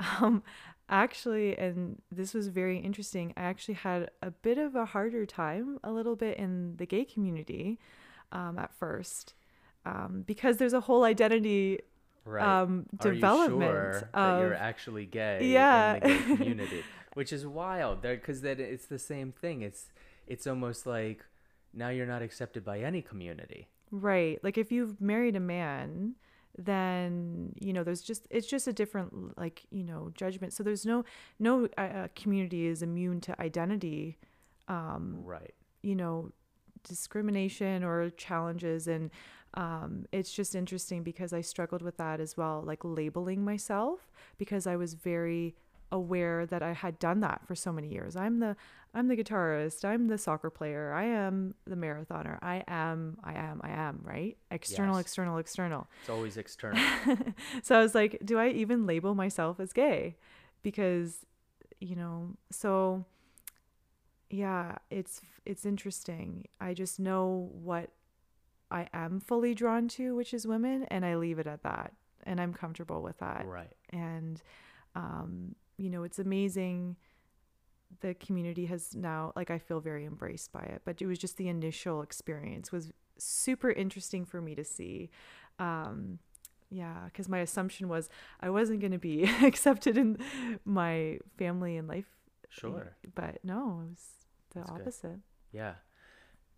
Um, 0.00 0.42
actually, 0.88 1.56
and 1.56 2.00
this 2.10 2.34
was 2.34 2.48
very 2.48 2.78
interesting, 2.78 3.32
I 3.36 3.42
actually 3.42 3.74
had 3.74 4.10
a 4.20 4.30
bit 4.30 4.58
of 4.58 4.74
a 4.74 4.86
harder 4.86 5.26
time, 5.26 5.78
a 5.84 5.92
little 5.92 6.16
bit 6.16 6.38
in 6.38 6.76
the 6.76 6.86
gay 6.86 7.04
community 7.04 7.78
um, 8.32 8.58
at 8.58 8.72
first. 8.74 9.34
Um, 9.84 10.22
because 10.26 10.58
there's 10.58 10.74
a 10.74 10.80
whole 10.80 11.04
identity 11.04 11.80
right. 12.24 12.62
um, 12.62 12.86
development. 13.00 13.62
Are 13.62 13.74
you 13.74 13.98
sure 13.98 14.08
of, 14.14 14.38
that 14.38 14.40
you're 14.40 14.54
actually 14.54 15.06
gay 15.06 15.40
yeah. 15.42 15.94
in 15.94 16.00
the 16.00 16.08
gay 16.08 16.22
community, 16.36 16.84
which 17.14 17.32
is 17.32 17.46
wild. 17.46 18.02
Because 18.02 18.42
that 18.42 18.60
it's 18.60 18.86
the 18.86 18.98
same 18.98 19.32
thing. 19.32 19.62
It's 19.62 19.86
it's 20.26 20.46
almost 20.46 20.86
like 20.86 21.24
now 21.74 21.88
you're 21.88 22.06
not 22.06 22.22
accepted 22.22 22.64
by 22.64 22.80
any 22.80 23.02
community. 23.02 23.68
Right. 23.90 24.42
Like 24.42 24.56
if 24.56 24.72
you've 24.72 25.00
married 25.00 25.36
a 25.36 25.40
man, 25.40 26.14
then 26.56 27.54
you 27.60 27.72
know 27.72 27.82
there's 27.82 28.02
just 28.02 28.26
it's 28.30 28.46
just 28.46 28.66
a 28.66 28.72
different 28.72 29.36
like 29.38 29.62
you 29.70 29.84
know 29.84 30.10
judgment. 30.14 30.52
So 30.52 30.62
there's 30.62 30.86
no 30.86 31.04
no 31.38 31.68
uh, 31.76 31.80
uh 31.80 32.08
community 32.14 32.66
is 32.66 32.82
immune 32.82 33.20
to 33.22 33.40
identity. 33.40 34.18
Um, 34.68 35.22
right. 35.24 35.54
You 35.82 35.96
know 35.96 36.32
discrimination 36.84 37.84
or 37.84 38.10
challenges 38.10 38.88
and 38.88 39.10
um, 39.54 40.06
it's 40.12 40.32
just 40.32 40.54
interesting 40.54 41.02
because 41.02 41.32
I 41.32 41.40
struggled 41.40 41.82
with 41.82 41.96
that 41.98 42.20
as 42.20 42.36
well, 42.36 42.62
like 42.64 42.80
labeling 42.82 43.44
myself 43.44 44.10
because 44.38 44.66
I 44.66 44.76
was 44.76 44.94
very 44.94 45.54
aware 45.90 46.46
that 46.46 46.62
I 46.62 46.72
had 46.72 46.98
done 46.98 47.20
that 47.20 47.42
for 47.46 47.54
so 47.54 47.70
many 47.70 47.88
years. 47.88 48.16
I'm 48.16 48.38
the 48.38 48.56
I'm 48.94 49.08
the 49.08 49.16
guitarist, 49.16 49.84
I'm 49.84 50.08
the 50.08 50.18
soccer 50.18 50.50
player, 50.50 50.92
I 50.92 51.04
am 51.04 51.54
the 51.66 51.76
marathoner. 51.76 52.38
I 52.42 52.64
am 52.66 53.18
I 53.22 53.34
am 53.34 53.60
I 53.62 53.70
am, 53.70 54.00
right? 54.02 54.36
External, 54.50 54.96
yes. 54.96 55.02
external, 55.02 55.38
external. 55.38 55.86
It's 56.00 56.10
always 56.10 56.36
external. 56.38 56.82
so 57.62 57.78
I 57.78 57.82
was 57.82 57.94
like, 57.94 58.20
do 58.24 58.38
I 58.38 58.48
even 58.48 58.86
label 58.86 59.14
myself 59.14 59.60
as 59.60 59.72
gay? 59.72 60.16
Because 60.62 61.26
you 61.78 61.94
know, 61.96 62.30
so 62.50 63.04
yeah, 64.30 64.76
it's 64.90 65.20
it's 65.44 65.66
interesting. 65.66 66.46
I 66.58 66.72
just 66.72 66.98
know 66.98 67.50
what 67.52 67.90
I 68.72 68.88
am 68.92 69.20
fully 69.20 69.54
drawn 69.54 69.86
to, 69.88 70.16
which 70.16 70.32
is 70.32 70.46
women, 70.46 70.84
and 70.84 71.04
I 71.04 71.16
leave 71.16 71.38
it 71.38 71.46
at 71.46 71.62
that. 71.62 71.92
And 72.24 72.40
I'm 72.40 72.54
comfortable 72.54 73.02
with 73.02 73.18
that. 73.18 73.46
Right. 73.46 73.72
And, 73.90 74.42
um, 74.94 75.54
you 75.76 75.90
know, 75.90 76.04
it's 76.04 76.18
amazing. 76.18 76.96
The 78.00 78.14
community 78.14 78.66
has 78.66 78.94
now, 78.94 79.32
like, 79.36 79.50
I 79.50 79.58
feel 79.58 79.80
very 79.80 80.06
embraced 80.06 80.52
by 80.52 80.62
it, 80.62 80.82
but 80.84 81.02
it 81.02 81.06
was 81.06 81.18
just 81.18 81.36
the 81.36 81.48
initial 81.48 82.00
experience 82.00 82.72
was 82.72 82.92
super 83.18 83.70
interesting 83.70 84.24
for 84.24 84.40
me 84.40 84.54
to 84.54 84.64
see. 84.64 85.10
Um, 85.58 86.18
yeah, 86.70 87.04
because 87.04 87.28
my 87.28 87.40
assumption 87.40 87.88
was 87.88 88.08
I 88.40 88.48
wasn't 88.48 88.80
going 88.80 88.92
to 88.92 88.98
be 88.98 89.24
accepted 89.42 89.98
in 89.98 90.18
my 90.64 91.18
family 91.36 91.76
and 91.76 91.86
life. 91.86 92.08
Sure. 92.48 92.96
But 93.14 93.38
no, 93.44 93.82
it 93.84 93.90
was 93.90 94.04
the 94.54 94.60
That's 94.60 94.70
opposite. 94.70 95.10
Good. 95.10 95.22
Yeah. 95.52 95.74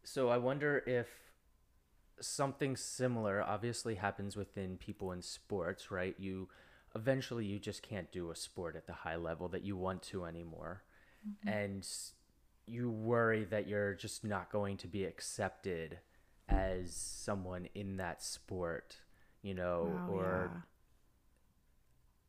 So 0.05 0.29
I 0.29 0.39
wonder 0.39 0.83
if 0.87 1.09
something 2.21 2.77
similar 2.77 3.43
obviously 3.43 3.97
happens 3.97 4.37
within 4.37 4.77
people 4.77 5.12
in 5.12 5.23
sports, 5.23 5.91
right? 5.91 6.15
You 6.19 6.49
eventually 6.95 7.45
you 7.45 7.59
just 7.59 7.83
can't 7.83 8.11
do 8.12 8.31
a 8.31 8.37
sport 8.37 8.77
at 8.77 8.87
the 8.87 8.93
high 8.93 9.17
level 9.17 9.49
that 9.49 9.65
you 9.65 9.77
want 9.77 10.03
to 10.03 10.25
anymore. 10.25 10.83
Mm-hmm. 11.27 11.49
And 11.49 11.89
you 12.67 12.91
worry 12.91 13.45
that 13.45 13.69
you're 13.69 13.95
just 13.95 14.25
not 14.25 14.51
going 14.51 14.77
to 14.79 14.87
be 14.87 15.05
accepted 15.05 15.99
as 16.49 16.95
someone 16.95 17.69
in 17.75 17.97
that 17.97 18.23
sport, 18.23 18.97
you 19.43 19.55
know, 19.55 19.93
wow, 19.95 20.15
or 20.15 20.51
yeah. 20.53 20.61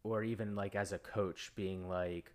or 0.04 0.24
even 0.24 0.56
like 0.56 0.76
as 0.76 0.92
a 0.92 0.98
coach 0.98 1.52
being 1.56 1.88
like, 1.88 2.32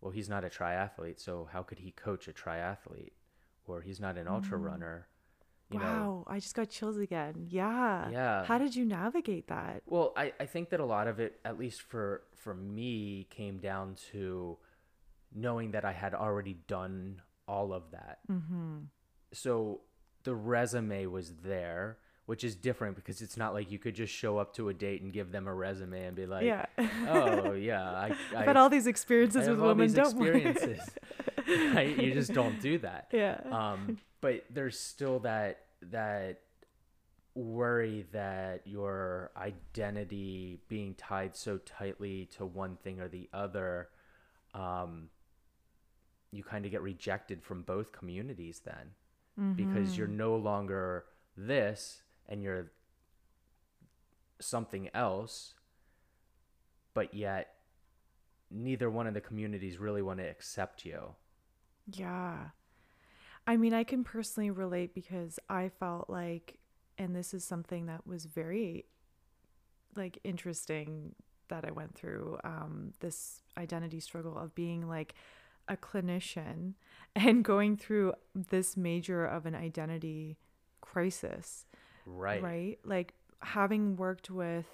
well, 0.00 0.12
he's 0.12 0.28
not 0.28 0.44
a 0.44 0.48
triathlete, 0.48 1.20
so 1.20 1.48
how 1.52 1.62
could 1.62 1.80
he 1.80 1.90
coach 1.90 2.28
a 2.28 2.32
triathlete? 2.32 3.12
Or 3.66 3.82
he's 3.82 4.00
not 4.00 4.16
an 4.16 4.26
mm. 4.26 4.32
ultra 4.32 4.56
runner 4.56 5.08
you 5.70 5.78
wow, 5.78 5.98
know. 5.98 6.24
I 6.26 6.38
just 6.38 6.54
got 6.54 6.70
chills 6.70 6.96
again. 6.96 7.46
Yeah. 7.48 8.08
Yeah. 8.10 8.44
How 8.44 8.58
did 8.58 8.74
you 8.74 8.84
navigate 8.84 9.48
that? 9.48 9.82
Well, 9.86 10.12
I, 10.16 10.32
I 10.40 10.46
think 10.46 10.70
that 10.70 10.80
a 10.80 10.84
lot 10.84 11.08
of 11.08 11.20
it, 11.20 11.40
at 11.44 11.58
least 11.58 11.82
for 11.82 12.22
for 12.34 12.54
me, 12.54 13.26
came 13.30 13.58
down 13.58 13.96
to 14.12 14.56
knowing 15.34 15.72
that 15.72 15.84
I 15.84 15.92
had 15.92 16.14
already 16.14 16.56
done 16.66 17.20
all 17.46 17.72
of 17.72 17.90
that. 17.92 18.20
Mm-hmm. 18.30 18.76
So 19.32 19.80
the 20.24 20.34
resume 20.34 21.06
was 21.06 21.32
there, 21.44 21.98
which 22.26 22.44
is 22.44 22.56
different 22.56 22.96
because 22.96 23.20
it's 23.20 23.36
not 23.36 23.52
like 23.52 23.70
you 23.70 23.78
could 23.78 23.94
just 23.94 24.12
show 24.12 24.38
up 24.38 24.54
to 24.54 24.70
a 24.70 24.74
date 24.74 25.02
and 25.02 25.12
give 25.12 25.32
them 25.32 25.46
a 25.46 25.54
resume 25.54 26.06
and 26.06 26.16
be 26.16 26.26
like, 26.26 26.44
yeah. 26.44 26.66
oh 27.08 27.52
yeah, 27.52 27.90
I, 27.90 28.16
I've 28.34 28.46
had 28.46 28.56
all 28.56 28.70
these 28.70 28.86
experiences 28.86 29.48
with 29.48 29.60
women. 29.60 29.92
Don't 29.92 30.06
experiences. 30.06 30.80
right? 31.74 31.96
You 31.98 32.12
just 32.12 32.32
don't 32.32 32.60
do 32.60 32.78
that. 32.78 33.08
Yeah. 33.18 33.40
Um, 33.50 33.98
but 34.20 34.44
there's 34.50 34.78
still 34.78 35.20
that 35.20 35.60
that 35.82 36.40
worry 37.34 38.04
that 38.12 38.62
your 38.66 39.30
identity 39.36 40.60
being 40.68 40.94
tied 40.94 41.36
so 41.36 41.58
tightly 41.58 42.28
to 42.36 42.44
one 42.44 42.76
thing 42.82 43.00
or 43.00 43.08
the 43.08 43.28
other 43.32 43.88
um, 44.54 45.08
you 46.32 46.42
kind 46.42 46.64
of 46.64 46.72
get 46.72 46.82
rejected 46.82 47.42
from 47.42 47.62
both 47.62 47.92
communities 47.92 48.60
then. 48.64 48.90
Mm-hmm. 49.38 49.52
because 49.52 49.96
you're 49.96 50.08
no 50.08 50.34
longer 50.34 51.04
this 51.36 52.02
and 52.28 52.42
you're 52.42 52.72
something 54.40 54.90
else 54.92 55.54
but 56.92 57.14
yet 57.14 57.54
neither 58.50 58.90
one 58.90 59.06
of 59.06 59.14
the 59.14 59.20
communities 59.20 59.78
really 59.78 60.02
want 60.02 60.18
to 60.18 60.24
accept 60.24 60.84
you. 60.84 61.14
Yeah 61.92 62.48
I 63.48 63.56
mean, 63.56 63.72
I 63.72 63.82
can 63.82 64.04
personally 64.04 64.50
relate 64.50 64.94
because 64.94 65.38
I 65.48 65.70
felt 65.70 66.10
like, 66.10 66.58
and 66.98 67.16
this 67.16 67.32
is 67.32 67.44
something 67.44 67.86
that 67.86 68.06
was 68.06 68.26
very 68.26 68.84
like 69.96 70.18
interesting 70.22 71.14
that 71.48 71.64
I 71.64 71.70
went 71.70 71.94
through 71.94 72.38
um, 72.44 72.92
this 73.00 73.40
identity 73.56 74.00
struggle 74.00 74.36
of 74.36 74.54
being 74.54 74.86
like 74.86 75.14
a 75.66 75.78
clinician 75.78 76.74
and 77.16 77.42
going 77.42 77.78
through 77.78 78.12
this 78.34 78.76
major 78.76 79.24
of 79.24 79.46
an 79.46 79.54
identity 79.54 80.36
crisis. 80.82 81.64
Right. 82.04 82.42
Right. 82.42 82.78
Like 82.84 83.14
having 83.40 83.96
worked 83.96 84.30
with 84.30 84.66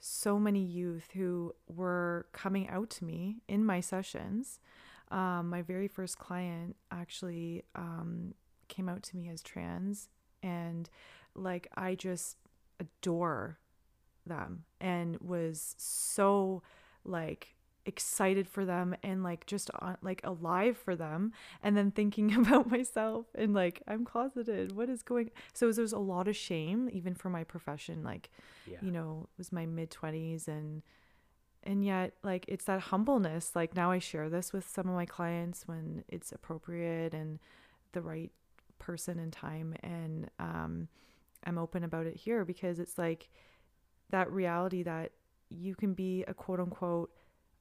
so 0.00 0.38
many 0.38 0.62
youth 0.62 1.08
who 1.14 1.54
were 1.66 2.26
coming 2.32 2.68
out 2.68 2.90
to 2.90 3.06
me 3.06 3.38
in 3.48 3.64
my 3.64 3.80
sessions 3.80 4.60
um, 5.10 5.48
my 5.50 5.62
very 5.62 5.88
first 5.88 6.18
client 6.18 6.76
actually 6.90 7.64
um, 7.74 8.34
came 8.68 8.88
out 8.88 9.02
to 9.04 9.16
me 9.16 9.28
as 9.28 9.42
trans, 9.42 10.08
and 10.42 10.88
like 11.34 11.68
I 11.74 11.94
just 11.94 12.36
adore 12.80 13.58
them 14.26 14.64
and 14.80 15.18
was 15.20 15.74
so 15.78 16.62
like 17.04 17.56
excited 17.86 18.48
for 18.48 18.64
them 18.64 18.96
and 19.04 19.22
like 19.22 19.46
just 19.46 19.70
on, 19.78 19.96
like 20.02 20.20
alive 20.24 20.76
for 20.76 20.96
them 20.96 21.32
and 21.62 21.76
then 21.76 21.90
thinking 21.90 22.34
about 22.46 22.68
myself 22.68 23.26
and 23.34 23.54
like 23.54 23.82
I'm 23.86 24.04
closeted 24.04 24.72
what 24.72 24.88
is 24.88 25.02
going 25.02 25.30
so 25.54 25.70
there's 25.70 25.92
a 25.92 25.98
lot 25.98 26.26
of 26.28 26.36
shame 26.36 26.90
even 26.92 27.14
for 27.14 27.30
my 27.30 27.44
profession 27.44 28.02
like 28.02 28.28
yeah. 28.66 28.78
you 28.82 28.90
know 28.90 29.28
it 29.32 29.38
was 29.38 29.52
my 29.52 29.66
mid 29.66 29.90
20s 29.90 30.48
and 30.48 30.82
and 31.66 31.84
yet 31.84 32.14
like 32.22 32.44
it's 32.48 32.64
that 32.64 32.80
humbleness 32.80 33.52
like 33.54 33.74
now 33.74 33.90
i 33.90 33.98
share 33.98 34.28
this 34.28 34.52
with 34.52 34.66
some 34.68 34.88
of 34.88 34.94
my 34.94 35.06
clients 35.06 35.66
when 35.66 36.04
it's 36.08 36.32
appropriate 36.32 37.12
and 37.12 37.38
the 37.92 38.00
right 38.00 38.30
person 38.78 39.18
and 39.18 39.32
time 39.32 39.74
and 39.82 40.30
um, 40.38 40.88
i'm 41.44 41.58
open 41.58 41.82
about 41.84 42.06
it 42.06 42.16
here 42.16 42.44
because 42.44 42.78
it's 42.78 42.98
like 42.98 43.28
that 44.10 44.30
reality 44.30 44.82
that 44.82 45.12
you 45.48 45.74
can 45.74 45.94
be 45.94 46.24
a 46.28 46.34
quote 46.34 46.60
unquote 46.60 47.10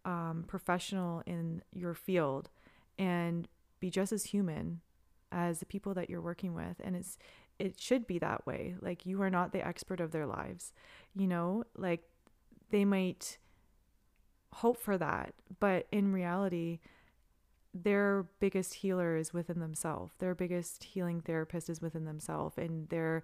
um, 0.06 0.44
professional 0.48 1.24
in 1.26 1.62
your 1.74 1.94
field 1.94 2.50
and 2.98 3.48
be 3.80 3.90
just 3.90 4.12
as 4.12 4.26
human 4.26 4.82
as 5.32 5.60
the 5.60 5.66
people 5.66 5.94
that 5.94 6.10
you're 6.10 6.22
working 6.22 6.54
with. 6.54 6.80
And 6.84 6.96
it's 6.96 7.18
it 7.58 7.80
should 7.80 8.06
be 8.06 8.20
that 8.20 8.46
way. 8.46 8.76
Like 8.82 9.06
you 9.06 9.22
are 9.22 9.30
not 9.30 9.52
the 9.52 9.66
expert 9.66 10.00
of 10.00 10.12
their 10.12 10.26
lives 10.26 10.74
you 11.16 11.28
know? 11.28 11.64
Like 11.78 12.04
they 12.70 12.86
might 12.86 13.38
hope 14.56 14.78
for 14.78 14.98
that 14.98 15.34
but 15.60 15.86
in 15.92 16.14
reality 16.14 16.80
their 17.74 18.26
biggest 18.40 18.76
healer 18.76 19.18
is 19.18 19.34
within 19.34 19.60
themselves 19.60 20.14
their 20.20 20.34
biggest 20.34 20.86
healing 20.86 21.20
therapist 21.20 21.70
is 21.70 21.82
within 21.82 22.06
themselves 22.06 22.58
and 22.58 22.88
their 22.88 23.22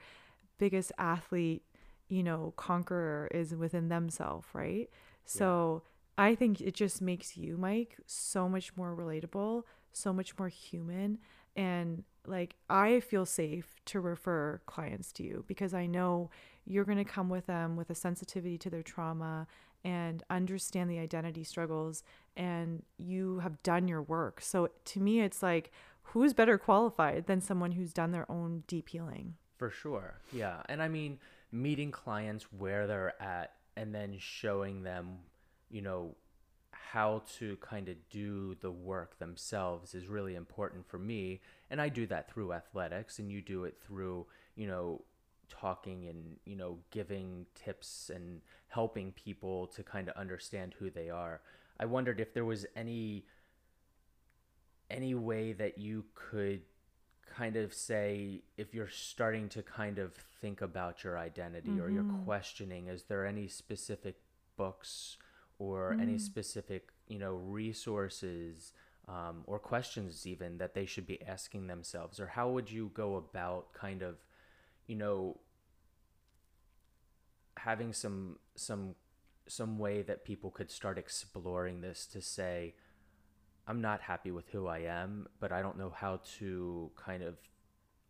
biggest 0.57 0.91
athlete 0.97 1.63
you 2.09 2.21
know 2.21 2.53
conqueror 2.57 3.29
is 3.31 3.55
within 3.55 3.87
themselves 3.87 4.45
right 4.51 4.89
so 5.23 5.81
yeah. 6.17 6.25
i 6.25 6.35
think 6.35 6.59
it 6.59 6.73
just 6.73 7.01
makes 7.01 7.37
you 7.37 7.55
mike 7.55 7.95
so 8.05 8.49
much 8.49 8.75
more 8.75 8.93
relatable 8.93 9.63
so 9.93 10.11
much 10.11 10.37
more 10.37 10.49
human 10.49 11.17
and 11.55 12.03
like 12.25 12.55
I 12.69 12.99
feel 12.99 13.25
safe 13.25 13.75
to 13.85 13.99
refer 13.99 14.61
clients 14.65 15.11
to 15.13 15.23
you 15.23 15.43
because 15.47 15.73
I 15.73 15.85
know 15.85 16.29
you're 16.65 16.85
going 16.85 16.97
to 16.97 17.03
come 17.03 17.29
with 17.29 17.47
them 17.47 17.75
with 17.75 17.89
a 17.89 17.95
sensitivity 17.95 18.57
to 18.59 18.69
their 18.69 18.83
trauma 18.83 19.47
and 19.83 20.23
understand 20.29 20.89
the 20.89 20.99
identity 20.99 21.43
struggles 21.43 22.03
and 22.37 22.83
you 22.97 23.39
have 23.39 23.61
done 23.63 23.87
your 23.87 24.01
work. 24.01 24.41
So 24.41 24.69
to 24.85 24.99
me 24.99 25.21
it's 25.21 25.41
like 25.41 25.71
who's 26.03 26.33
better 26.33 26.57
qualified 26.57 27.25
than 27.25 27.41
someone 27.41 27.71
who's 27.71 27.93
done 27.93 28.11
their 28.11 28.31
own 28.31 28.63
deep 28.67 28.89
healing? 28.89 29.35
For 29.57 29.71
sure. 29.71 30.15
Yeah. 30.31 30.61
And 30.69 30.81
I 30.81 30.87
mean 30.87 31.19
meeting 31.51 31.91
clients 31.91 32.45
where 32.57 32.87
they're 32.87 33.21
at 33.21 33.53
and 33.75 33.93
then 33.93 34.15
showing 34.19 34.83
them, 34.83 35.17
you 35.69 35.81
know, 35.81 36.15
how 36.91 37.23
to 37.39 37.55
kind 37.61 37.87
of 37.87 37.95
do 38.09 38.55
the 38.59 38.71
work 38.71 39.17
themselves 39.17 39.95
is 39.95 40.07
really 40.07 40.35
important 40.35 40.85
for 40.85 40.97
me 40.97 41.39
and 41.69 41.79
i 41.79 41.87
do 41.87 42.05
that 42.05 42.29
through 42.29 42.51
athletics 42.51 43.17
and 43.17 43.31
you 43.31 43.41
do 43.41 43.63
it 43.63 43.77
through 43.81 44.25
you 44.55 44.67
know 44.67 45.01
talking 45.47 46.07
and 46.07 46.35
you 46.45 46.55
know 46.55 46.77
giving 46.91 47.45
tips 47.55 48.11
and 48.13 48.41
helping 48.67 49.11
people 49.13 49.67
to 49.67 49.83
kind 49.83 50.09
of 50.09 50.15
understand 50.17 50.75
who 50.79 50.89
they 50.89 51.09
are 51.09 51.39
i 51.79 51.85
wondered 51.85 52.19
if 52.19 52.33
there 52.33 52.45
was 52.45 52.65
any 52.75 53.23
any 54.89 55.15
way 55.15 55.53
that 55.53 55.77
you 55.77 56.03
could 56.13 56.61
kind 57.37 57.55
of 57.55 57.73
say 57.73 58.41
if 58.57 58.73
you're 58.73 58.89
starting 58.89 59.47
to 59.47 59.61
kind 59.61 59.97
of 59.97 60.13
think 60.41 60.61
about 60.61 61.05
your 61.05 61.17
identity 61.17 61.69
mm-hmm. 61.69 61.81
or 61.81 61.89
you're 61.89 62.23
questioning 62.25 62.87
is 62.87 63.03
there 63.03 63.25
any 63.25 63.47
specific 63.47 64.15
books 64.57 65.17
or 65.61 65.93
mm. 65.95 66.01
any 66.01 66.17
specific 66.17 66.89
you 67.07 67.19
know 67.19 67.33
resources 67.33 68.73
um, 69.07 69.43
or 69.45 69.59
questions 69.59 70.25
even 70.25 70.57
that 70.57 70.73
they 70.73 70.85
should 70.85 71.05
be 71.05 71.21
asking 71.23 71.67
themselves 71.67 72.19
or 72.19 72.27
how 72.27 72.49
would 72.49 72.71
you 72.71 72.89
go 72.95 73.15
about 73.15 73.71
kind 73.73 74.01
of 74.01 74.15
you 74.87 74.95
know 74.95 75.39
having 77.57 77.93
some 77.93 78.39
some 78.55 78.95
some 79.47 79.77
way 79.77 80.01
that 80.01 80.25
people 80.25 80.49
could 80.49 80.71
start 80.71 80.97
exploring 80.97 81.81
this 81.81 82.07
to 82.07 82.21
say 82.21 82.73
i'm 83.67 83.81
not 83.81 84.01
happy 84.01 84.31
with 84.31 84.49
who 84.49 84.65
i 84.65 84.79
am 84.79 85.27
but 85.39 85.51
i 85.51 85.61
don't 85.61 85.77
know 85.77 85.93
how 85.95 86.19
to 86.39 86.89
kind 86.95 87.21
of 87.21 87.35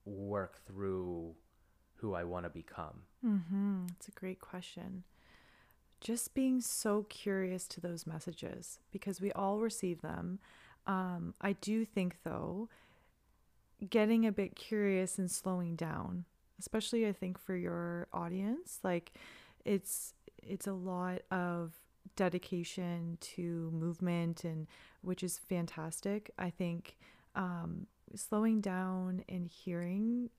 work 0.05 0.65
through 0.65 1.35
who 1.95 2.13
i 2.13 2.23
want 2.23 2.45
to 2.45 2.49
become 2.49 3.01
mm-hmm. 3.25 3.87
that's 3.87 4.07
a 4.07 4.11
great 4.11 4.39
question 4.39 5.03
just 6.01 6.33
being 6.33 6.59
so 6.59 7.03
curious 7.03 7.67
to 7.67 7.79
those 7.79 8.05
messages 8.05 8.79
because 8.91 9.21
we 9.21 9.31
all 9.31 9.59
receive 9.59 10.01
them. 10.01 10.39
Um, 10.87 11.35
I 11.39 11.53
do 11.53 11.85
think, 11.85 12.17
though, 12.23 12.67
getting 13.89 14.25
a 14.25 14.31
bit 14.31 14.55
curious 14.55 15.17
and 15.17 15.29
slowing 15.29 15.75
down, 15.75 16.25
especially 16.59 17.07
I 17.07 17.13
think 17.13 17.39
for 17.39 17.55
your 17.55 18.07
audience, 18.11 18.79
like 18.83 19.13
it's 19.63 20.13
it's 20.43 20.67
a 20.67 20.73
lot 20.73 21.21
of 21.29 21.73
dedication 22.15 23.17
to 23.21 23.69
movement 23.71 24.43
and 24.43 24.67
which 25.01 25.23
is 25.23 25.37
fantastic. 25.37 26.31
I 26.37 26.49
think 26.49 26.97
um, 27.35 27.87
slowing 28.15 28.59
down 28.59 29.23
and 29.29 29.47
hearing 29.47 30.29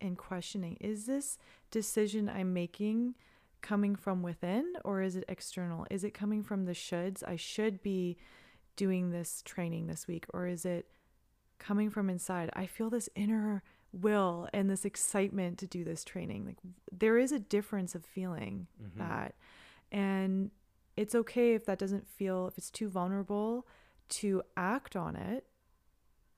and 0.00 0.16
questioning 0.16 0.76
is 0.80 1.06
this 1.06 1.38
decision 1.70 2.28
I'm 2.28 2.52
making 2.52 3.14
coming 3.62 3.96
from 3.96 4.22
within 4.22 4.74
or 4.84 5.00
is 5.00 5.16
it 5.16 5.24
external? 5.28 5.86
Is 5.90 6.04
it 6.04 6.12
coming 6.12 6.42
from 6.42 6.64
the 6.64 6.72
shoulds? 6.72 7.22
I 7.26 7.36
should 7.36 7.82
be 7.82 8.18
doing 8.76 9.10
this 9.10 9.42
training 9.44 9.86
this 9.86 10.06
week 10.06 10.26
or 10.34 10.46
is 10.46 10.64
it 10.64 10.88
coming 11.58 11.88
from 11.88 12.10
inside? 12.10 12.50
I 12.54 12.66
feel 12.66 12.90
this 12.90 13.08
inner 13.14 13.62
will 13.92 14.48
and 14.52 14.68
this 14.68 14.84
excitement 14.84 15.58
to 15.58 15.66
do 15.66 15.84
this 15.84 16.04
training. 16.04 16.46
Like 16.46 16.58
there 16.90 17.18
is 17.18 17.32
a 17.32 17.38
difference 17.38 17.94
of 17.94 18.04
feeling 18.04 18.66
mm-hmm. 18.82 18.98
that 18.98 19.34
and 19.90 20.50
it's 20.96 21.14
okay 21.14 21.54
if 21.54 21.64
that 21.66 21.78
doesn't 21.78 22.06
feel 22.06 22.48
if 22.48 22.58
it's 22.58 22.70
too 22.70 22.88
vulnerable 22.88 23.66
to 24.08 24.42
act 24.56 24.96
on 24.96 25.16
it. 25.16 25.46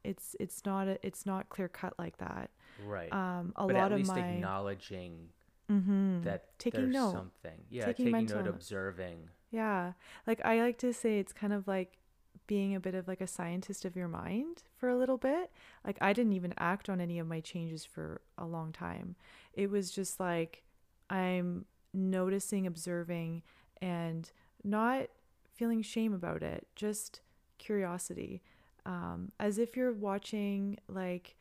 It's 0.05 0.37
it's 0.39 0.66
not 0.66 0.87
a, 0.87 0.99
it's 1.05 1.25
not 1.25 1.49
clear 1.49 1.68
cut 1.68 1.95
like 1.99 2.18
that. 2.18 2.51
Right. 2.85 3.12
Um 3.12 3.53
a 3.57 3.66
but 3.66 3.77
lot 3.77 3.93
at 3.93 3.99
least 3.99 4.11
of 4.11 4.16
my 4.16 4.29
acknowledging 4.29 5.29
mm-hmm. 5.71 6.23
that 6.23 6.59
taking 6.59 6.91
note. 6.91 7.12
something. 7.12 7.61
Yeah 7.71 7.87
taking, 7.87 8.12
taking 8.12 8.27
note. 8.27 8.47
observing. 8.47 9.29
Yeah. 9.51 9.93
Like 10.27 10.41
i 10.45 10.61
like 10.61 10.79
to 10.79 10.93
say 10.93 11.19
it's 11.19 11.33
kind 11.33 11.53
of 11.53 11.67
like 11.67 11.99
being 12.47 12.75
a 12.75 12.81
bit 12.81 12.95
of 12.95 13.09
like 13.09 13.23
a 13.23 13.27
scientist 13.27 13.85
of 13.87 13.97
your 13.97 14.09
mind 14.09 14.62
for 14.77 14.89
a 14.89 14.97
little 14.97 15.19
bit. 15.19 15.51
Like 15.87 15.99
i 16.01 16.12
didn't 16.12 16.33
even 16.35 16.55
act 16.59 16.89
on 16.89 17.01
any 17.01 17.19
of 17.19 17.27
my 17.27 17.41
changes 17.41 17.85
for 17.85 18.21
a 18.37 18.47
long 18.47 18.73
time. 18.73 19.17
It 19.53 19.71
was 19.71 19.91
just 19.91 20.21
like 20.21 20.62
i'm 21.11 21.65
noticing 21.93 22.67
observing 22.67 23.43
and 23.81 24.31
not 24.65 25.07
feeling 25.53 25.83
shame 25.83 26.12
about 26.12 26.43
it 26.43 26.67
just 26.75 27.21
curiosity. 27.59 28.43
Um, 28.87 29.33
as 29.41 29.59
if 29.59 29.77
you're 29.77 29.93
watching 29.93 30.79
like 30.89 31.37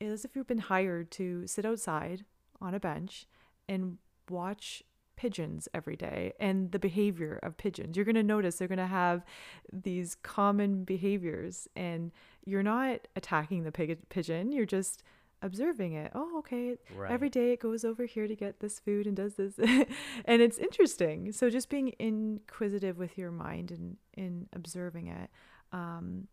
as 0.00 0.24
if 0.24 0.36
you've 0.36 0.46
been 0.46 0.58
hired 0.58 1.10
to 1.12 1.46
sit 1.46 1.64
outside 1.64 2.24
on 2.60 2.74
a 2.74 2.80
bench 2.80 3.26
and 3.68 3.98
watch 4.28 4.82
pigeons 5.16 5.66
every 5.72 5.96
day 5.96 6.32
and 6.38 6.72
the 6.72 6.78
behavior 6.78 7.40
of 7.42 7.56
pigeons. 7.56 7.96
You're 7.96 8.04
going 8.04 8.16
to 8.16 8.22
notice 8.22 8.56
they're 8.56 8.68
going 8.68 8.78
to 8.78 8.86
have 8.86 9.24
these 9.72 10.14
common 10.14 10.84
behaviors 10.84 11.68
and 11.74 12.12
you're 12.44 12.62
not 12.62 13.08
attacking 13.16 13.64
the 13.64 13.72
pig- 13.72 14.08
pigeon, 14.08 14.52
you're 14.52 14.66
just 14.66 15.02
observing 15.42 15.94
it. 15.94 16.12
Oh, 16.14 16.38
okay. 16.38 16.76
Right. 16.94 17.10
Every 17.10 17.28
day 17.28 17.52
it 17.52 17.60
goes 17.60 17.84
over 17.84 18.04
here 18.04 18.28
to 18.28 18.34
get 18.34 18.60
this 18.60 18.78
food 18.78 19.06
and 19.06 19.16
does 19.16 19.34
this. 19.34 19.58
and 20.24 20.42
it's 20.42 20.58
interesting. 20.58 21.32
So 21.32 21.50
just 21.50 21.68
being 21.68 21.94
inquisitive 21.98 22.98
with 22.98 23.16
your 23.18 23.30
mind 23.30 23.70
and 23.70 23.96
in 24.14 24.48
observing 24.52 25.08
it. 25.08 25.30
Um, 25.72 26.28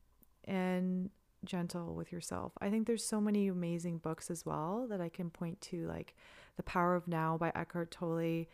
and 0.46 1.10
gentle 1.46 1.94
with 1.94 2.12
yourself. 2.12 2.54
I 2.62 2.70
think 2.70 2.88
there's 2.88 3.06
so 3.06 3.22
many 3.22 3.48
amazing 3.48 3.98
books 3.98 4.30
as 4.32 4.46
well 4.46 4.88
that 4.90 5.02
I 5.02 5.10
can 5.10 5.30
point 5.30 5.62
to, 5.62 5.86
like 5.88 6.16
The 6.58 6.64
Power 6.64 6.96
of 6.96 7.08
Now 7.08 7.38
by 7.38 7.52
Eckhart 7.56 7.92
Tolle. 7.92 8.46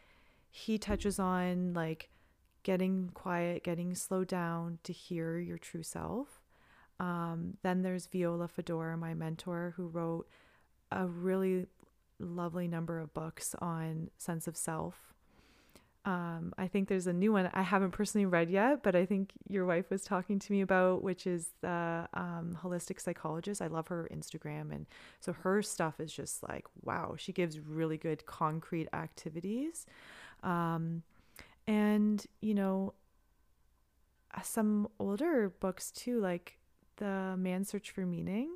He 0.52 0.78
touches 0.78 1.20
on 1.20 1.74
like 1.74 2.10
getting 2.64 3.10
quiet, 3.14 3.64
getting 3.64 3.96
slowed 3.96 4.28
down 4.28 4.80
to 4.84 4.94
hear 4.94 5.40
your 5.40 5.58
true 5.58 5.84
self. 5.84 6.42
Um, 7.00 7.58
then 7.64 7.82
there's 7.82 8.08
Viola 8.08 8.48
Fodor, 8.48 8.98
my 8.98 9.14
mentor, 9.14 9.74
who 9.78 9.88
wrote 9.88 10.28
a 10.92 11.06
really 11.06 11.68
lovely 12.20 12.68
number 12.68 13.00
of 13.00 13.14
books 13.14 13.56
on 13.60 14.10
sense 14.18 14.48
of 14.48 14.58
self 14.58 15.14
um, 16.10 16.54
I 16.58 16.68
think 16.68 16.88
there's 16.88 17.06
a 17.06 17.14
new 17.14 17.32
one 17.32 17.52
I 17.54 17.62
haven't 17.62 17.92
personally 17.92 18.26
read 18.26 18.50
yet, 18.50 18.82
but 18.82 18.96
I 18.96 19.06
think 19.06 19.32
your 19.48 19.68
wife 19.68 19.92
was 19.92 20.04
talking 20.04 20.40
to 20.40 20.52
me 20.52 20.62
about, 20.62 21.04
which 21.04 21.28
is 21.28 21.50
the 21.62 22.08
um, 22.16 22.58
holistic 22.64 23.00
psychologist. 23.00 23.62
I 23.62 23.68
love 23.68 23.90
her 23.90 24.10
Instagram, 24.12 24.74
and 24.74 24.88
so 25.20 25.34
her 25.34 25.62
stuff 25.62 26.00
is 26.00 26.12
just 26.12 26.42
like 26.42 26.66
wow. 26.82 27.14
She 27.16 27.32
gives 27.32 27.60
really 27.60 27.98
good 27.98 28.26
concrete 28.26 28.88
activities, 28.92 29.86
um, 30.42 31.04
and 31.68 32.26
you 32.42 32.56
know, 32.56 32.96
uh, 34.36 34.42
some 34.42 34.88
older 34.98 35.54
books 35.60 35.92
too, 35.92 36.20
like 36.20 36.58
the 36.96 37.36
Man's 37.38 37.70
Search 37.70 37.92
for 37.92 38.08
Meaning, 38.08 38.56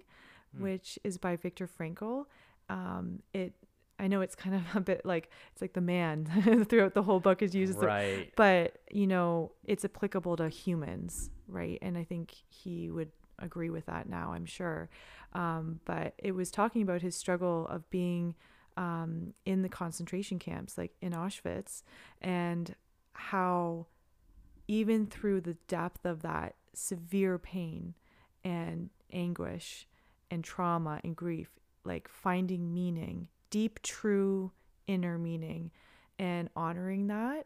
mm. 0.58 0.62
which 0.64 0.98
is 1.04 1.20
by 1.20 1.36
Viktor 1.36 1.68
Frankl. 1.68 2.26
Um, 2.68 3.22
it 3.32 3.54
I 4.00 4.08
know 4.08 4.22
it's 4.22 4.36
kind 4.36 4.56
of 4.56 4.64
a 4.76 4.82
bit 4.82 5.06
like 5.06 5.30
it's 5.52 5.62
like 5.62 5.74
the 5.74 5.82
man 5.82 6.66
throughout 6.70 6.94
the 6.94 7.04
whole 7.04 7.20
book 7.20 7.42
is 7.42 7.54
used, 7.56 7.80
the- 7.80 7.88
right. 7.88 8.32
but 8.36 8.78
you 8.92 9.08
know 9.08 9.52
it's 9.66 9.86
applicable 9.86 10.38
to 10.38 10.50
humans, 10.50 11.30
right? 11.48 11.80
And 11.82 11.98
I 11.98 12.04
think 12.04 12.34
he 12.50 12.90
would 12.92 13.12
agree 13.40 13.70
with 13.70 13.86
that 13.88 14.08
now. 14.08 14.34
I'm 14.34 14.46
sure. 14.46 14.90
Um, 15.34 15.80
but 15.86 16.14
it 16.18 16.34
was 16.34 16.52
talking 16.52 16.82
about 16.82 17.02
his 17.02 17.16
struggle 17.16 17.68
of 17.68 17.90
being 17.90 18.36
um, 18.78 19.34
in 19.46 19.62
the 19.62 19.70
concentration 19.70 20.40
camps, 20.40 20.78
like 20.78 20.94
in 21.02 21.14
Auschwitz, 21.14 21.84
and 22.22 22.76
how 23.14 23.88
even 24.68 25.06
through 25.08 25.42
the 25.42 25.56
depth 25.68 26.06
of 26.06 26.22
that 26.22 26.56
severe 26.74 27.38
pain 27.38 27.94
and 28.44 28.90
anguish 29.12 29.88
and 30.32 30.44
trauma 30.44 31.00
and 31.04 31.16
grief, 31.16 31.50
like 31.84 32.08
finding 32.08 32.74
meaning, 32.74 33.28
deep, 33.54 33.80
true 33.84 34.52
inner 34.88 35.20
meaning, 35.20 35.70
and 36.18 36.50
honoring 36.56 37.06
that 37.08 37.46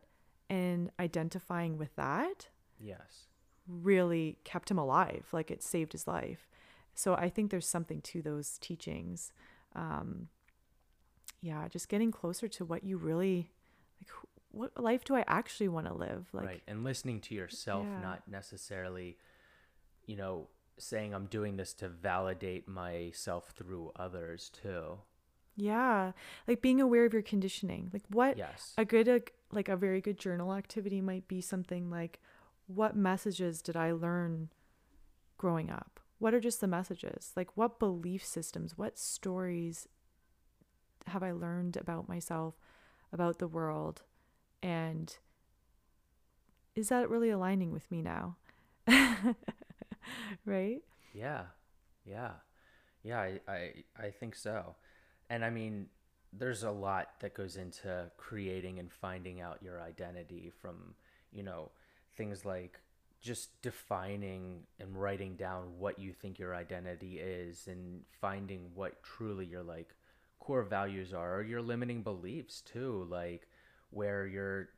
and 0.49 0.89
identifying 0.97 1.77
with 1.77 1.93
that 1.97 2.47
Yes. 2.79 3.27
really 3.67 4.37
kept 4.45 4.71
him 4.71 4.77
alive. 4.77 5.27
Like 5.33 5.51
it 5.51 5.61
saved 5.61 5.91
his 5.91 6.07
life. 6.07 6.47
So 6.93 7.13
I 7.13 7.29
think 7.29 7.51
there's 7.51 7.67
something 7.67 7.99
to 8.03 8.21
those 8.21 8.57
teachings. 8.59 9.33
Um, 9.75 10.29
yeah, 11.41 11.67
just 11.67 11.89
getting 11.89 12.11
closer 12.11 12.47
to 12.47 12.63
what 12.65 12.83
you 12.85 12.97
really 12.97 13.51
like. 13.99 14.09
What 14.51 14.81
life 14.81 15.03
do 15.03 15.13
I 15.15 15.25
actually 15.27 15.67
want 15.67 15.87
to 15.87 15.93
live? 15.93 16.29
Like, 16.31 16.45
right. 16.45 16.63
And 16.67 16.83
listening 16.85 17.19
to 17.21 17.35
yourself, 17.35 17.85
Yeah. 17.85 18.01
not 18.01 18.27
necessarily, 18.27 19.17
you 20.05 20.15
know, 20.15 20.47
saying 20.79 21.13
I'm 21.13 21.25
doing 21.27 21.57
this 21.57 21.73
to 21.75 21.89
validate 21.89 22.67
myself 22.67 23.51
through 23.51 23.91
others 23.97 24.49
too. 24.49 24.99
Yeah, 25.57 26.13
like 26.47 26.61
being 26.61 26.79
aware 26.79 27.05
of 27.05 27.13
your 27.13 27.21
conditioning. 27.23 27.89
Like, 27.91 28.03
what 28.09 28.37
Yes. 28.37 28.73
a 28.77 28.85
good 28.85 29.31
like 29.51 29.69
a 29.69 29.75
very 29.75 30.01
good 30.01 30.17
journal 30.19 30.53
activity 30.53 31.01
might 31.01 31.27
be 31.27 31.41
something 31.41 31.89
like 31.89 32.19
what 32.67 32.95
messages 32.97 33.61
did 33.61 33.77
i 33.77 33.91
learn 33.93 34.49
growing 35.37 35.69
up 35.71 35.99
what 36.19 36.33
are 36.33 36.39
just 36.41 36.59
the 36.61 36.67
messages 36.67 37.31
like 37.35 37.55
what 37.55 37.79
belief 37.79 38.25
systems 38.25 38.77
what 38.77 38.97
stories 38.99 39.87
have 41.07 41.23
i 41.23 41.31
learned 41.31 41.77
about 41.77 42.09
myself 42.09 42.55
about 43.13 43.39
the 43.39 43.47
world 43.47 44.03
and 44.61 45.17
is 46.75 46.89
that 46.89 47.09
really 47.09 47.29
aligning 47.29 47.71
with 47.71 47.89
me 47.91 48.01
now 48.01 48.35
right 50.45 50.81
Yeah, 51.13 51.43
yeah, 52.05 52.31
yeah. 53.03 53.19
I, 53.19 53.39
I 53.47 53.73
I 53.99 54.11
think 54.11 54.35
so, 54.35 54.75
and 55.29 55.43
I 55.43 55.49
mean, 55.49 55.87
there's 56.33 56.63
a 56.63 56.71
lot 56.71 57.09
that 57.19 57.33
goes 57.33 57.55
into 57.55 58.11
creating 58.17 58.79
and 58.79 58.91
finding 58.91 59.41
out 59.41 59.61
your 59.61 59.81
identity 59.81 60.51
from 60.61 60.95
you 61.31 61.43
know 61.43 61.71
things 62.15 62.45
like 62.45 62.79
just 63.21 63.61
defining 63.61 64.59
and 64.79 64.95
writing 64.95 65.35
down 65.35 65.63
what 65.79 65.97
you 65.97 66.13
think 66.13 66.37
your 66.37 66.55
identity 66.55 67.19
is 67.19 67.67
and 67.67 68.01
finding 68.21 68.69
what 68.75 69.01
truly 69.03 69.45
your 69.45 69.63
like 69.63 69.95
core 70.39 70.63
values 70.63 71.13
are 71.13 71.37
or 71.37 71.43
your 71.43 71.61
limiting 71.61 72.03
beliefs 72.03 72.61
too 72.61 73.07
like 73.09 73.47
where 73.89 74.27
you're 74.27 74.69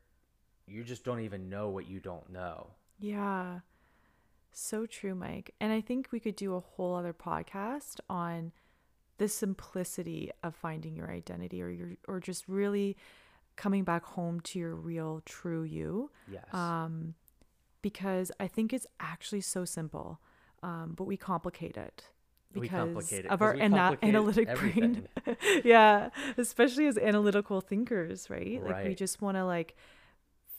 you 0.66 0.82
just 0.82 1.04
don't 1.04 1.20
even 1.20 1.50
know 1.50 1.68
what 1.68 1.88
you 1.88 2.00
don't 2.00 2.30
know 2.30 2.68
Yeah. 3.00 3.60
So 4.52 4.86
true, 4.86 5.14
Mike. 5.14 5.54
And 5.60 5.72
I 5.72 5.80
think 5.80 6.08
we 6.10 6.20
could 6.20 6.36
do 6.36 6.54
a 6.54 6.60
whole 6.60 6.94
other 6.94 7.14
podcast 7.14 8.00
on 8.08 8.52
the 9.20 9.28
simplicity 9.28 10.32
of 10.42 10.56
finding 10.56 10.96
your 10.96 11.10
identity 11.12 11.62
or 11.62 11.70
your 11.70 11.90
or 12.08 12.20
just 12.20 12.48
really 12.48 12.96
coming 13.56 13.84
back 13.84 14.04
home 14.04 14.40
to 14.42 14.58
your 14.58 14.74
real 14.74 15.22
true 15.26 15.64
you. 15.64 16.10
yes 16.26 16.48
Um 16.52 17.14
because 17.82 18.32
I 18.40 18.48
think 18.48 18.72
it's 18.72 18.86
actually 19.00 19.42
so 19.42 19.64
simple. 19.64 20.20
Um, 20.62 20.94
but 20.96 21.04
we 21.04 21.16
complicate 21.16 21.76
it 21.78 22.06
We 22.54 22.62
because 22.62 22.76
complicate 22.76 23.26
it 23.26 23.32
of 23.32 23.42
our 23.42 23.56
ana- 23.60 23.96
analytic 24.02 24.48
everything. 24.48 25.06
brain. 25.24 25.36
yeah, 25.64 26.10
especially 26.38 26.86
as 26.88 26.98
analytical 26.98 27.60
thinkers, 27.62 28.28
right? 28.30 28.62
Like 28.64 28.84
we 28.84 28.94
just 28.94 29.22
want 29.22 29.36
to 29.38 29.44
like 29.46 29.76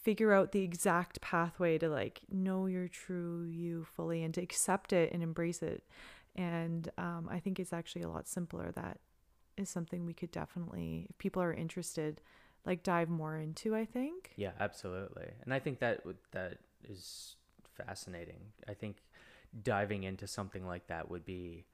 figure 0.03 0.33
out 0.33 0.51
the 0.51 0.61
exact 0.61 1.21
pathway 1.21 1.77
to 1.77 1.89
like 1.89 2.21
know 2.31 2.65
your 2.65 2.87
true 2.87 3.43
you 3.43 3.85
fully 3.95 4.23
and 4.23 4.33
to 4.35 4.41
accept 4.41 4.93
it 4.93 5.11
and 5.13 5.21
embrace 5.23 5.61
it. 5.61 5.83
And 6.35 6.89
um, 6.97 7.27
I 7.31 7.39
think 7.39 7.59
it's 7.59 7.73
actually 7.73 8.03
a 8.03 8.09
lot 8.09 8.27
simpler. 8.27 8.71
That 8.71 8.99
is 9.57 9.69
something 9.69 10.05
we 10.05 10.13
could 10.13 10.31
definitely, 10.31 11.07
if 11.09 11.17
people 11.17 11.41
are 11.41 11.53
interested, 11.53 12.21
like 12.65 12.83
dive 12.83 13.09
more 13.09 13.37
into. 13.37 13.75
I 13.75 13.85
think. 13.85 14.31
Yeah, 14.35 14.51
absolutely. 14.59 15.27
And 15.43 15.53
I 15.53 15.59
think 15.59 15.79
that 15.79 16.01
that 16.31 16.57
is 16.87 17.35
fascinating. 17.75 18.39
I 18.67 18.73
think 18.73 18.97
diving 19.63 20.03
into 20.03 20.27
something 20.27 20.65
like 20.65 20.87
that 20.87 21.09
would 21.09 21.25
be 21.25 21.65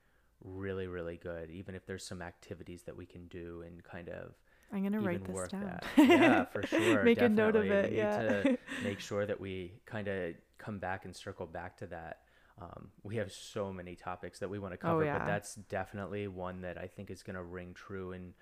really 0.43 0.87
really 0.87 1.17
good 1.17 1.49
even 1.49 1.73
if 1.75 1.85
there's 1.87 2.05
some 2.05 2.21
activities 2.21 2.83
that 2.83 2.95
we 2.95 3.05
can 3.07 3.27
do 3.27 3.63
and 3.65 3.83
kind 3.83 4.07
of 4.09 4.33
I'm 4.71 4.83
gonna 4.83 5.01
write 5.01 5.23
this 5.23 5.47
down. 5.47 5.63
that. 5.63 5.85
Yeah, 5.97 6.45
for 6.45 6.63
sure. 6.67 7.03
Make 7.03 7.21
a 7.21 7.29
note 7.29 7.55
of 7.55 7.71
it. 7.71 7.91
We 7.91 7.97
Yeah. 7.97 8.17
need 8.17 8.27
to 8.29 8.57
make 8.83 8.99
sure 8.99 9.25
that 9.25 9.39
we 9.39 9.73
kind 9.85 10.07
of 10.07 10.33
come 10.57 10.79
back 10.79 11.05
and 11.05 11.15
circle 11.15 11.45
back 11.45 11.77
to 11.77 11.87
that. 11.87 12.21
Um, 12.59 12.89
we 13.03 13.17
have 13.17 13.31
so 13.31 13.71
many 13.71 13.95
topics 13.95 14.39
that 14.39 14.49
we 14.49 14.57
want 14.59 14.73
to 14.73 14.77
Oh, 14.83 15.01
cover, 15.01 15.01
yeah. 15.01 15.11
but 15.11 15.25
that's 15.25 15.55
definitely 15.55 16.27
one 16.27 16.61
that 16.61 16.77
I 16.77 16.87
think 16.87 17.11
is 17.11 17.21
going 17.21 17.35
to 17.35 17.43
ring 17.43 17.73
true 17.73 18.11
in 18.13 18.33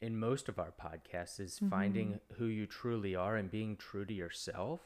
in 0.00 0.18
most 0.18 0.48
of 0.48 0.58
our 0.58 0.72
podcasts 0.72 1.40
is 1.40 1.60
Mm-hmm. 1.62 2.10
finding 2.10 2.20
who 2.34 2.46
you 2.46 2.66
truly 2.66 3.14
are 3.14 3.36
and 3.36 3.50
being 3.50 3.76
true 3.76 4.04
to 4.04 4.14
yourself. 4.14 4.80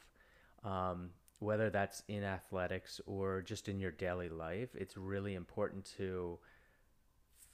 Um, 0.64 1.10
whether 1.40 1.70
that's 1.70 2.02
in 2.08 2.24
athletics 2.24 3.00
or 3.06 3.42
just 3.42 3.68
in 3.68 3.80
your 3.80 3.92
daily 3.92 4.28
life, 4.28 4.70
it's 4.74 4.96
really 4.96 5.34
important 5.34 5.86
to 5.98 6.38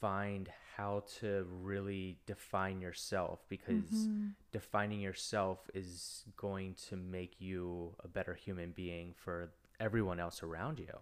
find 0.01 0.49
how 0.77 1.05
to 1.21 1.47
really 1.63 2.19
define 2.27 2.81
yourself 2.81 3.45
because 3.49 4.09
Mm-hmm. 4.11 4.35
defining 4.51 5.01
yourself 5.01 5.71
is 5.75 6.25
going 6.37 6.75
to 6.89 6.97
make 6.97 7.41
you 7.41 7.95
a 8.03 8.09
better 8.09 8.35
human 8.35 8.73
being 8.73 9.15
for 9.17 9.53
everyone 9.81 10.19
else 10.21 10.43
around 10.43 10.79
you. 10.79 10.99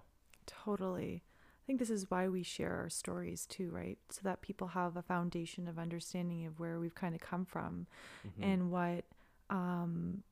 Totally. 0.64 1.22
I 1.24 1.62
think 1.66 1.78
this 1.78 1.90
is 1.90 2.10
why 2.10 2.28
we 2.28 2.42
share 2.42 2.74
our 2.76 2.88
stories 2.90 3.46
too, 3.46 3.70
right? 3.70 3.98
So 4.10 4.20
that 4.24 4.42
people 4.42 4.68
have 4.68 4.96
a 4.96 5.02
foundation 5.02 5.68
of 5.68 5.78
understanding 5.78 6.46
of 6.46 6.58
where 6.58 6.80
we've 6.80 6.94
kind 6.94 7.14
of 7.14 7.20
come 7.20 7.44
from 7.44 7.86
Mm-hmm. 8.26 8.42
and 8.50 8.70
what 8.70 9.04
um, 9.50 10.22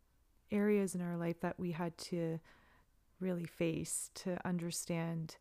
areas 0.50 0.94
in 0.94 1.00
our 1.00 1.16
life 1.16 1.40
that 1.40 1.58
we 1.58 1.72
had 1.72 1.96
to 1.98 2.38
really 3.20 3.46
face 3.46 4.10
to 4.14 4.38
understand 4.46 5.36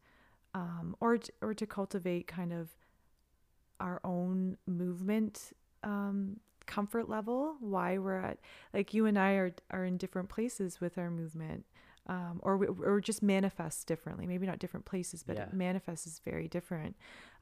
um, 0.53 0.95
or, 0.99 1.17
t- 1.17 1.31
or 1.41 1.53
to 1.53 1.65
cultivate 1.65 2.27
kind 2.27 2.51
of 2.53 2.69
our 3.79 3.99
own 4.03 4.57
movement 4.65 5.53
um, 5.83 6.39
comfort 6.65 7.07
level, 7.09 7.55
why 7.59 7.97
we're 7.97 8.19
at, 8.19 8.39
like 8.73 8.93
you 8.93 9.05
and 9.05 9.17
I 9.19 9.33
are, 9.33 9.51
are 9.71 9.85
in 9.85 9.97
different 9.97 10.29
places 10.29 10.81
with 10.81 10.97
our 10.97 11.09
movement 11.11 11.65
um, 12.07 12.39
or 12.43 12.55
or 12.83 13.01
just 13.01 13.21
manifests 13.21 13.83
differently. 13.83 14.25
Maybe 14.27 14.45
not 14.47 14.59
different 14.59 14.85
places, 14.85 15.23
but 15.23 15.35
Yeah. 15.37 15.43
it 15.43 15.53
manifests 15.53 16.07
is 16.07 16.19
very 16.25 16.47
different. 16.47 16.95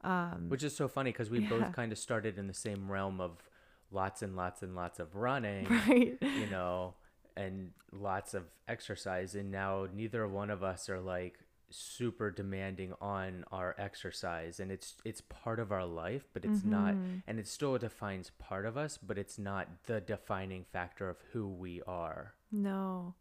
Um, 0.03 0.49
Which 0.49 0.63
is 0.63 0.75
so 0.75 0.87
funny 0.87 1.11
because 1.11 1.29
we 1.29 1.39
Yeah. 1.39 1.49
both 1.49 1.71
kind 1.73 1.91
of 1.91 1.97
started 1.97 2.37
in 2.37 2.47
the 2.47 2.53
same 2.53 2.91
realm 2.91 3.19
of 3.21 3.49
lots 3.91 4.21
and 4.21 4.35
lots 4.35 4.61
and 4.63 4.75
lots 4.75 4.99
of 4.99 5.15
running, 5.15 5.67
right? 5.87 6.17
you 6.21 6.47
know, 6.47 6.93
and 7.37 7.71
lots 7.91 8.33
of 8.33 8.43
exercise. 8.67 9.35
And 9.35 9.51
now 9.51 9.87
neither 9.93 10.27
one 10.27 10.49
of 10.49 10.63
us 10.63 10.89
are 10.89 10.99
like 10.99 11.39
super 11.71 12.29
demanding 12.31 12.93
on 13.01 13.43
our 13.51 13.75
exercise 13.79 14.59
and 14.59 14.71
it's 14.71 14.95
it's 15.03 15.19
part 15.21 15.59
of 15.59 15.71
our 15.71 15.83
life 15.85 16.25
but 16.31 16.45
it's 16.45 16.63
not 16.63 16.93
Mm-hmm. 16.93 17.17
and 17.27 17.39
it 17.39 17.47
still 17.47 17.75
defines 17.79 18.29
part 18.37 18.67
of 18.67 18.77
us 18.77 18.99
but 18.99 19.17
it's 19.17 19.39
not 19.39 19.67
the 19.87 19.99
defining 19.99 20.63
factor 20.63 21.09
of 21.09 21.17
who 21.33 21.47
we 21.47 21.81
are 21.87 22.35
No. 22.51 23.15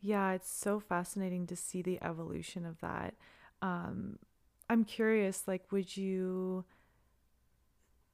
Yeah, 0.00 0.32
it's 0.32 0.50
so 0.50 0.78
fascinating 0.80 1.46
to 1.48 1.56
see 1.56 1.82
the 1.82 1.98
evolution 2.02 2.64
of 2.66 2.80
that. 2.80 3.14
Um, 3.62 4.18
I'm 4.68 4.84
curious, 4.84 5.44
like, 5.46 5.70
would 5.72 5.96
you 5.96 6.64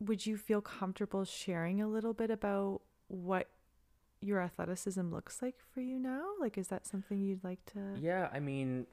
would 0.01 0.26
you 0.26 0.37
feel 0.37 0.61
comfortable 0.61 1.24
sharing 1.24 1.80
a 1.80 1.87
little 1.87 2.12
bit 2.12 2.30
about 2.30 2.80
what 3.09 3.49
your 4.20 4.41
athleticism 4.41 5.12
looks 5.12 5.41
like 5.43 5.57
for 5.72 5.80
you 5.80 5.99
now? 5.99 6.22
Like, 6.41 6.59
is 6.59 6.68
that 6.68 6.87
something 6.87 7.20
you'd 7.20 7.45
like 7.45 7.64
to? 7.66 7.78
yeah 8.01 8.28
i 8.33 8.41
mean 8.41 8.87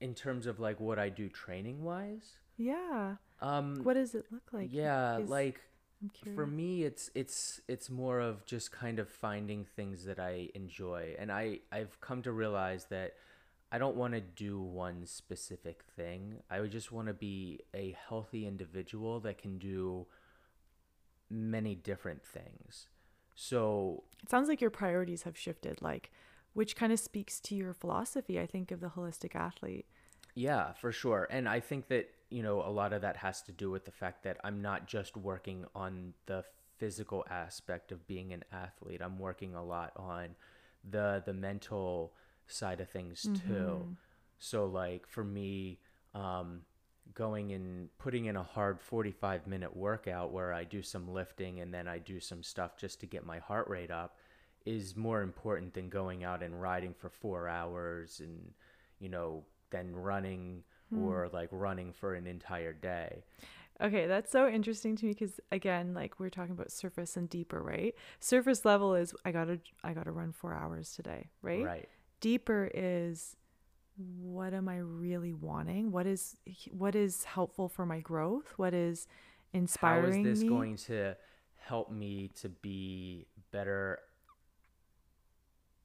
in 0.00 0.14
terms 0.14 0.46
of 0.46 0.58
like 0.60 0.78
what 0.80 0.98
i 0.98 1.08
do 1.08 1.28
training 1.28 1.82
wise 1.84 2.36
Yeah. 2.56 3.16
um 3.40 3.80
What 3.82 3.94
does 3.94 4.14
it 4.14 4.26
look 4.30 4.52
like? 4.52 4.68
yeah 4.72 5.18
Is- 5.18 5.28
like 5.30 5.60
I'm 6.02 6.10
curious. 6.10 6.36
for 6.36 6.46
me 6.46 6.82
it's 6.82 7.10
it's 7.14 7.60
it's 7.68 7.88
more 7.88 8.18
of 8.20 8.44
just 8.44 8.72
kind 8.72 8.98
of 8.98 9.08
finding 9.08 9.64
things 9.64 10.04
that 10.04 10.18
i 10.18 10.48
enjoy 10.54 11.14
and 11.18 11.30
i 11.30 11.60
i've 11.70 12.00
come 12.00 12.22
to 12.22 12.32
realize 12.32 12.86
that 12.90 13.14
i 13.70 13.78
don't 13.78 13.94
want 13.96 14.14
to 14.14 14.20
do 14.20 14.60
one 14.60 15.06
specific 15.06 15.84
thing 15.96 16.40
i 16.50 16.60
would 16.60 16.72
just 16.72 16.90
want 16.90 17.06
to 17.06 17.14
be 17.14 17.60
a 17.72 17.96
healthy 18.08 18.46
individual 18.46 19.20
that 19.20 19.38
can 19.38 19.58
do 19.58 20.06
many 21.30 21.74
different 21.74 22.22
things. 22.24 22.88
So 23.34 24.04
It 24.22 24.30
sounds 24.30 24.48
like 24.48 24.60
your 24.60 24.70
priorities 24.70 25.22
have 25.22 25.36
shifted, 25.36 25.80
like, 25.80 26.10
which 26.52 26.76
kind 26.76 26.92
of 26.92 27.00
speaks 27.00 27.40
to 27.40 27.54
your 27.54 27.72
philosophy, 27.72 28.38
I 28.38 28.46
think, 28.46 28.70
of 28.70 28.80
the 28.80 28.88
holistic 28.88 29.34
athlete. 29.34 29.86
Yeah, 30.34 30.72
for 30.74 30.92
sure. 30.92 31.26
And 31.30 31.48
I 31.48 31.60
think 31.60 31.88
that, 31.88 32.10
you 32.32 32.42
know, 32.42 32.62
a 32.62 32.70
lot 32.70 32.92
of 32.92 33.02
that 33.02 33.16
has 33.18 33.42
to 33.42 33.52
do 33.52 33.70
with 33.70 33.84
the 33.84 33.92
fact 33.92 34.22
that 34.24 34.38
I'm 34.44 34.62
not 34.62 34.86
just 34.86 35.16
working 35.16 35.66
on 35.74 36.14
the 36.26 36.44
physical 36.78 37.24
aspect 37.30 37.92
of 37.92 38.06
being 38.06 38.32
an 38.32 38.44
athlete. 38.52 39.00
I'm 39.02 39.18
working 39.18 39.54
a 39.54 39.64
lot 39.64 39.92
on 39.96 40.30
the 40.88 41.22
the 41.24 41.32
mental 41.32 42.14
side 42.46 42.80
of 42.80 42.90
things 42.90 43.30
too. 43.46 43.86
So 44.38 44.66
like 44.66 45.06
for 45.06 45.24
me, 45.24 45.78
um 46.14 46.62
going 47.14 47.52
and 47.52 47.88
putting 47.98 48.26
in 48.26 48.36
a 48.36 48.42
hard 48.42 48.80
45 48.80 49.46
minute 49.46 49.76
workout 49.76 50.32
where 50.32 50.52
I 50.52 50.64
do 50.64 50.82
some 50.82 51.12
lifting 51.12 51.60
and 51.60 51.72
then 51.74 51.86
I 51.88 51.98
do 51.98 52.20
some 52.20 52.42
stuff 52.42 52.76
just 52.76 53.00
to 53.00 53.06
get 53.06 53.26
my 53.26 53.38
heart 53.38 53.68
rate 53.68 53.90
up 53.90 54.16
is 54.64 54.96
more 54.96 55.22
important 55.22 55.74
than 55.74 55.88
going 55.88 56.24
out 56.24 56.42
and 56.42 56.60
riding 56.60 56.94
for 56.94 57.10
4 57.10 57.48
hours 57.48 58.20
and 58.20 58.52
you 58.98 59.08
know 59.08 59.44
then 59.70 59.94
running 59.94 60.62
or 61.00 61.28
like 61.32 61.48
running 61.50 61.92
for 61.92 62.14
an 62.14 62.26
entire 62.26 62.72
day. 62.72 63.24
Okay, 63.80 64.06
that's 64.06 64.30
so 64.30 64.48
interesting 64.48 64.94
to 64.96 65.06
me 65.06 65.12
because 65.12 65.40
again, 65.50 65.94
like 65.94 66.20
we're 66.20 66.30
talking 66.30 66.52
about 66.52 66.70
surface 66.70 67.16
and 67.16 67.28
deeper, 67.28 67.60
right? 67.62 67.94
Surface 68.20 68.64
level 68.64 68.94
is 68.94 69.14
I 69.24 69.32
gotta 69.32 69.58
I 69.82 69.92
gotta 69.92 70.12
run 70.12 70.32
four 70.32 70.54
hours 70.54 70.92
today, 70.94 71.30
right? 71.42 71.64
Right. 71.64 71.88
Deeper 72.20 72.70
is 72.72 73.36
what 73.96 74.54
am 74.54 74.68
I 74.68 74.78
really 74.78 75.32
wanting? 75.32 75.90
What 75.90 76.06
is 76.06 76.36
what 76.70 76.94
is 76.94 77.24
helpful 77.24 77.68
for 77.68 77.84
my 77.84 78.00
growth? 78.00 78.52
What 78.56 78.74
is 78.74 79.08
inspiring? 79.52 80.24
How 80.24 80.30
is 80.30 80.38
this 80.38 80.42
me? 80.42 80.48
going 80.48 80.76
to 80.76 81.16
help 81.56 81.90
me 81.90 82.30
to 82.40 82.48
be 82.48 83.26
better 83.50 83.98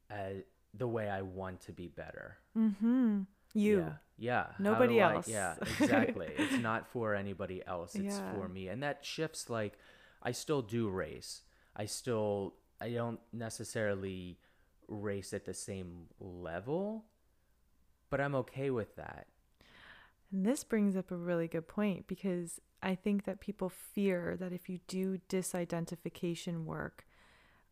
at 0.09 0.45
the 0.73 0.87
way 0.87 1.09
I 1.09 1.21
want 1.21 1.61
to 1.61 1.71
be 1.71 1.87
better? 1.87 2.37
mm-hmm. 2.57 3.21
You. 3.53 3.79
Yeah. 3.79 3.93
Yeah. 4.17 4.47
Nobody 4.59 4.95
do 4.95 4.99
I- 5.01 5.13
else. 5.15 5.27
yeah, 5.27 5.55
exactly. 5.79 6.29
it's 6.37 6.61
not 6.61 6.87
for 6.87 7.13
anybody 7.15 7.61
else. 7.65 7.95
It's 7.95 8.17
Yeah. 8.17 8.33
for 8.33 8.47
me. 8.47 8.67
And 8.67 8.81
that 8.83 9.05
shifts 9.05 9.49
like 9.49 9.77
I 10.23 10.31
still 10.31 10.61
do 10.61 10.89
race. 10.89 11.43
I 11.75 11.85
still 11.85 12.55
I 12.81 12.89
don't 12.91 13.19
necessarily 13.31 14.39
race 14.87 15.33
at 15.33 15.45
the 15.45 15.53
same 15.53 16.05
level, 16.19 17.05
but 18.09 18.19
I'm 18.21 18.35
okay 18.35 18.69
with 18.69 18.95
that. 18.95 19.27
And 20.31 20.45
this 20.45 20.63
brings 20.63 20.95
up 20.97 21.11
a 21.11 21.15
really 21.15 21.47
good 21.47 21.67
point 21.67 22.07
because 22.07 22.59
I 22.83 22.95
think 22.95 23.25
that 23.25 23.39
people 23.39 23.69
fear 23.69 24.35
that 24.39 24.51
if 24.53 24.69
you 24.69 24.79
do 24.87 25.19
disidentification 25.29 26.65
work, 26.65 27.05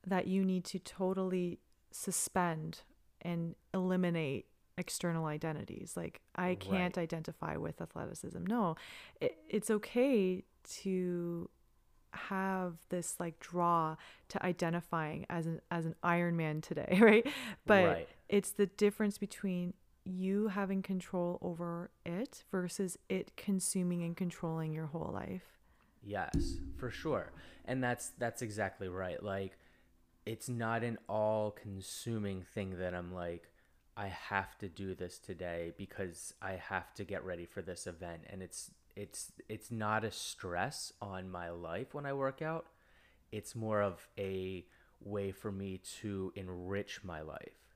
that 0.05 0.27
you 0.27 0.43
need 0.45 0.63
to 0.65 0.79
totally 0.79 1.59
suspend 1.91 2.81
and 3.21 3.55
eliminate 3.73 4.45
external 4.77 5.25
identities. 5.25 5.93
Like, 5.95 6.21
I 6.35 6.55
can't 6.55 6.97
Right. 6.97 6.97
identify 6.97 7.57
with 7.57 7.81
athleticism. 7.81 8.45
No, 8.45 8.75
it, 9.21 9.37
it's 9.49 9.69
okay 9.69 10.43
to 10.81 11.49
have 12.13 12.77
this 12.89 13.19
like 13.19 13.39
draw 13.39 13.95
to 14.29 14.45
identifying 14.45 15.25
as 15.29 15.45
an 15.47 15.59
as 15.71 15.85
an 15.85 15.95
Iron 16.03 16.37
Man 16.37 16.61
today, 16.61 16.97
right? 17.01 17.27
But 17.65 17.83
Right. 17.85 18.07
it's 18.29 18.51
the 18.51 18.67
difference 18.67 19.17
between 19.17 19.73
you 20.05 20.47
having 20.49 20.81
control 20.81 21.39
over 21.41 21.89
it 22.05 22.43
versus 22.51 22.97
it 23.09 23.35
consuming 23.35 24.03
and 24.03 24.15
controlling 24.15 24.71
your 24.73 24.87
whole 24.87 25.11
life. 25.13 25.59
Yes, 26.03 26.59
for 26.77 26.89
sure. 26.91 27.33
And 27.65 27.83
that's 27.83 28.09
that's 28.17 28.41
exactly 28.41 28.87
right. 28.87 29.21
Like 29.23 29.57
it's 30.25 30.49
not 30.49 30.83
an 30.83 30.97
all-consuming 31.09 32.43
thing 32.53 32.79
that 32.79 32.93
I'm 32.95 33.13
like 33.13 33.49
I 33.97 34.07
have 34.07 34.57
to 34.59 34.67
do 34.67 34.93
this 34.93 35.19
today 35.19 35.71
because 35.77 36.33
I 36.41 36.53
have 36.53 36.93
to 36.95 37.03
get 37.03 37.23
ready 37.23 37.45
for 37.45 37.61
this 37.61 37.87
event 37.87 38.23
and 38.29 38.41
it's 38.41 38.71
it's 38.95 39.31
it's 39.49 39.71
not 39.71 40.03
a 40.03 40.11
stress 40.11 40.93
on 41.01 41.29
my 41.29 41.49
life 41.49 41.93
when 41.93 42.05
I 42.05 42.13
work 42.13 42.41
out. 42.41 42.65
It's 43.31 43.55
more 43.55 43.81
of 43.81 44.07
a 44.17 44.65
way 45.01 45.31
for 45.31 45.51
me 45.51 45.81
to 46.01 46.31
enrich 46.35 47.01
my 47.03 47.21
life. 47.21 47.73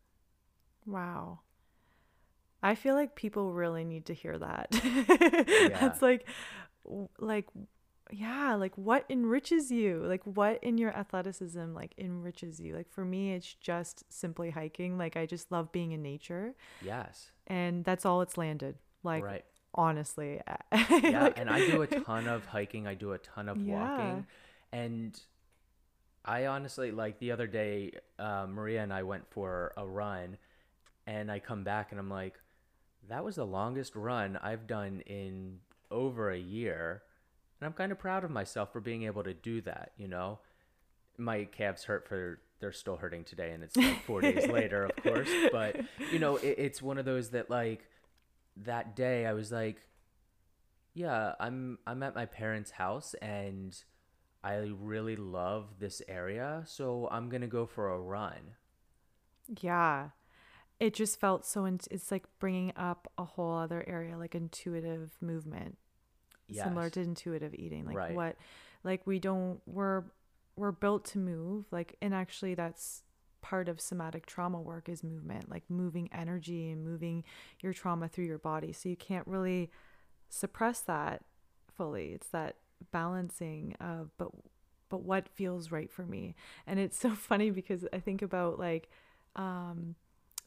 Wow. 0.85 1.39
I 2.61 2.75
feel 2.75 2.95
like 2.95 3.15
people 3.15 3.53
really 3.53 3.83
need 3.83 4.05
to 4.07 4.13
hear 4.13 4.37
that. 4.37 4.71
That's 5.79 6.01
like 6.01 6.25
like 7.17 7.47
yeah, 8.11 8.55
like 8.55 8.75
what 8.77 9.05
enriches 9.09 9.71
you? 9.71 10.03
Like 10.05 10.23
what 10.25 10.63
in 10.63 10.77
your 10.77 10.91
athleticism 10.95 11.73
like 11.73 11.93
enriches 11.97 12.59
you? 12.59 12.75
Like 12.75 12.89
for 12.89 13.05
me 13.05 13.33
it's 13.33 13.53
just 13.55 14.03
simply 14.11 14.49
hiking. 14.49 14.97
Like 14.97 15.15
I 15.17 15.25
just 15.25 15.51
love 15.51 15.71
being 15.71 15.91
in 15.91 16.01
nature 16.01 16.53
Yes. 16.81 17.31
and 17.47 17.83
that's 17.85 18.05
all 18.05 18.21
it's 18.21 18.37
landed. 18.37 18.75
Like 19.03 19.23
right. 19.23 19.45
honestly. 19.75 20.41
yeah 20.71 21.23
Like- 21.23 21.39
and 21.39 21.49
i 21.49 21.59
do 21.65 21.81
a 21.83 21.87
ton 21.87 22.27
of 22.27 22.45
hiking 22.45 22.87
i 22.87 22.93
do 22.95 23.13
a 23.13 23.17
ton 23.17 23.47
of 23.49 23.57
Yeah. 23.61 23.73
walking 23.79 24.25
and 24.71 25.19
i 26.25 26.45
honestly 26.47 26.91
like 26.91 27.19
the 27.19 27.31
other 27.31 27.47
day 27.47 27.91
uh, 28.19 28.45
maria 28.49 28.83
and 28.83 28.91
i 28.93 29.03
went 29.03 29.25
for 29.31 29.73
a 29.77 29.85
run 29.87 30.37
and 31.07 31.31
i 31.31 31.39
come 31.39 31.63
back 31.63 31.91
and 31.91 31.99
i'm 31.99 32.09
like 32.09 32.35
that 33.07 33.23
was 33.23 33.35
the 33.35 33.45
longest 33.45 33.95
run 33.95 34.37
i've 34.43 34.67
done 34.67 35.01
in 35.05 35.59
over 35.89 36.29
a 36.31 36.37
year 36.37 37.01
and 37.59 37.67
i'm 37.67 37.73
kind 37.73 37.91
of 37.91 37.99
proud 37.99 38.23
of 38.23 38.31
myself 38.31 38.71
for 38.71 38.79
being 38.79 39.03
able 39.03 39.23
to 39.23 39.33
do 39.33 39.61
that 39.61 39.91
you 39.97 40.07
know? 40.07 40.39
My 41.17 41.43
calves 41.43 41.83
hurt 41.83 42.07
for 42.07 42.39
they're 42.61 42.71
still 42.71 42.95
hurting 42.95 43.25
today 43.25 43.51
and 43.51 43.63
it's 43.63 43.75
like 43.75 44.03
four 44.07 44.21
days 44.21 44.47
later 44.47 44.85
of 44.85 44.95
course 45.03 45.29
but 45.51 45.75
you 46.11 46.19
know 46.19 46.37
it, 46.37 46.55
it's 46.57 46.81
one 46.81 46.97
of 46.97 47.03
those 47.05 47.31
that 47.31 47.49
like 47.49 47.85
that 48.57 48.95
day 48.95 49.25
i 49.25 49.33
was 49.33 49.51
like 49.51 49.81
yeah 50.93 51.33
i'm 51.39 51.77
i'm 51.85 52.01
at 52.03 52.15
my 52.15 52.25
parents 52.25 52.71
house 52.71 53.15
and 53.21 53.83
i 54.43 54.55
really 54.79 55.15
love 55.17 55.67
this 55.79 56.01
area 56.07 56.63
so 56.65 57.07
i'm 57.11 57.27
gonna 57.29 57.47
go 57.47 57.65
for 57.65 57.89
a 57.89 57.99
run. 57.99 58.55
Yeah. 59.61 60.09
It 60.79 60.93
just 60.93 61.19
felt 61.19 61.45
so, 61.45 61.65
in- 61.65 61.79
it's 61.91 62.11
like 62.11 62.25
bringing 62.39 62.71
up 62.75 63.11
a 63.17 63.25
whole 63.25 63.57
other 63.57 63.83
area, 63.87 64.17
like 64.17 64.35
intuitive 64.35 65.11
movement, 65.21 65.77
similar 66.53 66.89
to 66.91 67.01
intuitive 67.01 67.53
eating. 67.53 67.85
Like 67.85 67.95
Right. 67.95 68.13
what, 68.13 68.35
like 68.83 69.05
we 69.05 69.19
don't, 69.19 69.61
we're, 69.65 70.03
we're 70.55 70.71
built 70.71 71.05
to 71.05 71.17
move. 71.19 71.65
Like, 71.71 71.95
and 72.01 72.13
actually 72.13 72.55
that's 72.55 73.03
part 73.41 73.69
of 73.69 73.79
somatic 73.79 74.25
trauma 74.25 74.59
work 74.59 74.89
is 74.89 75.03
movement, 75.03 75.49
like 75.49 75.63
moving 75.69 76.09
energy 76.13 76.69
and 76.71 76.83
moving 76.83 77.23
your 77.61 77.73
trauma 77.73 78.07
through 78.07 78.25
your 78.25 78.37
body. 78.39 78.73
So 78.73 78.89
you 78.89 78.95
can't 78.97 79.25
really 79.27 79.69
suppress 80.29 80.81
that 80.81 81.23
fully. 81.75 82.11
It's 82.13 82.27
that 82.29 82.55
balancing 82.91 83.75
of, 83.79 84.11
but, 84.17 84.29
but 84.89 85.03
what 85.03 85.29
feels 85.29 85.71
right 85.71 85.89
for 85.91 86.05
me. 86.05 86.35
And 86.67 86.79
it's 86.79 86.97
so 86.97 87.09
funny 87.15 87.51
because 87.51 87.85
I 87.93 87.99
think 87.99 88.21
about 88.21 88.59
like, 88.59 88.89
um 89.35 89.95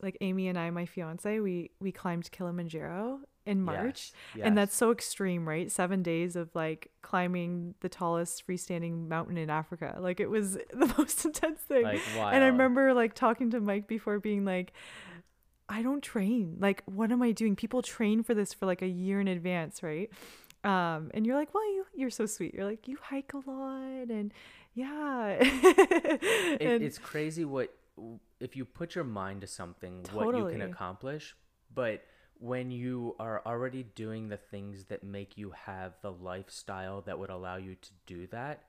like 0.03 0.19
Amy 0.21 0.49
and 0.49 0.59
I, 0.59 0.69
my 0.71 0.85
fiance, 0.85 1.39
we 1.39 1.71
we 1.79 1.93
climbed 1.93 2.31
Kilimanjaro 2.33 3.21
in 3.45 3.63
March. 3.63 4.13
Yes, 4.35 4.47
And 4.47 4.57
that's 4.57 4.75
so 4.75 4.91
extreme, 4.93 5.49
right? 5.49 5.71
7 5.71 6.03
days 6.03 6.37
of 6.37 6.55
like 6.55 6.91
climbing 7.03 7.75
the 7.81 7.89
tallest 7.89 8.47
freestanding 8.47 9.09
mountain 9.09 9.37
in 9.37 9.51
Africa. 9.51 9.97
Like 9.99 10.21
it 10.21 10.31
was 10.31 10.55
the 10.73 10.95
most 10.97 11.25
intense 11.25 11.61
thing. 11.61 11.83
Like, 11.83 12.01
And 12.17 12.45
I 12.45 12.47
remember 12.49 12.95
like 12.95 13.15
talking 13.15 13.51
to 13.51 13.61
Mike 13.61 13.87
before 13.89 14.19
being 14.19 14.45
like 14.45 14.73
I 15.69 15.83
don't 15.83 16.03
train. 16.03 16.57
Like 16.61 16.83
what 16.87 17.11
am 17.11 17.23
I 17.23 17.33
doing? 17.33 17.57
People 17.57 17.83
train 17.83 18.23
for 18.23 18.35
this 18.35 18.53
for 18.53 18.67
like 18.67 18.83
a 18.83 18.87
year 18.89 19.21
in 19.21 19.29
advance, 19.29 19.83
right? 19.83 20.11
Um 20.65 21.11
and 21.15 21.27
you're 21.27 21.37
like, 21.37 21.53
"Well, 21.55 21.65
you 21.65 21.87
you're 21.95 22.11
so 22.11 22.27
sweet." 22.27 22.55
You're 22.55 22.65
like, 22.67 22.87
"You 22.87 22.99
hike 23.03 23.33
a 23.33 23.39
lot 23.39 24.09
and 24.11 24.33
yeah." 24.75 25.39
it, 25.41 26.63
And- 26.63 26.83
it's 26.85 26.99
crazy 26.99 27.45
what 27.45 27.75
if 28.41 28.57
you 28.57 28.65
put 28.65 28.95
your 28.95 29.05
mind 29.05 29.41
to 29.43 29.47
something 29.47 30.05
what 30.13 30.35
you 30.37 30.49
can 30.49 30.63
accomplish 30.63 31.37
but 31.75 32.03
when 32.43 32.73
you 32.73 33.15
are 33.21 33.41
already 33.47 33.85
doing 33.95 34.29
the 34.29 34.37
things 34.37 34.85
that 34.87 35.05
make 35.05 35.39
you 35.39 35.53
have 35.53 35.93
the 36.03 36.11
lifestyle 36.11 37.01
that 37.03 37.17
would 37.19 37.31
allow 37.31 37.57
you 37.57 37.77
to 37.77 37.91
do 38.07 38.27
that 38.27 38.65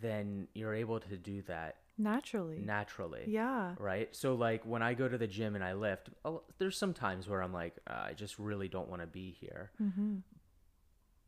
then 0.00 0.46
you're 0.54 0.74
able 0.74 1.00
to 1.00 1.16
do 1.16 1.40
that 1.42 1.76
naturally. 1.96 2.58
naturally 2.58 3.24
yeah. 3.26 3.74
right 3.78 4.14
so 4.14 4.34
like 4.34 4.64
when 4.66 4.82
i 4.82 4.92
go 4.94 5.08
to 5.08 5.16
the 5.16 5.26
gym 5.26 5.54
and 5.54 5.64
i 5.64 5.72
lift 5.72 6.10
I'll- 6.24 6.44
there's 6.58 6.76
some 6.76 6.92
times 6.92 7.28
where 7.28 7.42
i'm 7.42 7.52
like 7.52 7.74
"Uh, 7.86 8.08
i 8.08 8.12
just 8.14 8.38
really 8.38 8.68
don't 8.68 8.88
want 8.88 9.00
to 9.02 9.06
be 9.06 9.30
here 9.40 9.70
Mm-hmm. 9.82 10.16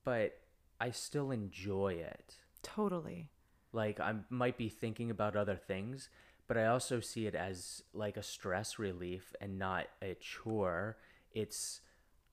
but 0.04 0.38
i 0.80 0.90
still 0.90 1.30
enjoy 1.30 1.94
it 1.94 2.36
Totally. 2.62 3.30
like 3.72 4.00
i 4.00 4.14
might 4.30 4.56
be 4.58 4.68
thinking 4.68 5.10
about 5.10 5.36
other 5.36 5.56
things 5.56 6.08
but 6.46 6.56
i 6.58 6.66
also 6.66 7.00
see 7.00 7.26
it 7.26 7.34
as 7.34 7.82
like 7.92 8.16
a 8.16 8.22
stress 8.22 8.78
relief 8.78 9.34
and 9.40 9.58
not 9.58 9.86
a 10.02 10.14
chore 10.14 10.96
it's 11.34 11.80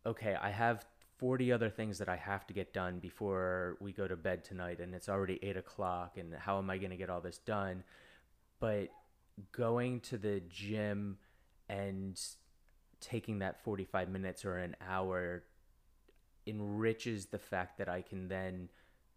okay 0.06 0.36
i 0.42 0.50
have 0.50 0.86
40 1.22 1.52
other 1.52 1.70
things 1.70 2.00
that 2.00 2.10
I 2.10 2.16
have 2.16 2.48
to 2.48 2.54
get 2.56 2.74
done 2.74 2.98
before 2.98 3.78
we 3.80 3.92
go 3.92 4.08
to 4.08 4.16
bed 4.16 4.44
tonight, 4.44 4.80
and 4.80 4.96
it's 4.96 5.08
already 5.08 5.38
eight 5.44 5.56
o'clock, 5.56 6.18
and 6.18 6.34
how 6.34 6.58
am 6.58 6.72
I 6.72 6.80
going 6.80 6.90
to 6.90 6.98
get 6.98 7.12
all 7.12 7.22
this 7.22 7.38
done? 7.38 7.84
But 8.60 8.90
going 9.52 10.00
to 10.00 10.18
the 10.18 10.42
gym 10.50 11.20
and 11.70 12.20
taking 13.00 13.38
that 13.40 13.64
45 13.64 14.10
minutes 14.10 14.46
or 14.46 14.58
an 14.58 14.76
hour 14.82 15.44
enriches 16.48 17.28
the 17.28 17.38
fact 17.38 17.78
that 17.78 17.88
I 17.88 18.02
can 18.02 18.28
then 18.28 18.70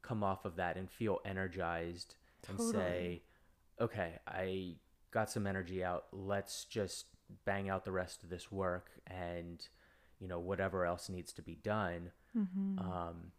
come 0.02 0.22
off 0.22 0.44
of 0.44 0.56
that 0.56 0.76
and 0.76 0.90
feel 0.90 1.20
energized 1.24 2.16
Totally. 2.42 2.66
and 2.66 2.76
say, 2.76 3.22
okay, 3.80 4.18
I 4.28 4.74
got 5.10 5.30
some 5.30 5.46
energy 5.46 5.82
out. 5.82 6.04
Let's 6.12 6.66
just 6.66 7.06
bang 7.44 7.68
out 7.68 7.84
the 7.84 7.92
rest 7.92 8.22
of 8.22 8.30
this 8.30 8.50
work 8.50 8.90
and, 9.06 9.66
you 10.18 10.28
know, 10.28 10.38
whatever 10.38 10.84
else 10.84 11.08
needs 11.08 11.32
to 11.34 11.42
be 11.42 11.54
done. 11.54 12.10
Mm-hmm. 12.36 12.78
Um, 12.78 13.32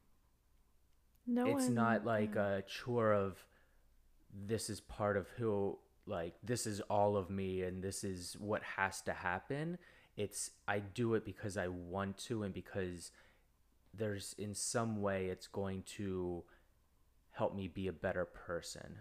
no, 1.27 1.45
it's 1.47 1.65
I 1.65 1.69
not 1.69 2.05
like 2.05 2.33
that. 2.33 2.59
a 2.59 2.61
chore 2.63 3.13
of 3.13 3.43
this 4.33 4.69
is 4.69 4.79
part 4.81 5.17
of 5.17 5.27
who 5.37 5.77
like 6.05 6.35
this 6.43 6.67
is 6.67 6.81
all 6.81 7.17
of 7.17 7.29
me 7.29 7.61
and 7.63 7.83
this 7.83 8.03
is 8.03 8.35
what 8.39 8.61
has 8.77 9.01
to 9.01 9.13
happen 9.13 9.77
it's 10.17 10.51
i 10.67 10.77
do 10.79 11.13
it 11.15 11.25
because 11.25 11.57
i 11.57 11.67
want 11.67 12.17
to 12.17 12.43
and 12.43 12.53
because 12.53 13.11
there's 13.93 14.35
in 14.37 14.53
some 14.53 15.01
way 15.01 15.27
it's 15.27 15.47
going 15.47 15.81
to 15.83 16.43
help 17.31 17.55
me 17.55 17.67
be 17.67 17.87
a 17.87 17.93
better 17.93 18.25
person 18.25 18.97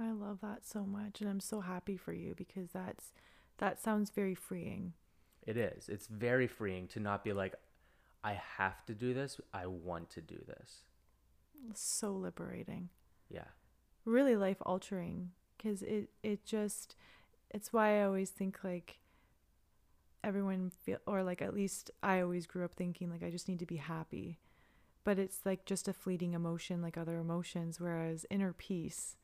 I 0.00 0.10
love 0.10 0.38
that 0.42 0.66
so 0.66 0.84
much, 0.84 1.20
and 1.20 1.28
I'm 1.30 1.40
so 1.40 1.60
happy 1.60 1.96
for 1.96 2.12
you 2.12 2.34
because 2.36 2.70
that's 2.72 3.12
that 3.58 3.80
sounds 3.80 4.10
very 4.10 4.34
freeing. 4.34 4.94
it 5.46 5.56
is. 5.56 5.88
It's 5.88 6.06
very 6.06 6.46
freeing 6.46 6.86
to 6.88 7.00
not 7.00 7.24
be 7.24 7.32
like 7.32 7.54
i 8.24 8.34
have 8.58 8.84
to 8.86 8.94
do 8.94 9.12
this. 9.14 9.40
I 9.52 9.66
want 9.66 10.10
to 10.10 10.20
do 10.20 10.38
this. 10.46 10.82
So 11.74 12.12
liberating. 12.12 12.88
yeah. 13.30 13.50
Really 14.04 14.36
life 14.36 14.58
altering 14.66 15.30
because 15.56 15.82
it 15.82 16.10
it 16.22 16.44
just 16.44 16.96
it's 17.50 17.72
why 17.72 18.00
i 18.00 18.04
always 18.04 18.30
think 18.30 18.64
like 18.64 18.98
everyone 20.24 20.70
feel 20.84 20.98
or 21.06 21.22
like 21.22 21.42
at 21.42 21.54
least 21.54 21.90
i 22.02 22.20
always 22.20 22.46
grew 22.46 22.64
up 22.64 22.74
thinking 22.74 23.10
like 23.10 23.22
i 23.22 23.30
just 23.30 23.48
need 23.48 23.58
to 23.60 23.66
be 23.66 23.76
happy. 23.76 24.38
But 25.04 25.18
it's 25.18 25.40
like 25.44 25.64
just 25.64 25.88
a 25.88 25.92
fleeting 25.92 26.32
emotion 26.32 26.80
like 26.80 26.96
other 26.96 27.18
emotions 27.18 27.80
whereas 27.80 28.24
inner 28.30 28.52
peace 28.52 29.16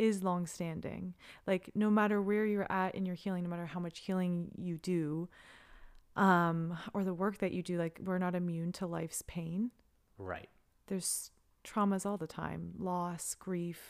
is 0.00 0.22
long 0.22 0.46
standing 0.46 1.14
like 1.46 1.70
no 1.74 1.90
matter 1.90 2.22
where 2.22 2.46
you're 2.46 2.70
at 2.72 2.94
in 2.94 3.04
your 3.04 3.14
healing 3.14 3.44
no 3.44 3.50
matter 3.50 3.66
how 3.66 3.78
much 3.80 3.98
healing 4.00 4.50
you 4.56 4.78
do 4.78 5.28
um 6.16 6.76
or 6.94 7.04
the 7.04 7.14
work 7.14 7.38
that 7.38 7.52
you 7.52 7.62
do 7.62 7.78
like 7.78 8.00
we're 8.04 8.18
not 8.18 8.34
immune 8.34 8.72
to 8.72 8.86
life's 8.86 9.22
pain. 9.26 9.70
Right. 10.18 10.48
There's 10.86 11.30
traumas 11.64 12.04
all 12.06 12.16
the 12.16 12.26
time 12.26 12.72
loss 12.78 13.34
grief 13.34 13.80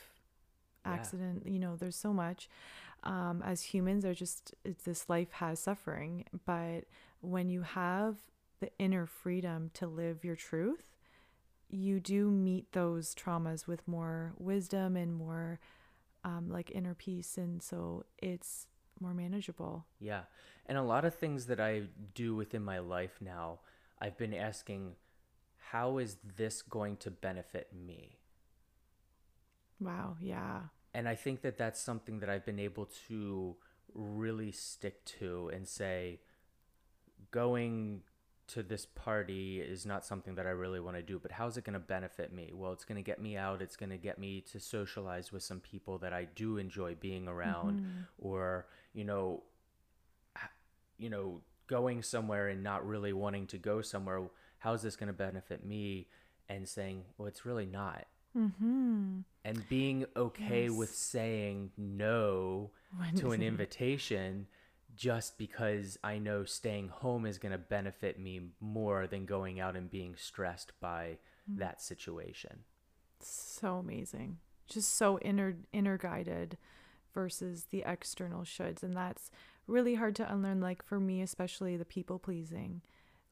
Yeah. 0.84 0.92
accident 0.94 1.46
you 1.46 1.58
know 1.58 1.76
there's 1.76 1.96
so 1.96 2.12
much. 2.12 2.48
Um, 3.02 3.42
as 3.42 3.62
humans 3.62 4.04
are 4.04 4.12
just 4.14 4.54
it's, 4.64 4.84
this 4.84 5.08
life 5.08 5.32
has 5.32 5.58
suffering 5.60 6.24
but 6.44 6.80
when 7.22 7.48
you 7.48 7.62
have 7.62 8.16
the 8.60 8.70
inner 8.78 9.06
freedom 9.06 9.70
to 9.74 9.86
live 9.86 10.22
your 10.24 10.36
truth 10.36 10.84
you 11.70 11.98
do 12.00 12.30
meet 12.30 12.72
those 12.72 13.14
traumas 13.14 13.66
with 13.66 13.86
more 13.88 14.34
wisdom 14.38 14.96
and 14.96 15.14
more 15.14 15.58
um, 16.24 16.48
like 16.50 16.70
inner 16.70 16.94
peace 16.94 17.38
and 17.38 17.62
so 17.62 18.04
it's 18.18 18.66
more 19.00 19.14
manageable 19.14 19.86
Yeah. 19.98 20.22
And 20.66 20.78
a 20.78 20.82
lot 20.82 21.04
of 21.04 21.14
things 21.14 21.46
that 21.46 21.60
I 21.60 21.84
do 22.14 22.34
within 22.34 22.62
my 22.62 22.78
life 22.78 23.18
now, 23.20 23.60
I've 24.00 24.16
been 24.16 24.34
asking, 24.34 24.96
how 25.70 25.98
is 25.98 26.16
this 26.36 26.62
going 26.62 26.96
to 26.98 27.10
benefit 27.10 27.68
me? 27.72 28.18
wow 29.80 30.16
yeah 30.20 30.62
And 30.94 31.08
I 31.08 31.14
think 31.14 31.42
that 31.42 31.56
that's 31.56 31.80
something 31.80 32.20
that 32.20 32.28
I've 32.28 32.44
been 32.44 32.58
able 32.58 32.86
to 33.08 33.56
really 33.94 34.50
stick 34.52 35.04
to 35.20 35.50
and 35.54 35.66
say, 35.68 36.20
going 37.30 38.02
to 38.54 38.62
this 38.62 38.86
party 38.86 39.60
is 39.60 39.86
not 39.86 40.04
something 40.04 40.34
that 40.34 40.46
I 40.46 40.50
really 40.50 40.80
want 40.80 40.96
to 40.96 41.02
do, 41.02 41.18
but 41.18 41.32
how's 41.32 41.56
it 41.56 41.64
going 41.64 41.74
to 41.74 41.80
benefit 41.80 42.32
me? 42.32 42.50
Well, 42.54 42.72
it's 42.72 42.84
going 42.84 42.96
to 42.96 43.02
get 43.02 43.20
me 43.20 43.36
out. 43.36 43.62
It's 43.62 43.76
going 43.76 43.90
to 43.90 43.96
get 43.96 44.18
me 44.18 44.40
to 44.52 44.60
socialize 44.60 45.32
with 45.32 45.42
some 45.42 45.60
people 45.60 45.98
that 45.98 46.12
I 46.12 46.26
do 46.34 46.56
enjoy 46.56 46.94
being 46.94 47.28
around, 47.28 48.06
or 48.18 48.66
you 48.92 49.04
know, 49.04 49.42
you 50.98 51.10
know, 51.10 51.40
going 51.66 52.02
somewhere 52.02 52.48
and 52.48 52.62
not 52.62 52.86
really 52.86 53.12
wanting 53.12 53.46
to 53.48 53.58
go 53.58 53.80
somewhere. 53.80 54.22
How's 54.58 54.82
this 54.82 54.96
going 54.96 55.06
to 55.08 55.12
benefit 55.12 55.64
me? 55.64 56.08
And 56.48 56.68
saying, 56.68 57.04
well, 57.16 57.28
it's 57.28 57.46
really 57.46 57.66
not. 57.66 58.06
mm-hmm 58.36 59.20
And 59.44 59.68
being 59.68 60.04
okay 60.16 60.68
with 60.68 60.92
saying 60.92 61.70
no 61.76 62.72
When 62.96 63.14
to 63.16 63.30
an 63.30 63.42
invitation 63.52 64.48
just 65.00 65.38
because 65.38 65.98
I 66.04 66.18
know 66.18 66.44
staying 66.44 66.88
home 66.88 67.24
is 67.24 67.38
going 67.38 67.52
to 67.52 67.58
benefit 67.58 68.20
me 68.20 68.50
more 68.60 69.06
than 69.06 69.24
going 69.24 69.58
out 69.58 69.74
and 69.74 69.90
being 69.90 70.14
stressed 70.14 70.72
by 70.78 71.16
that 71.48 71.80
situation. 71.80 72.60
so 73.22 73.76
amazing 73.76 74.38
just 74.68 74.94
so 74.94 75.18
inner 75.20 75.56
inner 75.72 75.98
guided 75.98 76.56
versus 77.12 77.66
the 77.70 77.82
external 77.86 78.42
shoulds 78.42 78.82
and 78.84 78.96
that's 78.96 79.30
really 79.66 79.96
hard 79.96 80.14
to 80.14 80.32
unlearn 80.32 80.60
like 80.60 80.82
for 80.84 81.00
me 81.00 81.20
especially 81.22 81.76
the 81.76 81.84
people 81.84 82.18
pleasing 82.18 82.80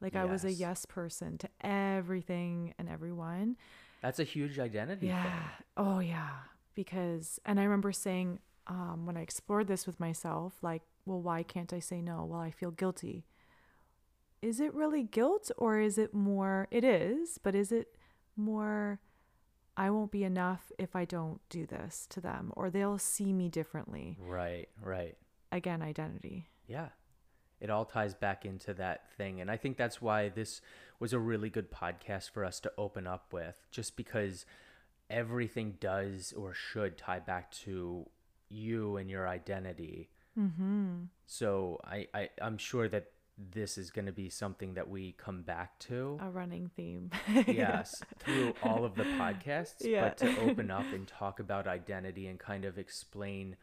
like 0.01 0.17
i 0.17 0.25
was 0.25 0.45
a 0.45 0.51
Yes. 0.51 0.59
yes 0.61 0.87
person 0.87 1.39
to 1.39 1.49
everything 1.61 2.75
and 2.79 2.89
everyone 2.89 3.57
That's 4.03 4.19
a 4.19 4.25
huge 4.25 4.59
identity 4.59 5.07
yeah 5.07 5.23
thing. 5.23 5.33
oh 5.77 6.01
yeah 6.01 6.31
because 6.75 7.39
and 7.47 7.61
i 7.61 7.63
remember 7.63 7.93
saying 7.93 8.41
um, 8.67 9.07
when 9.07 9.17
i 9.17 9.21
explored 9.21 9.69
this 9.69 9.87
with 9.87 9.99
myself 10.01 10.55
like 10.61 10.83
well 11.09 11.21
why 11.21 11.43
can't 11.43 11.73
i 11.73 11.79
say 11.81 12.01
no 12.01 12.25
well 12.25 12.41
i 12.41 12.51
feel 12.51 12.71
guilty 12.71 13.25
is 14.41 14.61
it 14.61 14.73
really 14.75 15.03
guilt 15.03 15.51
or 15.57 15.81
is 15.81 15.99
it 15.99 16.15
more 16.15 16.69
it 16.71 16.85
is 16.85 17.39
but 17.43 17.55
is 17.55 17.73
it 17.73 17.97
more 18.37 19.01
i 19.77 19.91
won't 19.91 20.13
be 20.13 20.23
enough 20.23 20.71
if 20.79 20.95
i 20.95 21.05
don't 21.05 21.41
do 21.49 21.67
this 21.67 22.07
to 22.09 22.21
them 22.21 22.53
or 22.57 22.71
they'll 22.71 22.99
see 22.99 23.33
me 23.33 23.49
differently 23.49 24.17
Right, 24.21 24.69
right. 24.83 25.17
again 25.51 25.83
identity 25.83 26.49
Yeah. 26.67 26.91
It 27.61 27.71
all 27.71 27.85
ties 27.87 28.15
back 28.15 28.45
into 28.45 28.73
that 28.75 29.11
thing. 29.17 29.41
And 29.41 29.51
I 29.51 29.57
think 29.57 29.77
that's 29.77 30.01
why 30.01 30.29
this 30.29 30.61
was 31.01 31.13
a 31.13 31.19
really 31.19 31.51
good 31.51 31.73
podcast 31.73 32.31
for 32.31 32.45
us 32.45 32.61
to 32.61 32.71
open 32.79 33.05
up 33.05 33.33
with, 33.33 33.57
just 33.73 33.97
because 33.97 34.47
everything 35.11 35.77
does 35.81 36.33
or 36.37 36.55
should 36.55 36.97
tie 36.97 37.19
back 37.19 37.51
to 37.65 38.07
you 38.49 38.97
and 38.97 39.11
your 39.11 39.27
identity. 39.27 40.09
Mm-hmm 40.39 41.05
So 41.27 41.81
I, 41.85 42.07
I, 42.15 42.29
I'm 42.41 42.59
sure 42.59 42.89
that 42.89 43.07
this 43.53 43.79
is 43.79 43.91
going 43.91 44.07
to 44.07 44.13
be 44.13 44.29
something 44.31 44.75
that 44.75 44.89
we 44.89 45.13
come 45.13 45.43
back 45.43 45.79
to. 45.81 46.19
a 46.21 46.29
running 46.31 46.71
theme 46.77 47.11
yes, 47.47 48.03
through 48.19 48.53
all 48.65 48.85
of 48.85 48.95
the 48.97 49.05
podcasts, 49.05 49.83
Yeah. 49.85 50.03
but 50.09 50.17
to 50.19 50.41
open 50.41 50.71
up 50.79 50.87
and 50.93 51.07
talk 51.07 51.39
about 51.39 51.67
identity 51.69 52.27
and 52.27 52.39
kind 52.39 52.65
of 52.65 52.79
explain 52.79 53.57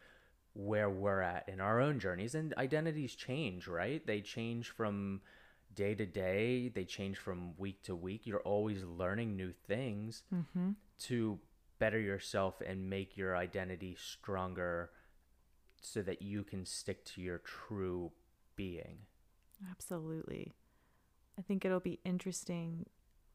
where 0.54 0.88
we're 0.88 1.20
at 1.20 1.46
in 1.48 1.60
our 1.60 1.78
own 1.80 1.98
journeys. 2.00 2.34
And 2.34 2.54
identities 2.56 3.14
change, 3.14 3.66
right? 3.68 4.06
They 4.06 4.22
change 4.22 4.70
from 4.70 5.20
day 5.74 5.94
to 5.94 6.06
day, 6.06 6.68
they 6.74 6.84
change 6.84 7.18
from 7.18 7.52
week 7.58 7.82
to 7.82 7.94
week. 7.94 8.22
You're 8.26 8.40
always 8.40 8.82
learning 8.82 9.36
new 9.36 9.52
things 9.66 10.22
mm-hmm 10.34 10.70
to 10.98 11.38
better 11.78 12.00
yourself 12.00 12.62
and 12.66 12.88
make 12.88 13.18
your 13.18 13.36
identity 13.36 13.94
stronger 14.00 14.88
so 15.80 16.02
that 16.02 16.22
you 16.22 16.42
can 16.42 16.64
stick 16.66 17.04
to 17.06 17.20
your 17.20 17.38
true 17.38 18.12
being. 18.56 18.98
Absolutely. 19.70 20.52
I 21.38 21.42
think 21.42 21.64
it'll 21.64 21.80
be 21.80 22.00
interesting 22.04 22.86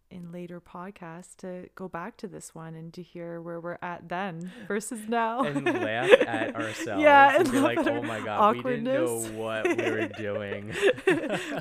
in 0.09 0.29
later 0.29 0.59
podcasts 0.59 1.37
to 1.37 1.69
go 1.75 1.87
back 1.87 2.17
to 2.17 2.27
this 2.27 2.53
one 2.53 2.75
and 2.75 2.93
to 2.93 3.01
hear 3.01 3.39
where 3.41 3.61
we're 3.61 3.77
at 3.81 4.09
then 4.09 4.51
versus 4.67 4.99
now. 5.07 5.41
and 5.43 5.63
laugh 5.65 6.09
at 6.27 6.53
ourselves 6.53 7.01
Yeah, 7.01 7.29
and 7.37 7.43
and 7.43 7.51
be 7.51 7.59
like, 7.59 7.77
oh 7.79 8.01
my 8.03 8.19
god, 8.19 8.57
we 8.57 8.61
didn't 8.63 8.83
know 8.83 9.05
awkwardness." 9.05 9.29
what 9.37 9.67
we 9.77 9.89
were 9.89 10.07
doing. 10.17 10.73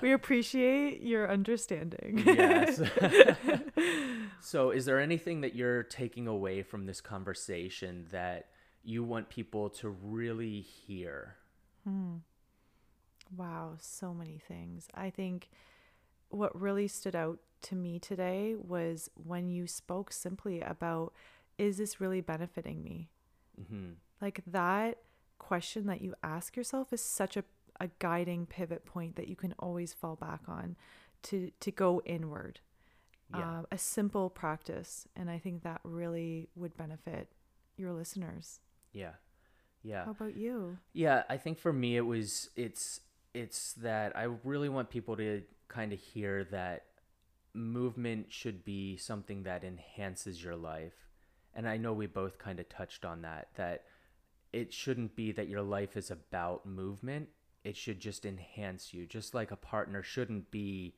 we 0.03 0.13
appreciate 0.13 1.01
your 1.03 1.31
understanding. 1.31 2.25
yes. 2.27 2.81
so, 4.41 4.71
is 4.71 4.85
there 4.85 4.99
anything 4.99 5.43
that 5.43 5.55
you're 5.55 5.85
taking 5.85 6.27
away 6.27 6.63
from 6.63 6.87
this 6.87 7.01
conversation 7.01 8.07
that 8.11 8.49
you 8.85 9.05
want 9.05 9.29
people 9.29 9.71
to 9.71 9.89
really 9.89 10.61
hear? 10.61 11.37
Wow, 13.37 13.77
so 13.81 14.13
many 14.13 14.39
things. 14.39 14.89
I 14.95 15.11
think 15.11 15.51
what 16.31 16.59
really 16.61 16.89
stood 16.89 17.17
out 17.17 17.41
to 17.63 17.77
me 17.77 17.99
today 17.99 18.55
was 18.57 19.11
when 19.15 19.49
you 19.49 19.67
spoke 19.67 20.13
simply 20.13 20.61
about 20.61 21.13
is 21.59 21.79
this 21.79 22.01
really 22.01 22.21
benefiting 22.23 22.83
me? 22.83 23.11
hmm 23.57 23.93
Like 24.21 24.43
that 24.47 24.99
question 25.39 25.87
that 25.87 26.03
you 26.03 26.15
ask 26.23 26.57
yourself 26.57 26.93
is 26.93 27.01
such 27.01 27.37
a, 27.37 27.45
a 27.81 27.89
guiding 27.99 28.47
pivot 28.47 28.85
point 28.85 29.17
that 29.17 29.29
you 29.29 29.37
can 29.37 29.55
always 29.59 29.95
fall 29.95 30.17
back 30.17 30.43
on 30.49 30.77
to 31.25 31.51
to 31.61 31.71
go 31.71 32.01
inward. 32.05 32.61
Yeah. 33.33 33.47
uh, 33.61 33.63
a 33.71 33.79
simple 33.79 34.31
practice. 34.31 35.07
And 35.17 35.31
I 35.31 35.39
think 35.39 35.63
that 35.63 35.81
really 35.85 36.49
would 36.57 36.77
benefit 36.77 37.29
your 37.77 37.93
listeners. 37.93 38.61
Yeah. 38.93 39.13
Yeah. 39.83 40.05
How 40.05 40.11
about 40.11 40.37
you? 40.37 40.79
Yeah, 40.93 41.23
I 41.29 41.37
think 41.37 41.59
for 41.59 41.73
me 41.73 41.97
it 41.97 42.07
was 42.07 42.51
it's 42.57 43.01
it's 43.33 43.73
that 43.75 44.17
I 44.17 44.29
really 44.45 44.69
want 44.69 44.91
people 44.91 45.17
to 45.17 45.43
kind 45.69 45.93
of 45.93 45.99
hear 45.99 46.45
that 46.45 46.87
movement 47.55 48.27
should 48.33 48.65
be 48.65 48.97
something 48.97 49.45
that 49.45 49.65
enhances 49.65 50.43
your 50.43 50.57
life. 50.57 51.09
And 51.55 51.69
I 51.69 51.77
know 51.77 51.93
we 51.93 52.07
both 52.07 52.39
kind 52.39 52.61
of 52.61 52.69
touched 52.69 53.05
on 53.05 53.23
that 53.23 53.49
that 53.57 53.85
it 54.53 54.73
shouldn't 54.73 55.17
be 55.17 55.33
that 55.33 55.49
your 55.49 55.63
life 55.63 55.97
is 55.97 56.11
about 56.11 56.67
movement. 56.67 57.29
It 57.63 57.77
should 57.77 58.01
just 58.01 58.25
enhance 58.27 58.93
you. 58.93 59.07
Just 59.07 59.35
like 59.35 59.51
a 59.51 59.57
partner 59.57 60.03
shouldn't 60.03 60.51
be 60.51 60.95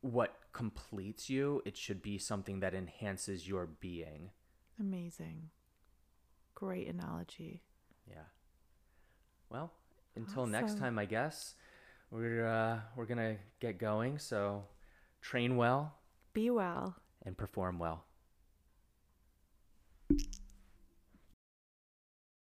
what 0.00 0.36
completes 0.52 1.30
you, 1.30 1.62
it 1.64 1.76
should 1.76 2.02
be 2.02 2.18
something 2.18 2.60
that 2.60 2.74
enhances 2.74 3.48
your 3.48 3.66
being. 3.66 4.30
Amazing. 4.78 5.48
Great 6.54 6.88
analogy. 6.88 7.62
Yeah. 8.08 8.26
Well, 9.50 9.72
until 10.16 10.46
next 10.46 10.78
time, 10.78 10.98
I 10.98 11.04
guess 11.04 11.54
we're 12.10 12.46
uh, 12.46 12.80
we're 12.96 13.06
gonna 13.06 13.36
get 13.60 13.78
going. 13.78 14.18
So 14.18 14.64
train 15.20 15.56
well 15.56 15.94
Be 16.32 16.50
well. 16.50 16.96
and 17.24 17.36
perform 17.36 17.78
well. 17.78 18.04